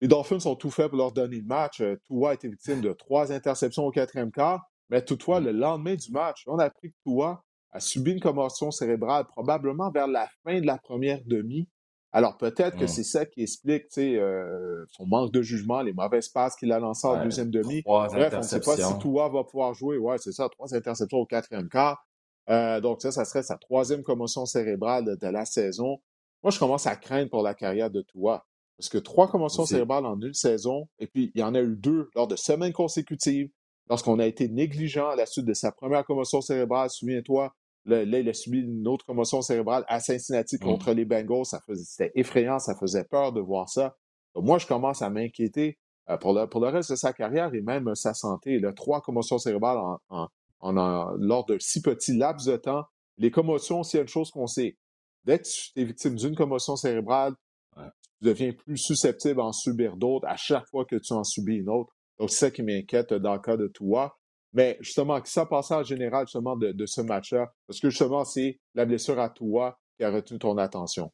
Les 0.00 0.08
Dolphins 0.08 0.46
ont 0.46 0.54
tout 0.56 0.70
fait 0.70 0.88
pour 0.88 0.98
leur 0.98 1.12
donner 1.12 1.38
le 1.38 1.44
match. 1.44 1.80
Euh, 1.80 1.96
Tua 2.06 2.30
a 2.30 2.34
été 2.34 2.48
victime 2.48 2.80
de 2.80 2.92
trois 2.92 3.32
interceptions 3.32 3.84
au 3.84 3.90
quatrième 3.90 4.30
quart. 4.30 4.64
Mais 4.88 5.04
toutefois, 5.04 5.40
le 5.40 5.50
lendemain 5.50 5.96
du 5.96 6.12
match, 6.12 6.44
on 6.46 6.58
a 6.58 6.64
appris 6.66 6.90
que 6.90 6.96
Tua 7.04 7.42
a 7.72 7.80
subi 7.80 8.12
une 8.12 8.20
commotion 8.20 8.70
cérébrale 8.70 9.26
probablement 9.26 9.90
vers 9.90 10.06
la 10.06 10.28
fin 10.44 10.60
de 10.60 10.66
la 10.66 10.78
première 10.78 11.20
demi. 11.24 11.68
Alors 12.14 12.36
peut-être 12.36 12.76
que 12.76 12.86
c'est 12.86 13.04
ça 13.04 13.24
qui 13.24 13.42
explique 13.42 13.86
euh, 13.96 14.84
son 14.90 15.06
manque 15.06 15.32
de 15.32 15.40
jugement, 15.40 15.80
les 15.80 15.94
mauvaises 15.94 16.28
passes 16.28 16.56
qu'il 16.56 16.70
a 16.70 16.78
lancées 16.78 17.06
en 17.06 17.22
deuxième 17.24 17.50
demi. 17.50 17.82
Bref, 17.86 18.34
on 18.34 18.38
ne 18.38 18.42
sait 18.42 18.60
pas 18.60 18.76
si 18.76 18.98
Tua 18.98 19.30
va 19.30 19.44
pouvoir 19.44 19.72
jouer. 19.72 19.96
Ouais, 19.96 20.18
c'est 20.18 20.32
ça, 20.32 20.48
trois 20.50 20.74
interceptions 20.74 21.18
au 21.18 21.26
quatrième 21.26 21.68
quart. 21.68 22.06
Euh, 22.50 22.80
donc 22.80 23.00
ça, 23.00 23.12
ça 23.12 23.24
serait 23.24 23.42
sa 23.42 23.56
troisième 23.56 24.02
commotion 24.02 24.44
cérébrale 24.44 25.16
de, 25.18 25.26
la 25.26 25.46
saison. 25.46 25.98
Moi, 26.42 26.50
je 26.50 26.58
commence 26.58 26.86
à 26.86 26.96
craindre 26.96 27.30
pour 27.30 27.42
la 27.42 27.54
carrière 27.54 27.90
de 27.90 28.02
Tua. 28.02 28.44
Parce 28.76 28.88
que 28.88 28.98
trois 28.98 29.30
commotions 29.30 29.64
cérébrales 29.64 30.04
en 30.06 30.20
une 30.20 30.34
saison, 30.34 30.88
et 30.98 31.06
puis 31.06 31.30
il 31.34 31.40
y 31.40 31.44
en 31.44 31.54
a 31.54 31.60
eu 31.60 31.76
deux 31.76 32.10
lors 32.16 32.26
de 32.26 32.36
semaines 32.36 32.72
consécutives, 32.72 33.48
lorsqu'on 33.88 34.18
a 34.18 34.26
été 34.26 34.48
négligent 34.48 35.08
à 35.08 35.16
la 35.16 35.24
suite 35.24 35.46
de 35.46 35.54
sa 35.54 35.70
première 35.70 36.04
commotion 36.04 36.40
cérébrale. 36.40 36.90
Souviens-toi, 36.90 37.54
Là, 37.84 38.02
il 38.02 38.28
a 38.28 38.32
subi 38.32 38.60
une 38.60 38.86
autre 38.86 39.04
commotion 39.04 39.42
cérébrale 39.42 39.84
à 39.88 39.98
Cincinnati 39.98 40.56
mmh. 40.56 40.58
contre 40.60 40.92
les 40.92 41.04
Bengals. 41.04 41.46
Ça 41.46 41.60
faisait, 41.66 41.84
c'était 41.84 42.12
effrayant, 42.14 42.58
ça 42.58 42.74
faisait 42.76 43.04
peur 43.04 43.32
de 43.32 43.40
voir 43.40 43.68
ça. 43.68 43.96
moi, 44.36 44.58
je 44.58 44.66
commence 44.66 45.02
à 45.02 45.10
m'inquiéter 45.10 45.78
euh, 46.10 46.16
pour, 46.16 46.32
le, 46.32 46.46
pour 46.46 46.60
le 46.60 46.68
reste 46.68 46.90
de 46.90 46.96
sa 46.96 47.12
carrière 47.12 47.52
et 47.54 47.60
même 47.60 47.94
sa 47.94 48.14
santé. 48.14 48.54
Il 48.54 48.66
a 48.66 48.72
trois 48.72 49.00
commotions 49.00 49.38
cérébrales 49.38 49.78
en, 50.10 50.28
en, 50.60 51.16
lors 51.18 51.44
de 51.44 51.58
six 51.58 51.82
petits 51.82 52.16
laps 52.16 52.46
de 52.46 52.56
temps. 52.56 52.84
Les 53.18 53.30
commotions, 53.30 53.82
s'il 53.82 53.98
y 53.98 54.00
a 54.00 54.02
une 54.02 54.08
chose 54.08 54.30
qu'on 54.30 54.46
sait, 54.46 54.76
dès 55.24 55.38
que 55.38 55.44
tu 55.44 55.80
es 55.80 55.84
victime 55.84 56.14
d'une 56.14 56.36
commotion 56.36 56.76
cérébrale, 56.76 57.34
tu 57.76 57.82
deviens 58.22 58.52
plus 58.52 58.78
susceptible 58.78 59.40
à 59.40 59.44
en 59.44 59.52
subir 59.52 59.96
d'autres 59.96 60.26
à 60.28 60.36
chaque 60.36 60.66
fois 60.68 60.84
que 60.84 60.96
tu 60.96 61.12
en 61.12 61.24
subis 61.24 61.56
une 61.56 61.68
autre. 61.68 61.92
Donc, 62.18 62.30
c'est 62.30 62.38
ça 62.38 62.50
qui 62.50 62.62
m'inquiète 62.62 63.12
dans 63.12 63.34
le 63.34 63.40
cas 63.40 63.56
de 63.56 63.66
toi. 63.66 64.16
Mais 64.52 64.76
justement, 64.80 65.20
que 65.20 65.28
ça 65.28 65.46
passe 65.46 65.70
en 65.70 65.82
général 65.82 66.26
justement 66.26 66.56
de, 66.56 66.86
ce 66.86 67.00
match-là, 67.00 67.52
parce 67.66 67.80
que 67.80 67.90
justement, 67.90 68.24
c'est 68.24 68.58
la 68.74 68.84
blessure 68.84 69.18
à 69.18 69.30
toi 69.30 69.78
qui 69.96 70.04
a 70.04 70.10
retenu 70.10 70.38
ton 70.38 70.58
attention. 70.58 71.10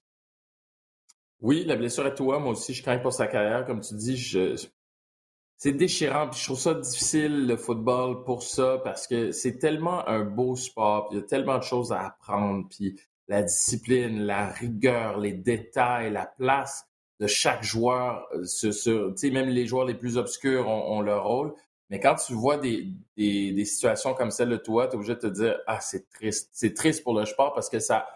Oui, 1.41 1.65
la 1.65 1.77
blessure 1.77 2.05
à 2.05 2.11
toi, 2.11 2.41
moi 2.41 2.53
aussi, 2.53 2.75
je 2.75 2.83
crains 2.83 2.99
pour 2.99 3.13
sa 3.13 3.29
carrière. 3.29 3.65
Comme 3.65 3.81
tu 3.81 3.95
dis, 3.95 4.37
c'est 5.57 5.73
déchirant. 5.73 6.29
Puis 6.29 6.41
je 6.41 6.45
trouve 6.47 6.59
ça 6.59 6.75
difficile, 6.75 7.47
le 7.47 7.57
football, 7.57 8.25
pour 8.25 8.43
ça, 8.43 8.81
parce 8.83 9.07
que 9.07 9.31
c'est 9.31 9.59
tellement 9.59 10.07
un 10.09 10.25
beau 10.25 10.57
sport. 10.57 11.09
il 11.13 11.19
y 11.19 11.21
a 11.21 11.23
tellement 11.23 11.59
de 11.59 11.63
choses 11.63 11.93
à 11.93 12.07
apprendre. 12.07 12.67
Puis 12.69 13.01
la 13.29 13.43
discipline, 13.43 14.23
la 14.23 14.49
rigueur, 14.49 15.19
les 15.19 15.33
détails, 15.33 16.11
la 16.11 16.27
place 16.27 16.85
de 17.21 17.29
chaque 17.29 17.63
joueur. 17.63 18.27
Euh, 18.33 18.45
sur, 18.45 19.15
même 19.25 19.49
les 19.49 19.67
joueurs 19.67 19.85
les 19.85 19.95
plus 19.95 20.17
obscurs 20.17 20.67
ont 20.67 21.01
leur 21.01 21.25
rôle. 21.25 21.55
Mais 21.91 22.01
quand 22.01 22.17
tu 22.17 22.35
vois 22.35 22.59
des, 22.59 22.89
des, 23.17 23.53
des 23.53 23.65
situations 23.65 24.15
comme 24.15 24.31
celle 24.31 24.51
de 24.51 24.57
toi, 24.57 24.87
tu 24.87 24.93
es 24.93 24.97
obligé 24.97 25.15
de 25.15 25.21
te 25.21 25.27
dire 25.27 25.59
Ah, 25.67 25.81
c'est 25.81 26.09
triste. 26.11 26.51
C'est 26.53 26.75
triste 26.75 27.03
pour 27.03 27.19
le 27.19 27.25
sport 27.25 27.55
parce 27.55 27.69
que 27.71 27.79
ça, 27.79 28.07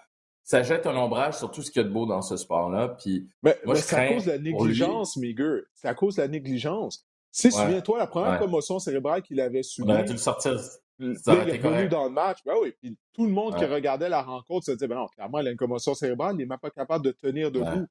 ça 0.44 0.62
jette 0.62 0.86
un 0.86 0.96
ombrage 0.96 1.38
sur 1.38 1.50
tout 1.50 1.62
ce 1.62 1.70
qu'il 1.70 1.80
y 1.82 1.84
a 1.84 1.88
de 1.88 1.92
beau 1.92 2.04
dans 2.06 2.22
ce 2.22 2.36
sport-là. 2.36 2.88
Puis, 3.00 3.28
mais, 3.42 3.58
moi, 3.64 3.74
c'est 3.76 3.96
à 3.96 4.08
cause 4.12 4.26
de 4.26 4.32
la 4.32 4.38
négligence, 4.38 5.16
Miguel. 5.16 5.64
C'est 5.74 5.88
à 5.88 5.94
cause 5.94 6.16
de 6.16 6.22
la 6.22 6.28
négligence. 6.28 7.06
Si, 7.30 7.50
souviens-toi, 7.50 7.98
la 7.98 8.06
première 8.06 8.38
commotion 8.38 8.78
cérébrale 8.78 9.22
qu'il 9.22 9.40
avait 9.40 9.62
subie. 9.62 9.88
On 9.88 9.92
aurait 9.94 10.04
dû 10.04 10.12
le 10.12 10.18
sortir. 10.18 10.60
il 10.98 11.08
est 11.08 11.58
venu 11.58 11.88
dans 11.88 12.04
le 12.04 12.10
match. 12.10 12.38
Ben 12.44 12.54
oui, 12.60 12.74
puis 12.78 12.96
tout 13.14 13.24
le 13.24 13.32
monde 13.32 13.56
qui 13.56 13.64
regardait 13.64 14.10
la 14.10 14.22
rencontre 14.22 14.66
se 14.66 14.72
disait 14.72 14.86
ben 14.86 14.96
non, 14.96 15.06
clairement, 15.08 15.38
il 15.40 15.48
a 15.48 15.50
une 15.50 15.56
commotion 15.56 15.94
cérébrale, 15.94 16.34
il 16.34 16.38
n'est 16.38 16.46
même 16.46 16.58
pas 16.58 16.70
capable 16.70 17.04
de 17.04 17.10
tenir 17.12 17.50
debout. 17.50 17.86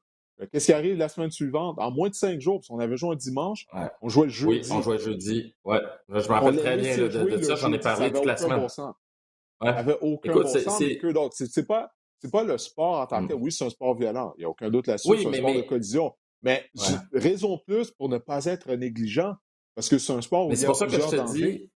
Qu'est-ce 0.51 0.67
qui 0.67 0.73
arrive 0.73 0.97
la 0.97 1.07
semaine 1.07 1.31
suivante? 1.31 1.77
En 1.79 1.91
moins 1.91 2.09
de 2.09 2.15
cinq 2.15 2.39
jours, 2.41 2.59
parce 2.59 2.67
qu'on 2.67 2.79
avait 2.79 2.97
joué 2.97 3.11
un 3.11 3.15
dimanche, 3.15 3.67
on 4.01 4.09
jouait 4.09 4.25
le 4.25 4.31
jeudi. 4.31 4.69
Oui, 4.69 4.71
on 4.71 4.81
jouait 4.81 4.97
jeudi. 4.97 5.55
Ouais. 5.63 5.79
Je 6.09 6.15
me 6.15 6.27
rappelle 6.27 6.57
très 6.57 6.77
bien 6.77 6.97
de, 6.97 7.41
ça. 7.41 7.55
J'en 7.55 7.71
ai 7.71 7.79
parlé 7.79 8.11
toute 8.11 8.25
la 8.25 8.37
semaine. 8.37 8.59
Bon. 8.59 8.67
Ça 8.67 8.93
n'avait 9.61 9.97
aucun 10.01 10.31
Écoute, 10.31 10.43
bon 10.43 10.59
sens. 10.59 10.81
Donc, 11.13 11.33
c'est 11.33 11.67
pas, 11.67 11.91
pas 12.31 12.43
le 12.43 12.57
sport 12.57 12.99
en 12.99 13.07
tant 13.07 13.21
que 13.23 13.27
tel. 13.29 13.37
Mm. 13.37 13.43
Oui, 13.43 13.51
c'est 13.51 13.65
un 13.65 13.69
sport 13.69 13.95
violent. 13.95 14.33
Il 14.37 14.39
n'y 14.41 14.45
a 14.45 14.49
aucun 14.49 14.69
doute 14.69 14.87
là-dessus. 14.87 15.07
c'est 15.07 15.27
un 15.27 15.33
sport 15.33 15.53
de 15.53 15.61
collision. 15.61 16.13
Mais 16.43 16.65
raison 17.13 17.59
plus 17.59 17.91
pour 17.91 18.09
ne 18.09 18.17
pas 18.17 18.45
être 18.45 18.73
négligent. 18.73 19.35
Parce 19.75 19.87
que 19.87 19.97
c'est 19.97 20.13
un 20.13 20.21
sport 20.21 20.47
où 20.47 20.51
il 20.51 20.59
y 20.59 20.63
a 20.63 20.67
pour 20.67 20.75
ça 20.75 20.85
que 20.85 20.91
je 20.91 20.97
te 20.97 21.33
dis, 21.33 21.71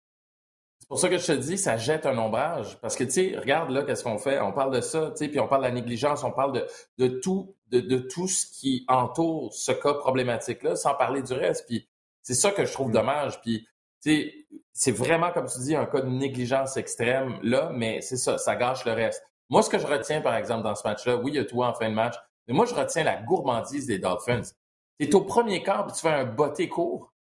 c'est 0.82 0.88
pour 0.88 0.98
ça 0.98 1.10
que 1.10 1.20
je 1.20 1.28
te 1.28 1.32
dis, 1.32 1.60
ça 1.60 1.78
jette 1.78 2.08
un 2.08 2.18
ombrage. 2.18 2.80
Parce 2.82 2.96
que, 2.96 3.04
tu 3.04 3.12
sais, 3.12 3.38
regarde 3.38 3.70
là, 3.70 3.84
qu'est-ce 3.84 4.04
qu'on 4.04 4.18
fait? 4.18 4.42
On 4.42 4.52
parle 4.52 4.74
de 4.74 4.82
ça, 4.82 5.12
tu 5.12 5.18
sais, 5.18 5.28
puis 5.30 5.40
on 5.40 5.48
parle 5.48 5.62
de 5.62 5.68
la 5.68 5.74
négligence, 5.74 6.24
on 6.24 6.32
parle 6.32 6.54
de, 6.54 6.68
de 6.98 7.08
tout, 7.08 7.56
de, 7.68 7.80
de, 7.80 8.00
tout 8.00 8.28
ce 8.28 8.48
qui 8.48 8.84
entoure 8.88 9.54
ce 9.54 9.72
cas 9.72 9.94
problématique-là, 9.94 10.76
sans 10.76 10.96
parler 10.96 11.22
du 11.22 11.34
reste. 11.34 11.68
Puis 11.68 11.88
c'est 12.24 12.34
ça 12.34 12.50
que 12.50 12.66
je 12.66 12.74
trouve 12.74 12.90
mm. 12.90 12.94
dommage. 12.94 13.42
Puis, 13.42 13.68
tu 14.02 14.12
sais, 14.12 14.34
c'est 14.74 14.92
vraiment, 14.92 15.32
comme 15.32 15.46
tu 15.46 15.60
dis, 15.60 15.76
un 15.76 15.86
cas 15.86 16.02
de 16.02 16.10
négligence 16.10 16.76
extrême, 16.78 17.38
là, 17.44 17.70
mais 17.72 18.02
c'est 18.02 18.18
ça, 18.18 18.40
ça 18.40 18.56
gâche 18.56 18.84
le 18.86 18.94
reste. 18.94 19.24
Moi, 19.50 19.62
ce 19.62 19.70
que 19.70 19.78
je 19.78 19.86
retiens, 19.86 20.22
par 20.22 20.36
exemple, 20.36 20.64
dans 20.64 20.76
ce 20.76 20.88
match-là, 20.88 21.18
oui, 21.18 21.32
il 21.32 21.36
y 21.36 21.40
a 21.40 21.46
toi 21.46 21.68
en 21.68 21.74
fin 21.76 21.90
de 21.90 21.96
match, 21.96 22.16
mais 22.48 22.56
moi, 22.56 22.66
je 22.66 22.74
retiens 22.74 23.04
la 23.04 23.18
gourmandise 23.18 23.86
des 23.86 24.00
Dolphins. 24.00 24.42
Tu 25.00 25.08
es 25.08 25.16
au 25.16 25.22
premier 25.22 25.62
quart, 25.62 25.86
puis 25.86 25.96
tu 25.96 26.02
fais 26.02 26.10
un 26.10 26.26
botté 26.26 26.68
court. 26.68 27.14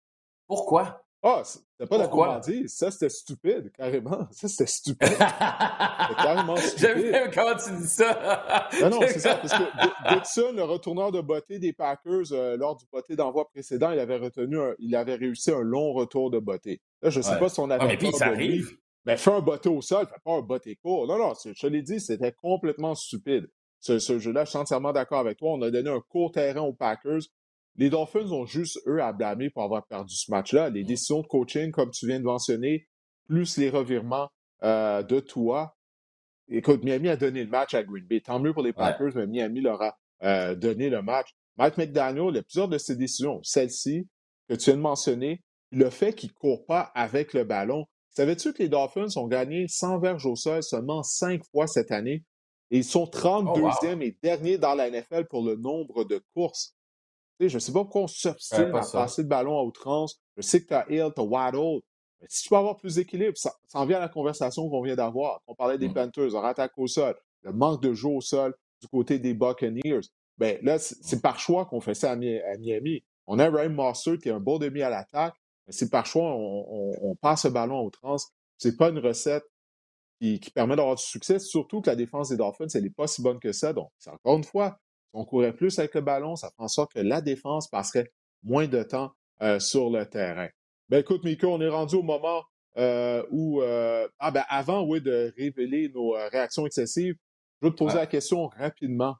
Pourquoi? 0.47 1.03
Ah, 1.23 1.43
c'était 1.81 1.97
pas 1.97 2.07
Pourquoi? 2.07 2.41
la 2.47 2.67
Ça, 2.67 2.91
c'était 2.91 3.09
stupide, 3.09 3.71
carrément. 3.75 4.27
Ça, 4.31 4.47
c'était 4.47 4.65
stupide. 4.67 5.07
c'était 5.07 6.21
carrément 6.21 6.55
stupide. 6.55 7.09
J'aime 7.11 7.31
comment 7.33 7.55
tu 7.55 7.81
dis 7.81 7.87
ça. 7.87 8.69
non, 8.81 8.89
non, 8.91 8.99
c'est 9.01 9.19
ça. 9.19 9.35
Parce 9.35 9.53
que 9.53 10.13
Dixon, 10.13 10.53
le 10.53 10.63
retourneur 10.63 11.11
de 11.11 11.21
beauté 11.21 11.57
des 11.57 11.73
Packers, 11.73 12.31
euh, 12.33 12.55
lors 12.55 12.75
du 12.75 12.85
beauté 12.91 13.15
d'envoi 13.15 13.49
précédent, 13.49 13.91
il 13.91 13.99
avait 13.99 14.17
retenu, 14.17 14.57
il 14.77 14.95
avait 14.95 15.15
réussi 15.15 15.51
un 15.51 15.61
long 15.61 15.93
retour 15.93 16.29
de 16.29 16.37
beauté. 16.37 16.81
Là, 17.01 17.09
je 17.09 17.21
sais 17.21 17.39
pas 17.39 17.49
si 17.49 17.59
on 17.59 17.69
avait. 17.71 17.83
Ah, 17.83 17.87
mais 17.87 17.97
puis, 17.97 18.11
ça 18.11 18.27
arrive. 18.27 18.77
Mais 19.05 19.17
fais 19.17 19.31
un 19.31 19.41
beauté 19.41 19.67
au 19.67 19.81
sol, 19.81 20.05
fais 20.05 20.21
pas 20.23 20.33
un 20.33 20.41
beauté 20.41 20.75
court. 20.75 21.07
Non, 21.07 21.17
non, 21.17 21.33
je 21.43 21.59
te 21.59 21.67
l'ai 21.67 21.81
dit, 21.81 21.99
c'était 21.99 22.31
complètement 22.31 22.93
stupide. 22.93 23.47
Ce, 23.79 23.97
ce 23.97 24.19
jeu-là, 24.19 24.45
je 24.45 24.51
suis 24.51 24.59
entièrement 24.59 24.91
d'accord 24.93 25.17
avec 25.19 25.39
toi. 25.39 25.53
On 25.53 25.61
a 25.63 25.71
donné 25.71 25.89
un 25.89 26.01
court 26.01 26.31
terrain 26.31 26.61
aux 26.61 26.73
Packers. 26.73 27.21
Les 27.77 27.89
Dolphins 27.89 28.31
ont 28.31 28.45
juste, 28.45 28.79
eux, 28.85 29.01
à 29.01 29.13
blâmer 29.13 29.49
pour 29.49 29.63
avoir 29.63 29.85
perdu 29.85 30.13
ce 30.15 30.29
match-là. 30.29 30.69
Les 30.69 30.83
décisions 30.83 31.21
de 31.21 31.27
coaching, 31.27 31.71
comme 31.71 31.91
tu 31.91 32.07
viens 32.07 32.19
de 32.19 32.25
mentionner, 32.25 32.87
plus 33.27 33.57
les 33.57 33.69
revirements 33.69 34.29
euh, 34.63 35.03
de 35.03 35.19
toi. 35.19 35.77
Écoute, 36.49 36.83
Miami 36.83 37.09
a 37.09 37.15
donné 37.15 37.43
le 37.43 37.49
match 37.49 37.73
à 37.73 37.83
Green 37.83 38.05
Bay. 38.05 38.21
Tant 38.21 38.39
mieux 38.39 38.53
pour 38.53 38.63
les 38.63 38.73
Packers, 38.73 39.15
mais 39.15 39.25
Miami 39.25 39.61
leur 39.61 39.81
a 39.81 39.97
euh, 40.23 40.53
donné 40.53 40.89
le 40.89 41.01
match. 41.01 41.29
Mike 41.57 41.77
McDaniel, 41.77 42.25
il 42.29 42.35
y 42.35 42.39
a 42.39 42.43
plusieurs 42.43 42.67
de 42.67 42.77
ses 42.77 42.95
décisions. 42.95 43.39
Celle-ci, 43.43 44.07
que 44.49 44.55
tu 44.55 44.65
viens 44.65 44.77
de 44.77 44.81
mentionner, 44.81 45.41
le 45.71 45.89
fait 45.89 46.13
qu'il 46.13 46.29
ne 46.29 46.33
court 46.33 46.65
pas 46.65 46.91
avec 46.93 47.33
le 47.33 47.45
ballon. 47.45 47.85
Savais-tu 48.09 48.51
que 48.51 48.63
les 48.63 48.69
Dolphins 48.69 49.15
ont 49.15 49.27
gagné 49.27 49.67
100 49.69 49.99
verges 49.99 50.25
au 50.25 50.35
sol 50.35 50.61
seulement 50.61 51.03
cinq 51.03 51.41
fois 51.51 51.67
cette 51.67 51.91
année? 51.91 52.25
Et 52.69 52.79
ils 52.79 52.83
sont 52.83 53.05
32e 53.05 54.01
et 54.01 54.17
dernier 54.21 54.57
dans 54.57 54.75
la 54.75 54.89
NFL 54.89 55.25
pour 55.29 55.43
le 55.45 55.55
nombre 55.55 56.03
de 56.03 56.21
courses 56.33 56.75
je 57.49 57.55
ne 57.55 57.59
sais 57.59 57.71
pas 57.71 57.79
pourquoi 57.79 58.03
on 58.03 58.07
s'obstine 58.07 58.71
à 58.73 58.81
passer 58.81 59.23
le 59.23 59.27
ballon 59.27 59.57
à 59.57 59.63
outrance. 59.63 60.21
Je 60.37 60.41
sais 60.41 60.61
que 60.61 60.67
tu 60.67 60.73
as 60.73 60.85
Hill, 60.89 61.11
tu 61.15 61.21
as 61.21 61.23
Waddle. 61.23 61.81
Mais 62.19 62.27
si 62.29 62.43
tu 62.43 62.49
peux 62.49 62.55
avoir 62.55 62.77
plus 62.77 62.95
d'équilibre, 62.95 63.37
ça, 63.37 63.53
en 63.73 63.85
vient 63.85 63.97
à 63.97 64.01
la 64.01 64.09
conversation 64.09 64.69
qu'on 64.69 64.81
vient 64.81 64.95
d'avoir. 64.95 65.41
On 65.47 65.55
parlait 65.55 65.77
des 65.77 65.89
mmh. 65.89 65.93
Panthers, 65.93 66.35
on 66.35 66.43
attaque 66.43 66.73
au 66.77 66.87
sol, 66.87 67.15
le 67.41 67.51
manque 67.51 67.81
de 67.81 67.93
jeu 67.93 68.09
au 68.09 68.21
sol 68.21 68.55
du 68.81 68.87
côté 68.87 69.19
des 69.19 69.33
Buccaneers. 69.33 70.01
Ben 70.37 70.57
là, 70.61 70.79
c'est 70.79 71.17
mmh. 71.17 71.21
par 71.21 71.39
choix 71.39 71.65
qu'on 71.65 71.81
fait 71.81 71.93
ça 71.93 72.11
à, 72.11 72.15
Miami. 72.15 73.03
On 73.27 73.39
a 73.39 73.49
Ryan 73.49 73.69
Mossert 73.69 74.17
qui 74.17 74.29
est 74.29 74.31
un 74.31 74.39
beau 74.39 74.59
demi 74.59 74.81
à 74.81 74.89
l'attaque, 74.89 75.35
mais 75.67 75.73
c'est 75.73 75.89
par 75.89 76.05
choix, 76.05 76.35
on, 76.35 77.15
passe 77.21 77.45
le 77.45 77.51
ballon 77.51 77.79
à 77.79 77.83
outrance. 77.83 78.31
C'est 78.57 78.77
pas 78.77 78.89
une 78.89 78.99
recette 78.99 79.43
qui, 80.19 80.39
qui 80.39 80.51
permet 80.51 80.75
d'avoir 80.75 80.95
du 80.95 81.03
succès, 81.03 81.39
surtout 81.39 81.81
que 81.81 81.89
la 81.89 81.95
défense 81.95 82.29
des 82.29 82.37
Dolphins, 82.37 82.67
elle 82.73 82.83
n'est 82.83 82.89
pas 82.89 83.07
si 83.07 83.21
bonne 83.21 83.39
que 83.39 83.51
ça. 83.51 83.73
Donc, 83.73 83.89
c'est 83.97 84.09
encore 84.11 84.37
une 84.37 84.43
fois, 84.43 84.79
on 85.13 85.25
courait 85.25 85.53
plus 85.53 85.77
avec 85.79 85.95
le 85.95 86.01
ballon, 86.01 86.35
ça 86.35 86.49
fait 86.49 86.63
en 86.63 86.67
sorte 86.67 86.93
que 86.93 86.99
la 86.99 87.21
défense 87.21 87.67
passerait 87.67 88.11
moins 88.43 88.67
de 88.67 88.83
temps 88.83 89.11
euh, 89.41 89.59
sur 89.59 89.89
le 89.89 90.05
terrain. 90.05 90.49
Ben 90.89 90.99
écoute, 90.99 91.23
Miko, 91.23 91.47
on 91.47 91.61
est 91.61 91.69
rendu 91.69 91.95
au 91.95 92.03
moment 92.03 92.43
euh, 92.77 93.23
où 93.31 93.61
euh, 93.61 94.07
ah 94.19 94.31
ben 94.31 94.43
avant 94.49 94.83
oui, 94.83 95.01
de 95.01 95.33
révéler 95.37 95.89
nos 95.89 96.11
réactions 96.31 96.65
excessives, 96.65 97.15
je 97.61 97.67
veux 97.67 97.73
te 97.73 97.77
poser 97.77 97.97
la 97.97 98.07
question 98.07 98.47
rapidement. 98.47 99.15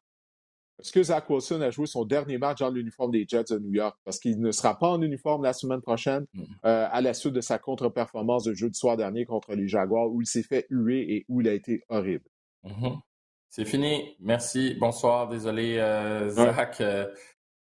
est-ce 0.80 0.92
que 0.92 1.04
Zach 1.04 1.30
Wilson 1.30 1.62
a 1.62 1.70
joué 1.70 1.86
son 1.86 2.06
dernier 2.06 2.38
match 2.38 2.60
dans 2.60 2.72
l'uniforme 2.72 3.12
des 3.12 3.26
Jets 3.28 3.46
de 3.52 3.60
New 3.60 3.74
York? 3.74 3.98
Parce 4.04 4.20
qu'il 4.20 4.39
ne 4.39 4.52
sera 4.52 4.80
pas 4.80 4.88
en 4.88 5.02
uniforme 5.02 5.44
la 5.44 5.54
semaine 5.54 5.82
prochaine 5.82 6.26
mm. 6.34 6.44
euh, 6.66 6.88
à 6.92 7.02
la 7.02 7.14
suite 7.14 7.34
de 7.34 7.42
sa 7.42 7.60
contre-performance 7.60 8.46
de 8.46 8.54
jeudi 8.54 8.78
soir 8.78 8.98
dernier 8.98 9.26
contre 9.26 9.54
les 9.54 9.68
Jaguars 9.68 10.10
où 10.12 10.22
il 10.22 10.28
s'est 10.28 10.44
fait 10.44 10.66
huer 10.70 11.14
et 11.14 11.26
où 11.30 11.42
il 11.42 11.48
a 11.48 11.54
été 11.54 11.84
horrible. 11.89 12.26
Mm-hmm. 12.64 13.00
C'est 13.52 13.66
fini. 13.66 14.16
Merci. 14.20 14.76
Bonsoir. 14.80 15.28
Désolé, 15.28 15.78
euh, 15.78 16.30
Zach. 16.30 16.82
Euh, 16.82 17.06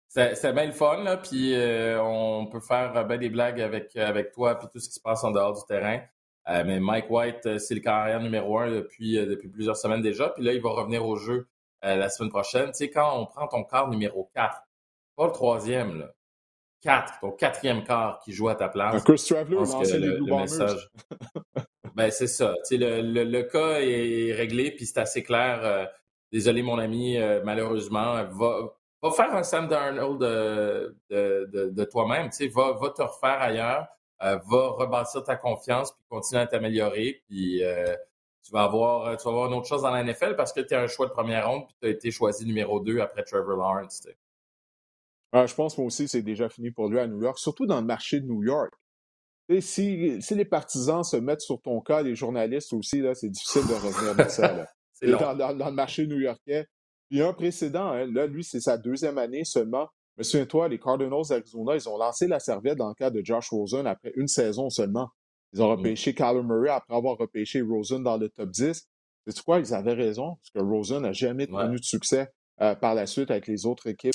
c'est 0.08 0.52
bien 0.54 0.66
le 0.66 0.72
fun, 0.72 1.04
là, 1.04 1.18
puis 1.18 1.54
on 2.00 2.46
peut 2.46 2.58
faire 2.58 3.04
bien 3.06 3.18
des 3.18 3.28
blagues 3.28 3.60
avec, 3.60 3.94
avec 3.96 4.32
toi 4.32 4.56
puis 4.56 4.66
tout 4.72 4.80
ce 4.80 4.88
qui 4.88 4.94
se 4.94 5.00
passe 5.00 5.22
en 5.22 5.30
dehors 5.30 5.52
du 5.52 5.60
terrain. 5.68 6.00
mais 6.48 6.80
Mike 6.80 7.08
White, 7.10 7.58
c'est 7.58 7.74
le 7.76 7.80
carrière 7.80 8.20
numéro 8.20 8.58
un 8.58 8.72
depuis, 8.72 9.14
depuis 9.14 9.48
plusieurs 9.48 9.76
semaines 9.76 10.02
déjà. 10.02 10.30
Puis 10.30 10.42
là, 10.42 10.52
il 10.52 10.60
va 10.60 10.70
revenir 10.70 11.06
au 11.06 11.14
jeu 11.14 11.46
euh, 11.82 11.96
la 11.96 12.10
semaine 12.10 12.28
prochaine. 12.30 12.66
Tu 12.72 12.74
sais, 12.74 12.90
quand 12.90 13.18
on 13.18 13.24
prend 13.24 13.46
ton 13.46 13.64
quart 13.64 13.88
numéro 13.88 14.30
4, 14.34 14.54
pas 15.16 15.26
le 15.26 15.32
troisième, 15.32 15.98
là, 15.98 16.12
4, 16.82 17.20
ton 17.20 17.30
quatrième 17.30 17.84
quart 17.84 18.20
qui 18.22 18.32
joue 18.32 18.50
à 18.50 18.54
ta 18.54 18.68
place. 18.68 19.02
Chris 19.02 19.24
Traveler, 19.26 19.56
le, 19.56 20.18
le 20.18 20.36
message. 20.36 20.90
ben, 21.94 22.10
c'est 22.10 22.26
ça. 22.26 22.54
Le, 22.70 23.00
le, 23.00 23.24
le, 23.24 23.42
cas 23.42 23.80
est 23.80 24.32
réglé, 24.32 24.70
puis 24.70 24.86
c'est 24.86 24.98
assez 24.98 25.22
clair. 25.22 25.60
Euh, 25.64 25.84
désolé, 26.32 26.62
mon 26.62 26.78
ami, 26.78 27.18
euh, 27.18 27.40
malheureusement, 27.44 28.24
va, 28.24 28.74
va 29.02 29.10
faire 29.10 29.34
un 29.34 29.42
Sam 29.42 29.68
Darnold 29.68 30.20
de, 30.20 30.96
de, 31.10 31.48
de, 31.52 31.70
de 31.70 31.84
toi-même. 31.84 32.30
Va, 32.54 32.72
va 32.72 32.90
te 32.90 33.02
refaire 33.02 33.40
ailleurs, 33.40 33.86
va 34.20 34.68
rebâtir 34.70 35.24
ta 35.24 35.36
confiance, 35.36 35.92
puis 35.92 36.04
continuer 36.08 36.42
à 36.42 36.46
t'améliorer, 36.46 37.22
puis 37.28 37.62
tu 38.42 38.52
vas 38.52 38.62
avoir, 38.62 39.06
euh, 39.06 39.16
tu 39.16 39.24
vas 39.24 39.30
avoir 39.30 39.48
une 39.48 39.54
autre 39.54 39.66
chose 39.66 39.82
dans 39.82 39.90
la 39.90 40.02
NFL 40.02 40.36
parce 40.36 40.52
que 40.52 40.60
tu 40.60 40.74
es 40.74 40.76
un 40.76 40.86
choix 40.86 41.06
de 41.06 41.12
première 41.12 41.48
ronde 41.48 41.66
puis 41.66 41.76
tu 41.80 41.86
as 41.86 41.90
été 41.90 42.10
choisi 42.10 42.46
numéro 42.46 42.80
2 42.80 43.00
après 43.00 43.22
Trevor 43.22 43.56
Lawrence. 43.56 44.08
Ah, 45.32 45.46
je 45.46 45.54
pense 45.54 45.76
moi 45.78 45.86
aussi 45.86 46.08
c'est 46.08 46.22
déjà 46.22 46.48
fini 46.48 46.70
pour 46.70 46.88
lui 46.88 46.98
à 46.98 47.06
New 47.06 47.22
York, 47.22 47.38
surtout 47.38 47.66
dans 47.66 47.80
le 47.80 47.86
marché 47.86 48.20
de 48.20 48.26
New 48.26 48.42
York. 48.42 48.72
Si, 49.58 50.22
si 50.22 50.34
les 50.36 50.44
partisans 50.44 51.02
se 51.02 51.16
mettent 51.16 51.40
sur 51.40 51.60
ton 51.60 51.80
cas, 51.80 52.02
les 52.02 52.14
journalistes 52.14 52.72
aussi, 52.72 53.00
là, 53.00 53.14
c'est 53.14 53.28
difficile 53.28 53.66
de 53.66 53.74
revenir 53.74 54.14
de 54.14 54.30
ça. 54.30 54.52
Là. 54.54 54.66
dans, 55.36 55.54
dans, 55.56 55.68
le 55.68 55.74
marché 55.74 56.06
new-yorkais. 56.06 56.66
Il 57.10 57.18
y 57.18 57.22
a 57.22 57.28
un 57.28 57.32
précédent, 57.32 57.88
hein. 57.88 58.06
là, 58.06 58.26
lui, 58.26 58.44
c'est 58.44 58.60
sa 58.60 58.78
deuxième 58.78 59.18
année 59.18 59.44
seulement. 59.44 59.88
Mais 60.16 60.24
souviens-toi, 60.24 60.68
les 60.68 60.78
Cardinals 60.78 61.22
d'Arizona, 61.28 61.74
ils 61.74 61.88
ont 61.88 61.96
lancé 61.96 62.28
la 62.28 62.38
serviette 62.38 62.78
dans 62.78 62.88
le 62.88 62.94
cas 62.94 63.10
de 63.10 63.20
Josh 63.24 63.48
Rosen 63.50 63.86
après 63.86 64.12
une 64.14 64.28
saison 64.28 64.70
seulement. 64.70 65.08
Ils 65.52 65.62
ont 65.62 65.68
mm. 65.68 65.78
repêché 65.78 66.14
Kyler 66.14 66.42
Murray 66.42 66.70
après 66.70 66.94
avoir 66.94 67.16
repêché 67.18 67.62
Rosen 67.62 68.02
dans 68.02 68.16
le 68.16 68.28
top 68.28 68.50
10. 68.50 68.88
C'est 69.26 69.42
quoi? 69.42 69.58
Ils 69.58 69.74
avaient 69.74 69.94
raison, 69.94 70.36
parce 70.36 70.50
que 70.54 70.60
Rosen 70.60 71.02
n'a 71.02 71.12
jamais 71.12 71.46
connu 71.46 71.76
de 71.76 71.84
succès 71.84 72.28
euh, 72.60 72.74
par 72.74 72.94
la 72.94 73.06
suite 73.06 73.30
avec 73.30 73.46
les 73.46 73.66
autres 73.66 73.88
équipes. 73.88 74.14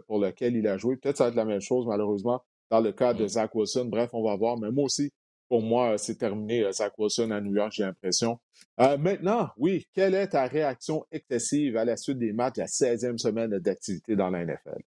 lequel 0.21 0.55
il 0.55 0.67
a 0.67 0.77
joué. 0.77 0.95
Peut-être 0.97 1.17
ça 1.17 1.25
va 1.25 1.29
être 1.29 1.35
la 1.35 1.45
même 1.45 1.61
chose, 1.61 1.85
malheureusement, 1.87 2.41
dans 2.69 2.79
le 2.79 2.91
cas 2.91 3.13
de 3.13 3.27
Zach 3.27 3.53
Wilson. 3.53 3.85
Bref, 3.85 4.11
on 4.13 4.23
va 4.23 4.35
voir. 4.35 4.57
Mais 4.57 4.71
moi 4.71 4.85
aussi, 4.85 5.11
pour 5.49 5.61
moi, 5.61 5.97
c'est 5.97 6.15
terminé, 6.15 6.63
euh, 6.63 6.71
Zach 6.71 6.93
Wilson 6.97 7.31
à 7.31 7.41
New 7.41 7.55
York, 7.55 7.73
j'ai 7.73 7.83
l'impression. 7.83 8.39
Euh, 8.79 8.97
maintenant, 8.97 9.49
oui, 9.57 9.85
quelle 9.93 10.15
est 10.15 10.27
ta 10.27 10.45
réaction 10.45 11.05
excessive 11.11 11.75
à 11.75 11.83
la 11.83 11.97
suite 11.97 12.19
des 12.19 12.31
matchs 12.31 12.55
de 12.55 12.61
la 12.61 12.67
16e 12.67 13.17
semaine 13.17 13.49
d'activité 13.59 14.15
dans 14.15 14.29
la 14.29 14.45
NFL? 14.45 14.81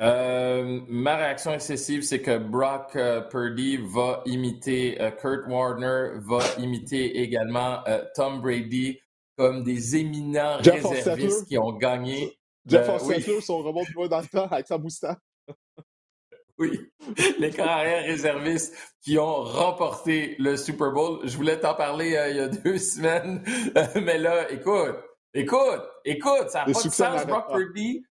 Euh, 0.00 0.80
ma 0.88 1.16
réaction 1.16 1.52
excessive, 1.52 2.02
c'est 2.02 2.22
que 2.22 2.38
Brock 2.38 2.96
euh, 2.96 3.20
Purdy 3.20 3.76
va 3.76 4.22
imiter 4.24 5.00
euh, 5.00 5.10
Kurt 5.10 5.46
Warner, 5.46 6.12
va 6.26 6.40
imiter 6.58 7.18
également 7.18 7.84
Tom 8.14 8.40
Brady 8.40 8.98
comme 9.36 9.62
des 9.62 9.96
éminents 9.96 10.56
réservistes 10.56 11.46
qui 11.46 11.58
ont 11.58 11.72
gagné. 11.72 12.38
Jeff 12.66 12.88
Ostetler, 12.88 13.40
son 13.40 13.58
rebond 13.58 13.82
de 13.82 14.08
dans 14.08 14.20
le 14.20 14.26
temps 14.26 14.46
avec 14.46 14.66
sa 14.66 14.78
moustache. 14.78 15.16
oui, 16.58 16.78
les 17.38 17.50
carrières 17.50 18.04
réservistes 18.04 18.76
qui 19.02 19.18
ont 19.18 19.42
remporté 19.42 20.36
le 20.38 20.56
Super 20.56 20.92
Bowl. 20.92 21.20
Je 21.24 21.36
voulais 21.36 21.58
t'en 21.58 21.74
parler 21.74 22.16
il 22.30 22.36
y 22.36 22.40
a 22.40 22.48
deux 22.48 22.78
semaines, 22.78 23.42
mais 23.96 24.18
là, 24.18 24.50
écoute, 24.50 24.96
écoute, 25.34 25.82
écoute, 26.04 26.50
ça 26.50 26.66
n'a 26.66 26.72
pas 26.72 26.82
de 26.82 26.88
sens, 26.90 27.26
Brock 27.26 27.52
Purdy 27.52 28.02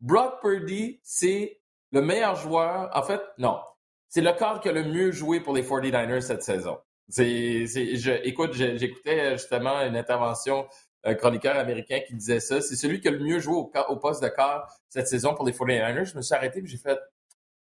Brock 0.00 0.40
Purdy, 0.40 1.00
c'est 1.02 1.60
le 1.92 2.02
meilleur 2.02 2.36
joueur. 2.36 2.90
En 2.94 3.02
fait, 3.02 3.20
non. 3.38 3.58
C'est 4.08 4.20
le 4.20 4.32
corps 4.32 4.60
qui 4.60 4.68
a 4.68 4.72
le 4.72 4.84
mieux 4.84 5.10
joué 5.10 5.40
pour 5.40 5.54
les 5.54 5.62
49ers 5.62 6.20
cette 6.20 6.42
saison. 6.42 6.78
C'est, 7.08 7.66
je, 7.66 8.20
écoute, 8.24 8.52
j'écoutais 8.52 9.32
justement 9.32 9.80
une 9.82 9.96
intervention 9.96 10.66
un 11.06 11.14
chroniqueur 11.14 11.56
américain 11.56 12.00
qui 12.06 12.14
disait 12.14 12.40
ça. 12.40 12.60
C'est 12.60 12.76
celui 12.76 13.00
qui 13.00 13.08
a 13.08 13.12
le 13.12 13.20
mieux 13.20 13.38
joué 13.38 13.54
au, 13.54 13.96
poste 13.96 14.22
de 14.22 14.28
corps 14.28 14.66
cette 14.88 15.06
saison 15.06 15.34
pour 15.34 15.46
les 15.46 15.52
49ers. 15.52 16.04
Je 16.04 16.16
me 16.16 16.22
suis 16.22 16.34
arrêté 16.34 16.58
et 16.58 16.66
j'ai 16.66 16.76
fait, 16.76 16.98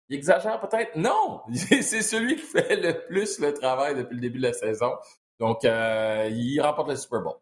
il 0.08 0.16
exagère 0.16 0.60
peut-être? 0.60 0.96
Non! 0.96 1.40
c'est 1.54 2.02
celui 2.02 2.36
qui 2.36 2.42
fait 2.42 2.76
le 2.76 3.06
plus 3.06 3.38
le 3.38 3.54
travail 3.54 3.94
depuis 3.94 4.16
le 4.16 4.20
début 4.20 4.38
de 4.38 4.44
la 4.44 4.52
saison. 4.52 4.90
Donc, 5.38 5.64
euh, 5.64 6.28
il 6.32 6.60
remporte 6.60 6.90
le 6.90 6.96
Super 6.96 7.22
Bowl. 7.22 7.36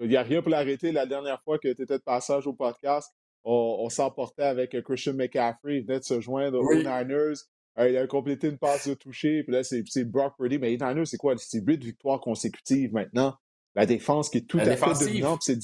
Il 0.00 0.08
n'y 0.08 0.16
a 0.16 0.22
rien 0.22 0.42
pour 0.42 0.50
l'arrêter. 0.50 0.90
La 0.90 1.06
dernière 1.06 1.40
fois 1.42 1.58
que 1.58 1.72
tu 1.72 1.82
étais 1.82 1.98
de 1.98 2.02
passage 2.02 2.48
au 2.48 2.52
podcast, 2.52 3.14
on, 3.44 3.88
s'emportait 3.88 4.42
avec 4.42 4.78
Christian 4.82 5.14
McCaffrey. 5.14 5.78
Il 5.78 5.86
venait 5.86 6.00
de 6.00 6.04
se 6.04 6.20
joindre 6.20 6.58
aux 6.58 6.74
Niners. 6.74 7.38
Euh, 7.78 7.88
il 7.88 7.96
a 7.96 8.06
complété 8.08 8.48
une 8.48 8.58
passe 8.58 8.88
de 8.88 8.94
toucher. 8.94 9.44
Puis 9.44 9.52
là, 9.52 9.62
c'est 9.62 10.04
Brock 10.04 10.36
Purdy. 10.36 10.58
Mais 10.58 10.70
les 10.70 10.78
Niners, 10.78 11.06
c'est 11.06 11.16
quoi? 11.16 11.34
C'est 11.38 11.60
huit 11.60 11.82
victoires 11.82 12.20
consécutives 12.20 12.92
maintenant. 12.92 13.36
La 13.74 13.86
défense 13.86 14.30
qui 14.30 14.38
est 14.38 14.48
tout 14.48 14.58
à 14.58 14.76
fait 14.76 15.06
dominante. 15.06 15.42
C'est 15.42 15.58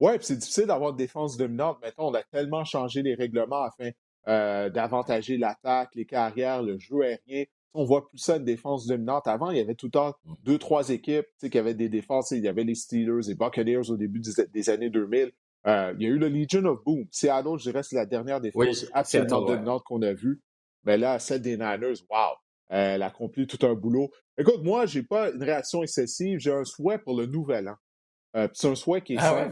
ouais, 0.00 0.18
c'est 0.20 0.36
difficile 0.36 0.66
d'avoir 0.66 0.90
une 0.90 0.96
défense 0.96 1.36
dominante. 1.36 1.78
Maintenant, 1.82 2.10
on 2.10 2.14
a 2.14 2.22
tellement 2.22 2.64
changé 2.64 3.02
les 3.02 3.14
règlements 3.14 3.62
afin 3.62 3.90
euh, 4.28 4.68
d'avantager 4.70 5.38
l'attaque, 5.38 5.90
les 5.94 6.04
carrières, 6.04 6.62
le 6.62 6.78
jeu 6.78 7.02
aérien 7.02 7.44
on 7.74 7.84
voit 7.84 8.06
plus 8.06 8.18
ça 8.18 8.36
une 8.36 8.44
défense 8.44 8.86
dominante. 8.86 9.26
Avant, 9.26 9.50
il 9.50 9.58
y 9.58 9.60
avait 9.60 9.74
tout 9.74 9.86
le 9.86 9.92
temps 9.92 10.14
mm. 10.24 10.34
deux, 10.44 10.58
trois 10.58 10.90
équipes 10.90 11.26
qui 11.38 11.58
avaient 11.58 11.74
des 11.74 11.88
défenses. 11.88 12.30
Il 12.32 12.42
y 12.42 12.48
avait 12.48 12.64
les 12.64 12.74
Steelers, 12.74 13.28
les 13.28 13.34
Buccaneers 13.34 13.90
au 13.90 13.96
début 13.96 14.20
des, 14.52 14.70
années 14.70 14.90
2000. 14.90 15.32
Euh, 15.66 15.94
il 15.98 16.02
y 16.02 16.06
a 16.06 16.10
eu 16.10 16.18
le 16.18 16.28
Legion 16.28 16.64
of 16.64 16.82
Boom. 16.84 17.06
Seattle, 17.10 17.58
je 17.58 17.70
dirais, 17.70 17.82
c'est 17.82 17.96
la 17.96 18.06
dernière 18.06 18.40
défense 18.40 18.86
absolument 18.92 19.42
dominante 19.42 19.82
qu'on 19.84 20.02
a 20.02 20.12
vue. 20.12 20.40
Mais 20.84 20.96
là, 20.96 21.18
celle 21.18 21.42
des 21.42 21.56
Niners, 21.56 22.02
wow! 22.08 22.36
Elle 22.70 23.02
a 23.02 23.06
accompli 23.06 23.46
tout 23.46 23.64
un 23.66 23.74
boulot. 23.74 24.10
Écoute, 24.38 24.62
moi, 24.62 24.86
j'ai 24.86 25.02
pas 25.02 25.30
une 25.30 25.42
réaction 25.42 25.82
excessive. 25.82 26.38
J'ai 26.38 26.52
un 26.52 26.64
souhait 26.64 26.98
pour 26.98 27.18
le 27.18 27.26
nouvel 27.26 27.68
an. 27.68 27.76
Euh, 28.36 28.48
c'est 28.54 28.68
un 28.68 28.74
souhait 28.74 29.02
qui 29.02 29.14
est 29.14 29.18
ah 29.18 29.48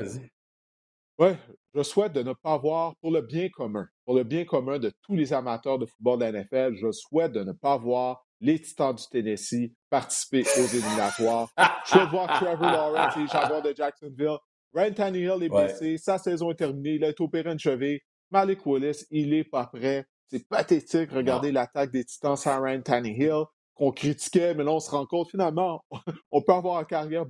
Ouais, 1.19 1.37
je 1.75 1.83
souhaite 1.83 2.13
de 2.13 2.23
ne 2.23 2.33
pas 2.33 2.57
voir, 2.57 2.95
pour 3.01 3.11
le 3.11 3.21
bien 3.21 3.49
commun, 3.49 3.89
pour 4.05 4.15
le 4.15 4.23
bien 4.23 4.45
commun 4.45 4.79
de 4.79 4.93
tous 5.03 5.17
les 5.17 5.33
amateurs 5.33 5.77
de 5.77 5.85
football 5.85 6.21
de 6.21 6.25
la 6.25 6.33
NFL, 6.33 6.77
je 6.77 6.93
souhaite 6.93 7.33
de 7.33 7.43
ne 7.43 7.51
pas 7.51 7.77
voir 7.77 8.25
les 8.41 8.61
Titans 8.61 8.95
du 8.95 9.03
Tennessee 9.11 9.73
participer 9.91 10.43
aux 10.43 10.67
éliminatoires. 10.67 11.49
je 11.85 11.91
souhaite 11.91 12.09
voir 12.11 12.29
Trevor 12.39 12.71
Lawrence 12.71 13.17
et 13.17 13.21
les 13.21 13.27
Jaguars 13.27 13.63
de 13.63 13.75
Jacksonville. 13.77 14.39
Ryan 14.73 14.93
Tannehill 14.95 15.43
est 15.43 15.49
blessé, 15.49 15.99
sa 15.99 16.19
saison 16.19 16.53
est 16.53 16.55
terminée, 16.55 16.95
il 16.95 17.05
a 17.05 17.09
été 17.09 17.23
opéré 17.23 17.51
une 17.51 17.59
cheville. 17.59 17.99
Malik 18.31 18.65
Willis, 18.65 19.05
il 19.11 19.31
n'est 19.31 19.43
pas 19.43 19.67
prêt. 19.67 20.07
C'est 20.31 20.47
pathétique, 20.47 21.11
regardez 21.11 21.53
l'attaque 21.53 21.91
des 21.91 22.05
Titans 22.05 22.37
sans 22.37 22.61
Ryan 22.63 22.83
Tannehill, 22.83 23.45
qu'on 23.75 23.93
critiquait, 23.93 24.55
mais 24.55 24.65
là, 24.65 24.73
on 24.73 24.81
se 24.81 24.91
rend 24.91 25.07
compte, 25.07 25.31
finalement, 25.31 25.85
on 26.31 26.43
peut 26.43 26.53
avoir 26.53 26.81
une 26.81 26.87
carrière 26.87 27.25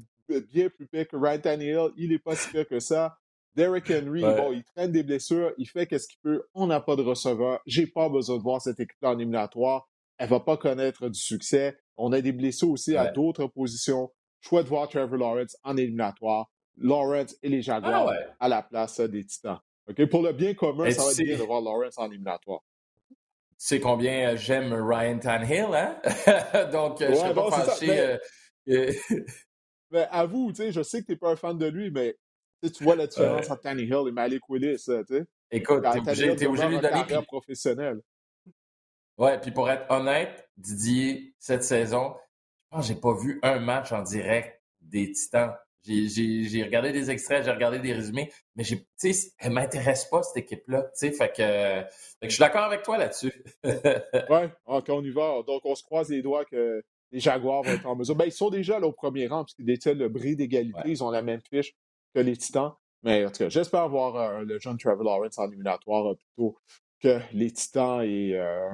bien 0.50 0.68
plus 0.68 0.86
pire 0.86 1.06
que 1.06 1.16
Ryan 1.16 1.38
Tannehill. 1.38 1.90
Il 1.96 2.10
n'est 2.10 2.18
pas 2.18 2.34
si 2.34 2.50
pire 2.50 2.66
que 2.66 2.80
ça. 2.80 3.16
Derrick 3.54 3.90
Henry, 3.90 4.20
bon, 4.20 4.52
il 4.52 4.62
traîne 4.62 4.92
des 4.92 5.02
blessures, 5.02 5.52
il 5.58 5.66
fait 5.66 5.86
qu'est-ce 5.86 6.06
qu'il 6.06 6.20
peut. 6.22 6.44
On 6.54 6.66
n'a 6.66 6.80
pas 6.80 6.96
de 6.96 7.02
receveur. 7.02 7.60
J'ai 7.66 7.86
pas 7.86 8.08
besoin 8.08 8.36
de 8.36 8.42
voir 8.42 8.60
cette 8.60 8.78
équipe 8.78 9.02
en 9.02 9.18
éliminatoire. 9.18 9.88
Elle 10.16 10.28
va 10.28 10.40
pas 10.40 10.56
connaître 10.56 11.08
du 11.08 11.18
succès. 11.18 11.76
On 11.96 12.12
a 12.12 12.20
des 12.20 12.32
blessures 12.32 12.70
aussi 12.70 12.96
à 12.96 13.10
d'autres 13.10 13.46
positions. 13.46 14.12
Choix 14.40 14.62
de 14.62 14.68
voir 14.68 14.88
Trevor 14.88 15.16
Lawrence 15.16 15.56
en 15.64 15.76
éliminatoire. 15.76 16.50
Lawrence 16.76 17.34
et 17.42 17.48
les 17.48 17.62
Jaguars 17.62 18.08
ah 18.08 18.36
à 18.38 18.48
la 18.48 18.62
place 18.62 19.00
des 19.00 19.24
Titans. 19.24 19.58
Pour 20.10 20.22
le 20.22 20.32
bien 20.32 20.54
commun, 20.54 20.90
ça 20.90 21.02
va 21.02 21.10
être 21.10 21.18
bien 21.18 21.38
de 21.38 21.42
voir 21.42 21.60
Lawrence 21.60 21.98
en 21.98 22.06
éliminatoire. 22.06 22.62
C'est 23.60 23.80
combien 23.80 24.30
euh, 24.30 24.36
j'aime 24.36 24.72
Ryan 24.72 25.18
Tannehill, 25.18 25.74
hein? 25.74 26.00
Donc, 26.72 27.02
euh, 27.02 27.08
je 27.10 27.14
suis 27.14 27.34
pas 27.34 27.50
fâché. 27.50 27.86
Mais, 27.88 28.76
euh, 28.76 28.92
mais 29.90 30.06
avoue, 30.12 30.52
tu 30.52 30.58
sais, 30.58 30.72
je 30.72 30.80
sais 30.80 31.00
que 31.00 31.06
tu 31.06 31.12
n'es 31.12 31.18
pas 31.18 31.32
un 31.32 31.36
fan 31.36 31.58
de 31.58 31.66
lui, 31.66 31.90
mais 31.90 32.16
tu 32.62 32.84
vois 32.84 32.94
la 32.94 33.08
différence 33.08 33.50
entre 33.50 33.62
Tannehill 33.62 34.04
et 34.06 34.12
Malik 34.12 34.48
Willis. 34.48 34.84
Tu 35.08 35.26
Écoute, 35.50 35.82
t'es 35.82 35.98
obligé, 35.98 36.26
es 36.26 36.46
obligé 36.46 36.64
de 36.64 36.68
lui 36.70 36.80
donner. 36.80 37.04
Puis... 37.04 37.16
professionnel. 37.26 38.00
Ouais, 39.16 39.40
puis 39.40 39.50
pour 39.50 39.68
être 39.68 39.90
honnête, 39.90 40.48
Didier, 40.56 41.34
cette 41.40 41.64
saison, 41.64 42.14
je 42.14 42.76
pense 42.76 42.86
que 42.86 42.94
j'ai 42.94 43.00
pas 43.00 43.14
vu 43.14 43.40
un 43.42 43.58
match 43.58 43.90
en 43.90 44.02
direct 44.02 44.62
des 44.80 45.10
Titans. 45.10 45.54
J'ai 45.84 46.62
regardé 46.62 46.92
des 46.92 47.10
extraits, 47.10 47.44
j'ai 47.44 47.50
regardé 47.50 47.78
des 47.78 47.92
résumés, 47.92 48.30
mais 48.56 48.64
j'ai, 48.64 48.86
elle 49.38 49.52
m'intéresse 49.52 50.04
pas, 50.06 50.22
cette 50.22 50.44
équipe-là. 50.44 50.90
Fait 50.98 51.10
que, 51.10 51.16
fait 51.16 51.86
que 52.22 52.28
je 52.28 52.34
suis 52.34 52.40
d'accord 52.40 52.64
avec 52.64 52.82
toi 52.82 52.98
là-dessus. 52.98 53.32
oui, 53.64 54.40
OK, 54.66 54.88
on 54.88 55.02
y 55.02 55.10
va. 55.10 55.42
Donc, 55.46 55.62
on 55.64 55.74
se 55.74 55.82
croise 55.82 56.10
les 56.10 56.20
doigts 56.20 56.44
que 56.44 56.82
les 57.12 57.20
Jaguars 57.20 57.62
vont 57.62 57.72
être 57.72 57.86
en 57.86 57.96
mesure. 57.96 58.16
Ben, 58.16 58.26
ils 58.26 58.32
sont 58.32 58.50
déjà 58.50 58.78
là, 58.78 58.86
au 58.86 58.92
premier 58.92 59.26
rang, 59.26 59.44
puisqu'ils 59.44 59.66
détiennent 59.66 59.98
le 59.98 60.08
bris 60.08 60.36
d'égalité. 60.36 60.80
Ils 60.86 61.02
ont 61.02 61.10
la 61.10 61.22
même 61.22 61.40
fiche 61.50 61.74
que 62.14 62.20
les 62.20 62.36
Titans. 62.36 62.72
Mais 63.02 63.24
en 63.24 63.30
tout 63.30 63.38
cas, 63.38 63.48
j'espère 63.48 63.88
voir 63.88 64.16
euh, 64.16 64.44
le 64.44 64.58
John 64.58 64.76
Trevor 64.76 65.04
Lawrence 65.04 65.38
en 65.38 65.48
éliminatoire 65.48 66.12
euh, 66.12 66.14
plutôt 66.14 66.56
que 67.00 67.20
les 67.32 67.52
Titans 67.52 68.02
et 68.02 68.34
euh, 68.34 68.68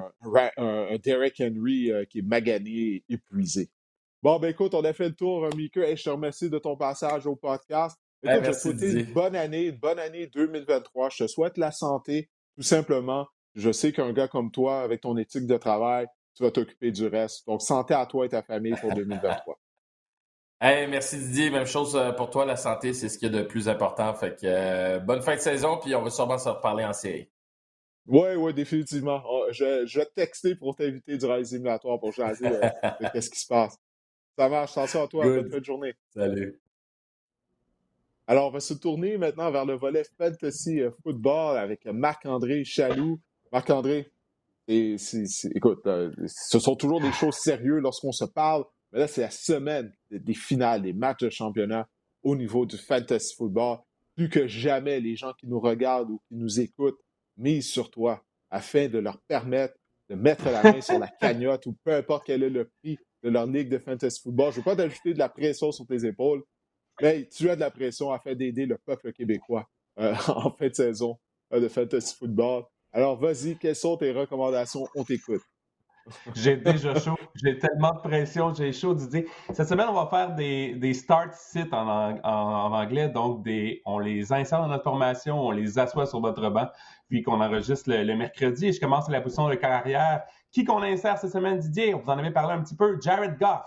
un, 0.57 0.97
Derek 0.97 1.41
Henry 1.41 1.91
qui 2.09 2.21
est 2.21 2.27
magané 2.27 2.71
et 2.71 3.05
épuisé. 3.11 3.69
Bon, 4.25 4.39
ben 4.39 4.49
écoute, 4.49 4.73
on 4.73 4.83
a 4.85 4.95
fait 4.95 5.11
le 5.11 5.15
tour, 5.15 5.47
Mika. 5.55 5.87
et 5.87 5.97
je 5.97 6.05
te 6.05 6.09
remercie 6.09 6.49
de 6.49 6.59
ton 6.59 6.79
passage 6.79 7.27
au 7.27 7.37
podcast. 7.37 8.01
Écoute, 8.23 8.43
je 8.43 8.51
te 8.53 8.57
souhaite 8.57 8.81
une 8.81 9.13
bonne 9.13 9.37
année, 9.37 9.67
une 9.67 9.77
bonne 9.77 9.99
année 9.99 10.29
2023. 10.29 11.11
Je 11.11 11.25
te 11.25 11.29
souhaite 11.29 11.59
la 11.59 11.71
santé, 11.71 12.31
tout 12.57 12.63
simplement. 12.63 13.27
Je 13.55 13.71
sais 13.71 13.93
qu'un 13.93 14.15
gars 14.15 14.27
comme 14.27 14.51
toi, 14.51 14.81
avec 14.81 15.03
ton 15.03 15.19
éthique 15.19 15.47
de 15.47 15.59
travail, 15.59 16.07
tu 16.35 16.43
vas 16.43 16.51
t'occuper 16.51 16.91
du 16.91 17.07
reste. 17.07 17.47
Donc, 17.47 17.61
santé 17.61 17.93
à 17.93 18.07
toi 18.07 18.25
et 18.25 18.31
ta 18.31 18.43
famille 18.43 18.75
pour 18.81 18.95
2023. 18.95 19.59
Hey, 20.61 20.87
merci 20.87 21.19
Didier. 21.19 21.51
Même 21.51 21.67
chose 21.67 21.95
euh, 21.95 22.13
pour 22.13 22.31
toi, 22.31 22.47
la 22.47 22.57
santé, 22.57 22.95
c'est 22.95 23.11
ce 23.11 23.19
qui 23.19 23.27
est 23.27 23.31
de 23.31 23.43
plus 23.43 23.69
important. 23.69 24.15
Fait 24.15 24.31
que 24.41 24.47
euh, 24.47 24.99
bonne 25.01 25.21
fin 25.21 25.35
de 25.35 25.41
saison, 25.41 25.79
puis 25.79 25.95
on 25.95 26.01
va 26.01 26.09
sûrement 26.09 26.39
se 26.39 26.49
reparler 26.49 26.85
en 26.85 26.95
série. 26.95 27.29
Oui, 28.07 28.35
oui, 28.37 28.55
définitivement. 28.55 29.23
Oh, 29.29 29.47
je, 29.51 29.85
je, 29.85 29.99
vais 29.99 30.07
te 30.07 30.15
texter 30.15 30.55
pour 30.55 30.75
t'inviter 30.77 31.19
durant 31.19 31.37
les 31.37 31.55
éliminatoires 31.55 32.01
pour 32.01 32.13
jaser 32.13 32.49
de, 32.49 32.61
qu'est-ce 33.13 33.29
qui 33.29 33.41
se 33.41 33.47
passe. 33.47 33.77
Ça 34.37 34.49
marche. 34.49 34.73
Attention 34.73 35.05
à 35.05 35.09
toi. 35.09 35.25
Bonne 35.25 35.65
journée. 35.65 35.95
Salut. 36.11 36.61
Alors, 38.27 38.49
on 38.49 38.51
va 38.51 38.61
se 38.61 38.75
tourner 38.75 39.19
maintenant 39.19 39.51
vers 39.51 39.67
le 39.67 39.75
volet 39.75 40.03
Fantasy 40.19 40.81
euh, 40.81 40.91
Football 41.03 41.59
avec 41.59 41.85
Marc-André 41.85 42.65
Chaloux. 42.65 43.21
Marc-André, 43.53 44.11
écoute, 44.67 45.87
ce 46.27 46.59
sont 46.59 46.75
toujours 46.75 47.01
des 47.01 47.13
choses 47.13 47.37
sérieuses 47.37 47.83
lorsqu'on 47.83 48.13
se 48.13 48.25
parle. 48.25 48.65
Mais 48.93 49.01
là, 49.01 49.09
c'est 49.09 49.21
la 49.21 49.31
semaine 49.31 49.93
des 50.11 50.35
finales, 50.35 50.83
des 50.83 50.95
matchs 50.95 51.25
de 51.25 51.31
championnat 51.31 51.87
au 52.23 52.35
niveau 52.35 52.65
du 52.65 52.79
fantasy 52.79 53.35
football. 53.37 53.79
Plus 54.17 54.31
que 54.31 54.47
jamais, 54.47 55.01
les 55.01 55.17
gens 55.17 55.33
qui 55.35 55.47
nous 55.47 55.61
regardent 55.61 56.11
ou 56.11 56.21
qui 56.29 56.35
nous 56.35 56.61
écoutent 56.61 57.01
misent 57.37 57.69
sur 57.69 57.91
toi 57.91 58.25
afin 58.51 58.89
de 58.89 58.99
leur 58.99 59.21
permettre 59.23 59.75
de 60.09 60.15
mettre 60.15 60.45
la 60.51 60.63
main 60.63 60.81
sur 60.81 60.99
la 60.99 61.09
cagnotte 61.21 61.67
ou 61.67 61.75
peu 61.85 61.93
importe 61.95 62.25
quel 62.27 62.43
est 62.43 62.51
le 62.51 62.71
prix 62.81 62.99
de 63.25 63.31
leur 63.31 63.47
ligue 63.47 63.71
de 63.71 63.79
fantasy 63.79 64.21
football. 64.21 64.53
Je 64.53 64.59
ne 64.59 64.65
veux 64.65 64.71
pas 64.71 64.77
t'ajouter 64.77 65.15
de 65.15 65.19
la 65.19 65.29
pression 65.29 65.73
sur 65.73 65.87
tes 65.87 66.05
épaules, 66.05 66.45
mais 67.01 67.27
tu 67.27 67.49
as 67.51 67.57
de 67.57 67.61
la 67.61 67.71
pression 67.71 68.13
afin 68.13 68.35
d'aider 68.35 68.67
le 68.67 68.79
peuple 68.79 69.13
québécois 69.13 69.69
euh, 69.99 70.15
en 70.29 70.51
fin 70.51 70.69
de 70.69 70.75
saison 70.75 71.19
euh, 71.53 71.61
de 71.61 71.69
fantasy 71.69 72.15
football. 72.15 72.65
Alors, 72.93 73.19
vas-y, 73.19 73.57
quelles 73.57 73.75
sont 73.75 73.97
tes 73.97 74.13
recommandations? 74.13 74.87
On 74.95 75.03
t'écoute. 75.03 75.43
J'ai 76.35 76.57
déjà 76.57 76.95
chaud. 77.01 77.17
J'ai 77.35 77.59
tellement 77.59 77.95
de 77.95 78.01
pression. 78.01 78.53
J'ai 78.55 78.73
chaud 78.73 78.95
Didier. 78.95 79.27
Cette 79.53 79.69
semaine, 79.69 79.87
on 79.89 79.95
va 79.95 80.07
faire 80.07 80.35
des, 80.35 80.75
des 80.75 80.93
start 80.93 81.33
sites 81.33 81.73
en, 81.73 82.21
anglais. 82.23 83.09
Donc, 83.09 83.47
on 83.87 83.99
les 83.99 84.33
insère 84.33 84.61
dans 84.61 84.69
notre 84.69 84.85
formation, 84.85 85.41
on 85.41 85.51
les 85.51 85.79
assoit 85.79 86.07
sur 86.07 86.21
votre 86.21 86.51
banc, 86.51 86.69
puis 87.09 87.23
qu'on 87.23 87.41
enregistre 87.41 87.91
le, 87.91 88.17
mercredi. 88.17 88.67
Et 88.67 88.73
je 88.73 88.81
commence 88.81 89.09
à 89.09 89.13
la 89.13 89.23
position 89.23 89.49
de 89.49 89.55
carrière. 89.55 90.23
Qui 90.55 90.65
qu'on 90.65 90.85
insère 90.85 91.19
cette 91.19 91.33
semaine, 91.33 91.59
Didier? 91.59 91.95
Vous 91.95 92.09
en 92.09 92.17
avez 92.17 92.31
parlé 92.31 92.55
un 92.55 92.63
petit 92.63 92.77
peu. 92.77 93.01
Jared 93.01 93.37
Goff. 93.39 93.67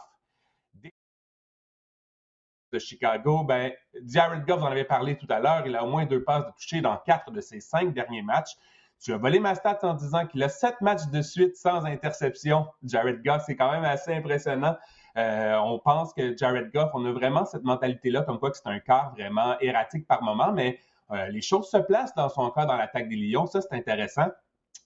De 2.72 2.80
Chicago, 2.80 3.44
ben, 3.44 3.74
Jared 4.06 4.46
Goff, 4.46 4.60
vous 4.60 4.66
en 4.66 4.72
avez 4.72 4.86
parlé 4.86 5.18
tout 5.18 5.28
à 5.30 5.42
l'heure. 5.42 5.68
Il 5.68 5.76
a 5.76 5.84
au 5.84 5.90
moins 5.90 6.06
deux 6.06 6.24
passes 6.24 6.46
de 6.46 6.52
toucher 6.52 6.80
dans 6.80 6.96
quatre 6.96 7.30
de 7.32 7.42
ses 7.42 7.60
cinq 7.60 7.94
derniers 7.94 8.22
matchs. 8.22 8.56
Tu 9.02 9.12
as 9.12 9.18
volé 9.18 9.40
ma 9.40 9.54
stat 9.54 9.80
en 9.82 9.96
disant 9.96 10.26
qu'il 10.28 10.42
a 10.44 10.48
sept 10.48 10.80
matchs 10.80 11.08
de 11.08 11.22
suite 11.22 11.58
sans 11.58 11.86
interception. 11.86 12.68
Jared 12.84 13.22
Goff, 13.22 13.44
c'est 13.46 13.58
quand 13.58 13.70
même 13.70 13.84
assez 13.84 14.14
impressionnant. 14.14 14.78
Euh, 15.18 15.58
on 15.58 15.80
pense 15.80 16.14
que 16.14 16.38
Jared 16.38 16.72
Goff, 16.72 16.92
on 16.94 17.06
a 17.06 17.12
vraiment 17.12 17.44
cette 17.44 17.64
mentalité-là, 17.64 18.22
comme 18.22 18.40
quoi 18.40 18.50
que 18.50 18.58
c'est 18.58 18.68
un 18.68 18.80
quart 18.80 19.12
vraiment 19.12 19.60
erratique 19.60 20.08
par 20.08 20.24
moment, 20.24 20.54
mais 20.54 20.80
euh, 21.12 21.28
les 21.28 21.42
choses 21.42 21.70
se 21.70 21.78
placent 21.78 22.16
dans 22.16 22.30
son 22.30 22.50
cas 22.52 22.66
dans 22.66 22.78
l'attaque 22.78 23.10
des 23.10 23.18
Lions. 23.18 23.46
Ça, 23.46 23.60
c'est 23.60 23.74
intéressant. 23.74 24.28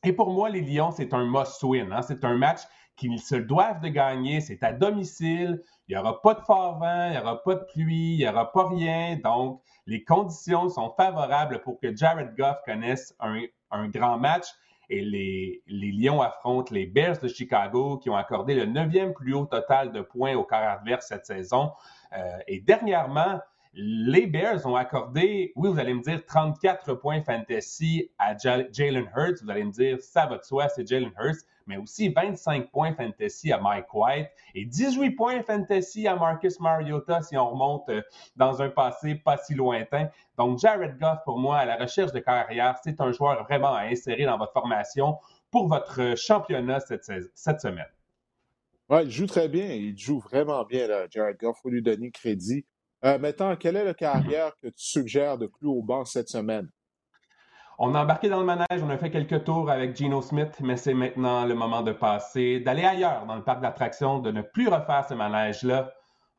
Et 0.04 0.14
pour 0.14 0.32
moi, 0.32 0.50
les 0.50 0.62
Lions, 0.62 0.92
c'est 0.92 1.14
un 1.14 1.26
must-win. 1.26 1.92
Hein. 1.92 2.02
C'est 2.02 2.26
un 2.26 2.36
match 2.36 2.62
qu'ils 2.96 3.20
se 3.20 3.36
doivent 3.36 3.82
de 3.82 3.90
gagner. 3.90 4.42
C'est 4.42 4.64
à 4.64 4.74
domicile. 4.74 5.62
Il 5.88 5.96
n'y 5.96 6.02
aura 6.02 6.22
pas 6.22 6.34
de 6.34 6.42
fort 6.42 6.80
vent, 6.80 7.08
il 7.08 7.12
n'y 7.12 7.18
aura 7.18 7.44
pas 7.44 7.56
de 7.56 7.66
pluie, 7.74 8.14
il 8.14 8.18
n'y 8.18 8.28
aura 8.28 8.52
pas 8.52 8.68
rien. 8.70 9.20
Donc, 9.24 9.62
les 9.86 10.04
conditions 10.04 10.70
sont 10.70 10.94
favorables 10.98 11.62
pour 11.62 11.80
que 11.80 11.96
Jared 11.96 12.36
Goff 12.36 12.58
connaisse 12.66 13.16
un, 13.20 13.42
un 13.72 13.90
grand 13.90 14.18
match. 14.18 14.46
Et 14.90 15.02
les, 15.02 15.64
les, 15.68 15.92
Lions 15.92 16.22
affrontent 16.22 16.74
les 16.74 16.86
Bears 16.86 17.18
de 17.20 17.28
Chicago 17.30 17.98
qui 17.98 18.10
ont 18.10 18.16
accordé 18.16 18.56
le 18.56 18.66
neuvième 18.66 19.14
plus 19.14 19.34
haut 19.34 19.46
total 19.46 19.92
de 19.94 20.02
points 20.02 20.36
au 20.36 20.44
quart 20.44 20.80
adverse 20.80 21.08
cette 21.08 21.26
saison. 21.26 21.72
Euh, 22.18 22.40
et 22.48 22.60
dernièrement, 22.60 23.40
les 23.74 24.28
Bears 24.28 24.66
ont 24.66 24.76
accordé, 24.76 25.54
oui, 25.56 25.70
vous 25.70 25.80
allez 25.80 25.94
me 25.94 26.02
dire 26.02 26.26
34 26.26 26.94
points 26.96 27.22
fantasy 27.24 28.12
à 28.18 28.36
Jalen 28.38 29.10
Hurts. 29.16 29.44
Vous 29.44 29.50
allez 29.50 29.64
me 29.64 29.72
dire, 29.72 30.00
ça 30.02 30.26
va 30.26 30.38
de 30.38 30.44
soi, 30.44 30.68
c'est 30.70 30.88
Jalen 30.88 31.12
Hurts 31.20 31.46
mais 31.68 31.78
aussi 31.78 32.10
25 32.10 32.72
points 32.72 32.94
fantasy 32.94 33.52
à 33.52 33.60
Mike 33.60 33.94
White 33.94 34.30
et 34.56 34.66
18 34.66 35.12
points 35.12 35.44
fantasy 35.44 36.08
à 36.08 36.16
Marcus 36.16 36.60
Mariota 36.60 37.22
si 37.22 37.38
on 37.38 37.52
remonte 37.52 37.88
euh, 37.90 38.02
dans 38.36 38.62
un 38.62 38.70
passé 38.70 39.16
pas 39.16 39.38
si 39.38 39.54
lointain. 39.54 40.10
Donc, 40.38 40.60
Jared 40.60 40.98
Goff, 41.00 41.20
pour 41.26 41.40
moi, 41.40 41.58
à 41.58 41.66
la 41.66 41.78
recherche 41.78 42.12
de 42.12 42.20
carrière, 42.20 42.78
c'est 42.84 43.00
un 43.00 43.12
joueur 43.12 43.44
vraiment 43.44 43.74
à 43.74 43.84
insérer 43.84 44.26
dans 44.26 44.38
votre 44.38 44.54
formation 44.54 45.18
pour 45.50 45.68
votre 45.68 46.16
championnat 46.18 46.80
cette, 46.80 47.04
semaine. 47.62 47.86
Il 48.90 49.10
joue 49.10 49.28
très 49.28 49.48
bien. 49.48 49.68
Il 49.68 49.98
joue 49.98 50.20
vraiment 50.20 50.64
bien, 50.66 50.88
Jared 51.10 51.38
Goff. 51.38 51.58
Il 51.60 51.62
faut 51.62 51.70
lui 51.70 51.82
donner 51.82 52.12
crédit. 52.12 52.66
Euh, 53.04 53.18
maintenant, 53.18 53.56
quelle 53.56 53.78
est 53.78 53.86
la 53.86 53.94
carrière 53.94 54.52
que 54.62 54.68
tu 54.68 54.74
suggères 54.78 55.38
de 55.38 55.48
plus 55.48 55.68
au 55.68 55.82
banc 55.82 56.06
cette 56.06 56.30
semaine? 56.30 56.70
On 57.80 57.96
a 57.96 58.04
embarqué 58.04 58.30
dans 58.30 58.40
le 58.40 58.46
manège, 58.46 58.84
on 58.84 58.90
a 58.92 58.98
fait 58.98 59.10
quelques 59.10 59.44
tours 59.44 59.72
avec 59.72 59.96
Geno 59.96 60.22
Smith, 60.22 60.56
mais 60.60 60.78
c'est 60.78 60.94
maintenant 60.94 61.46
le 61.46 61.56
moment 61.56 61.82
de 61.82 61.92
passer, 61.92 62.60
d'aller 62.60 62.84
ailleurs 62.84 63.26
dans 63.26 63.36
le 63.36 63.44
parc 63.44 63.60
d'attractions, 63.60 64.20
de 64.20 64.30
ne 64.30 64.44
plus 64.44 64.68
refaire 64.68 65.04
ce 65.10 65.16
manège-là. 65.16 65.92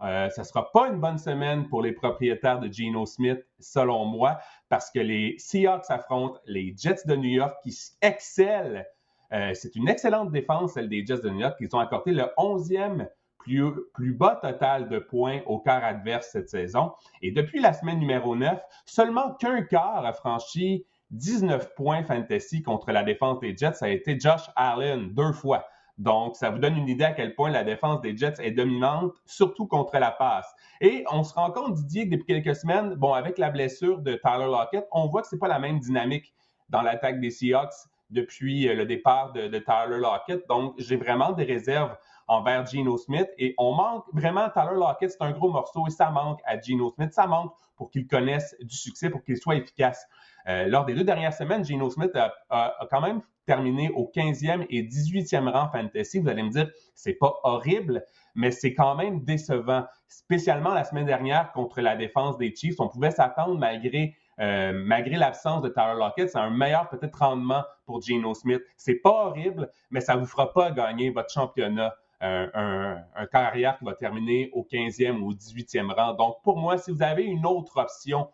Euh, 0.03 0.31
ce 0.31 0.41
ne 0.41 0.45
sera 0.45 0.71
pas 0.71 0.89
une 0.89 1.01
bonne 1.01 1.19
semaine 1.19 1.69
pour 1.69 1.83
les 1.83 1.93
propriétaires 1.93 2.61
de 2.61 2.73
Geno 2.73 3.07
Smith, 3.07 3.41
selon 3.59 4.05
moi, 4.05 4.39
parce 4.69 4.91
que 4.93 5.01
les 5.01 5.35
Seahawks 5.39 5.91
affrontent 5.91 6.39
les 6.47 6.75
Jets 6.77 7.07
de 7.07 7.17
New 7.17 7.31
York 7.31 7.57
qui 7.65 7.77
excellent. 8.01 8.85
Euh, 9.33 9.53
c'est 9.55 9.75
une 9.75 9.89
excellente 9.89 10.31
défense, 10.31 10.75
celle 10.75 10.89
des 10.89 11.05
Jets 11.05 11.23
de 11.23 11.31
New 11.31 11.41
York. 11.41 11.57
Ils 11.59 11.75
ont 11.75 11.81
accordé 11.81 12.13
le 12.13 12.25
11e 12.37 13.09
plus, 13.43 14.13
bas 14.15 14.39
total 14.41 14.89
de 14.89 14.99
points 14.99 15.41
au 15.47 15.59
quart 15.59 15.85
adverse 15.85 16.29
cette 16.33 16.49
saison. 16.49 16.93
Et 17.21 17.31
depuis 17.31 17.61
la 17.61 17.73
semaine 17.73 17.99
numéro 17.99 18.37
9, 18.37 18.61
seulement 18.87 19.35
qu'un 19.35 19.63
quart 19.63 20.05
a 20.05 20.13
franchi 20.13 20.85
19 21.11 21.75
points 21.75 22.05
fantasy 22.05 22.63
contre 22.63 22.91
la 22.91 23.03
défense 23.03 23.39
des 23.41 23.57
Jets, 23.57 23.75
ça 23.75 23.87
a 23.87 23.89
été 23.89 24.19
Josh 24.19 24.49
Allen 24.57 25.13
deux 25.13 25.33
fois. 25.33 25.67
Donc, 25.99 26.37
ça 26.37 26.51
vous 26.51 26.59
donne 26.59 26.77
une 26.77 26.89
idée 26.89 27.05
à 27.05 27.13
quel 27.13 27.35
point 27.35 27.51
la 27.51 27.65
défense 27.65 28.01
des 28.01 28.17
Jets 28.17 28.41
est 28.41 28.53
dominante, 28.53 29.13
surtout 29.27 29.67
contre 29.67 29.99
la 29.99 30.11
passe. 30.11 30.51
Et 30.81 31.05
on 31.13 31.23
se 31.23 31.35
rend 31.35 31.51
compte, 31.51 31.75
Didier, 31.75 32.07
que 32.07 32.17
depuis 32.17 32.43
quelques 32.43 32.57
semaines, 32.57 32.95
bon, 32.95 33.13
avec 33.13 33.37
la 33.39 33.51
blessure 33.51 33.99
de 33.99 34.15
Tyler 34.15 34.47
Lockett, 34.47 34.87
on 34.91 35.07
voit 35.09 35.21
que 35.23 35.29
c'est 35.29 35.39
pas 35.39 35.49
la 35.49 35.59
même 35.59 35.81
dynamique 35.81 36.33
dans 36.71 36.81
l'attaque 36.81 37.21
des 37.21 37.31
Seahawks 37.31 37.75
depuis 38.13 38.69
euh, 38.69 38.75
le 38.75 38.87
départ 38.87 39.33
de, 39.33 39.49
Tyler 39.59 39.99
Lockett. 39.99 40.47
Donc, 40.49 40.75
j'ai 40.79 40.97
vraiment 40.97 41.33
des 41.33 41.45
réserves 41.45 41.97
envers 42.29 42.67
Geno 42.67 42.97
Smith. 42.97 43.29
Et 43.39 43.55
on 43.59 43.75
manque 43.75 44.05
vraiment, 44.13 44.49
Tyler 44.51 44.75
Lockett, 44.75 45.11
c'est 45.11 45.23
un 45.23 45.33
gros 45.33 45.51
morceau 45.51 45.87
et 45.87 45.91
ça 45.91 46.11
manque 46.11 46.41
à 46.45 46.61
Geno 46.61 46.91
Smith. 46.91 47.13
Ça 47.13 47.27
manque 47.27 47.53
pour 47.77 47.91
qu'il 47.91 48.07
connaisse 48.07 48.55
du 48.61 48.77
succès, 48.77 49.11
pour 49.11 49.23
qu'il 49.25 49.37
soit 49.37 49.57
efficace. 49.57 50.07
Euh, 50.49 50.67
lors 50.67 50.85
des 50.85 50.95
deux 50.95 51.05
dernières 51.05 51.35
semaines, 51.35 51.65
Geno 51.65 51.91
Smith 51.91 52.13
a, 52.15 52.87
quand 52.91 53.01
même 53.01 53.23
terminé 53.47 53.91
au 53.91 54.11
15e 54.15 54.67
et 54.71 54.83
18e 54.83 55.49
rang 55.49 55.69
fantasy. 55.69 56.21
Vous 56.21 56.29
allez 56.29 56.43
me 56.43 56.51
dire, 56.51 56.71
c'est 56.95 57.15
pas 57.15 57.35
horrible, 57.43 58.05
mais 58.35 58.51
c'est 58.51 58.75
quand 58.75 58.95
même 58.95 59.25
décevant. 59.25 59.85
Spécialement 60.09 60.75
la 60.75 60.85
semaine 60.85 61.07
dernière 61.07 61.53
contre 61.53 61.81
la 61.81 61.97
défense 61.97 62.39
des 62.39 62.55
Chiefs, 62.55 62.79
on 62.79 62.89
pouvait 62.89 63.11
s'attendre 63.11 63.59
malgré 63.59 64.15
euh, 64.41 64.73
l'absence 64.87 65.63
de 65.63 65.69
Tyler 65.69 65.95
Lockett, 65.99 66.31
c'est 66.31 66.39
un 66.39 66.51
meilleur 66.51 66.89
peut-être 66.89 67.19
rendement 67.19 67.65
pour 67.85 68.01
Geno 68.01 68.35
Smith. 68.35 68.63
C'est 68.77 68.97
pas 68.97 69.27
horrible, 69.27 69.71
mais 69.91 70.01
ça 70.01 70.17
vous 70.17 70.27
fera 70.27 70.53
pas 70.53 70.71
gagner 70.71 71.11
votre 71.11 71.31
championnat. 71.31 71.95
Un, 72.25 73.03
un, 73.17 73.27
carrière 73.27 73.77
qui 73.79 73.85
va 73.85 73.95
terminer 73.95 74.49
au 74.53 74.63
15e 74.63 75.19
ou 75.19 75.31
au 75.31 75.35
18e 75.35 75.93
rang. 75.93 76.15
Donc, 76.15 76.37
pour 76.45 76.57
moi, 76.57 76.79
si 76.79 76.93
vous 76.93 77.03
avez 77.03 77.25
une 77.25 77.45
autre 77.45 77.79
option 77.79 78.29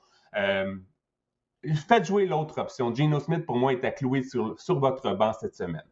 faites 1.89 2.05
jouer 2.05 2.27
l'autre 2.27 2.61
option. 2.61 2.95
Geno 2.95 3.19
Smith, 3.19 3.47
pour 3.47 3.57
moi, 3.57 3.73
est 3.73 3.83
à 3.85 3.91
clouer 3.91 4.23
sur, 4.23 4.61
sur 4.61 4.79
votre 4.79 5.15
banc 5.15 5.33
cette 5.41 5.55
semaine. 5.55 5.85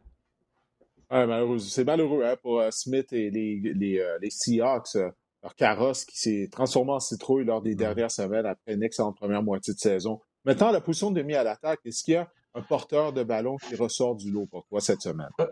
c'est 1.59 1.83
malheureux 1.83 2.23
hein, 2.23 2.35
pour 2.41 2.61
Smith 2.71 3.11
et 3.13 3.31
les, 3.31 3.59
les, 3.73 4.17
les 4.21 4.29
Seahawks 4.29 4.95
leur 5.43 5.55
carrosse 5.55 6.05
qui 6.05 6.19
s'est 6.19 6.49
transformé 6.51 6.91
en 6.91 6.99
citrouille 6.99 7.45
lors 7.45 7.61
des 7.61 7.75
dernières 7.75 8.11
semaines 8.11 8.45
après 8.45 8.73
une 8.73 8.83
excellente 8.83 9.17
première 9.17 9.43
moitié 9.43 9.73
de 9.73 9.79
saison. 9.79 10.19
Maintenant, 10.45 10.71
la 10.71 10.81
position 10.81 11.11
de 11.11 11.21
demi 11.21 11.35
à 11.35 11.43
l'attaque, 11.43 11.79
est-ce 11.85 12.03
qu'il 12.03 12.15
y 12.15 12.17
a 12.17 12.29
un 12.57 12.61
porteur 12.61 13.13
de 13.13 13.23
ballon 13.23 13.57
qui 13.57 13.75
ressort 13.75 14.15
du 14.15 14.31
lot 14.31 14.47
pour 14.47 14.65
toi 14.65 14.81
cette 14.81 15.01
semaine? 15.01 15.29
Euh, 15.39 15.47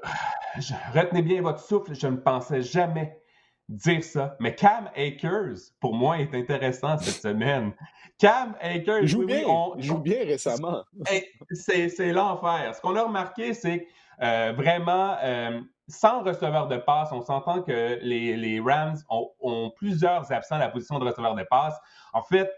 retenez 0.93 1.21
bien 1.21 1.41
votre 1.41 1.59
souffle, 1.59 1.93
je 1.93 2.07
ne 2.07 2.17
pensais 2.17 2.61
jamais 2.61 3.21
dire 3.69 4.03
ça. 4.03 4.35
Mais 4.39 4.55
Cam 4.55 4.89
Akers, 4.95 5.71
pour 5.79 5.93
moi, 5.95 6.19
est 6.19 6.33
intéressant 6.33 6.97
cette 6.97 7.21
semaine. 7.21 7.73
Cam 8.17 8.55
Akers, 8.61 9.01
il 9.01 9.07
joue, 9.07 9.25
bien, 9.25 9.43
il 9.77 9.83
joue 9.83 9.99
bien 9.99 10.19
récemment. 10.25 10.83
c'est 11.51 12.11
l'enfer. 12.11 12.73
Ce 12.75 12.81
qu'on 12.81 12.95
a 12.95 13.03
remarqué, 13.03 13.53
c'est 13.53 13.87
euh, 14.21 14.53
vraiment, 14.55 15.17
euh, 15.23 15.59
sans 15.87 16.23
receveur 16.23 16.67
de 16.67 16.77
passe, 16.77 17.11
on 17.11 17.21
s'entend 17.21 17.61
que 17.61 17.99
les, 18.01 18.59
Rams 18.59 18.97
ont, 19.09 19.71
plusieurs 19.75 20.31
absents 20.31 20.55
à 20.55 20.59
la 20.59 20.69
position 20.69 20.99
de 20.99 21.05
receveur 21.05 21.35
de 21.35 21.43
passe. 21.43 21.77
En 22.13 22.23
fait, 22.23 22.49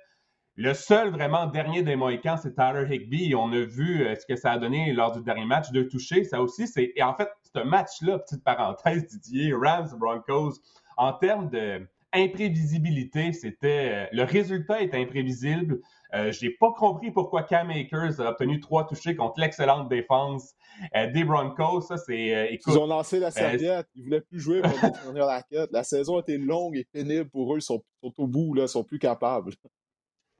le 0.58 0.74
seul 0.74 1.12
vraiment 1.12 1.48
dernier 1.48 1.84
des 1.84 1.96
Mohicans, 1.96 2.38
c'est 2.42 2.56
Tyler 2.56 2.88
Higby. 2.90 3.36
On 3.36 3.52
a 3.54 3.64
vu 3.64 4.06
euh, 4.06 4.16
ce 4.16 4.26
que 4.26 4.36
ça 4.36 4.52
a 4.52 4.58
donné 4.58 4.92
lors 4.92 5.12
du 5.12 5.24
dernier 5.24 5.46
match, 5.46 5.72
de 5.72 5.84
toucher. 5.84 6.24
Ça 6.24 6.42
aussi, 6.42 6.68
c'est. 6.68 6.92
Et 6.96 7.04
en 7.04 7.14
fait, 7.14 7.30
ce 7.56 7.62
match-là, 7.62 8.20
petite 8.20 8.44
parenthèse, 8.44 9.08
Didier, 9.24 9.54
Rams 9.54 9.90
Broncos, 9.98 10.54
en 10.98 11.14
termes 11.14 11.50
d'imprévisibilité, 11.50 13.32
c'était. 13.34 14.10
Le 14.12 14.24
résultat 14.24 14.82
est 14.82 14.94
imprévisible. 14.96 15.80
Euh, 16.14 16.32
je 16.32 16.46
n'ai 16.46 16.52
pas 16.52 16.72
compris 16.72 17.12
pourquoi 17.12 17.44
Cam 17.44 17.70
Akers 17.70 18.20
a 18.22 18.30
obtenu 18.30 18.60
trois 18.60 18.86
touchés 18.88 19.16
contre 19.16 19.40
l'excellente 19.40 19.90
défense 19.90 20.54
euh, 20.96 21.12
des 21.12 21.24
Broncos. 21.24 21.82
Ça, 21.82 21.98
c'est, 21.98 22.34
euh, 22.34 22.58
Ils 22.66 22.78
ont 22.78 22.88
lancé 22.88 23.20
la 23.20 23.32
serviette. 23.32 23.88
Ils 23.96 24.00
ne 24.00 24.04
voulaient 24.06 24.22
plus 24.22 24.40
jouer 24.40 24.62
pour 24.62 24.72
la 25.14 25.44
quête. 25.44 25.70
La 25.72 25.84
saison 25.84 26.18
a 26.18 26.20
été 26.22 26.38
longue 26.38 26.78
et 26.78 26.86
pénible 26.86 27.30
pour 27.30 27.54
eux. 27.54 27.58
Ils 27.58 27.62
sont, 27.62 27.84
au 28.02 28.28
bout, 28.28 28.54
là, 28.54 28.64
ils 28.64 28.70
sont 28.70 28.84
plus 28.84 29.00
capables. 29.00 29.52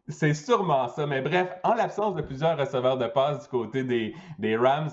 C'est 0.10 0.34
sûrement 0.34 0.88
ça. 0.88 1.06
Mais 1.06 1.22
bref, 1.22 1.50
en 1.64 1.74
l'absence 1.74 2.16
de 2.16 2.22
plusieurs 2.22 2.58
receveurs 2.58 2.98
de 2.98 3.08
passe 3.08 3.44
du 3.44 3.50
côté 3.50 3.84
des, 3.84 4.56
Rams, 4.56 4.90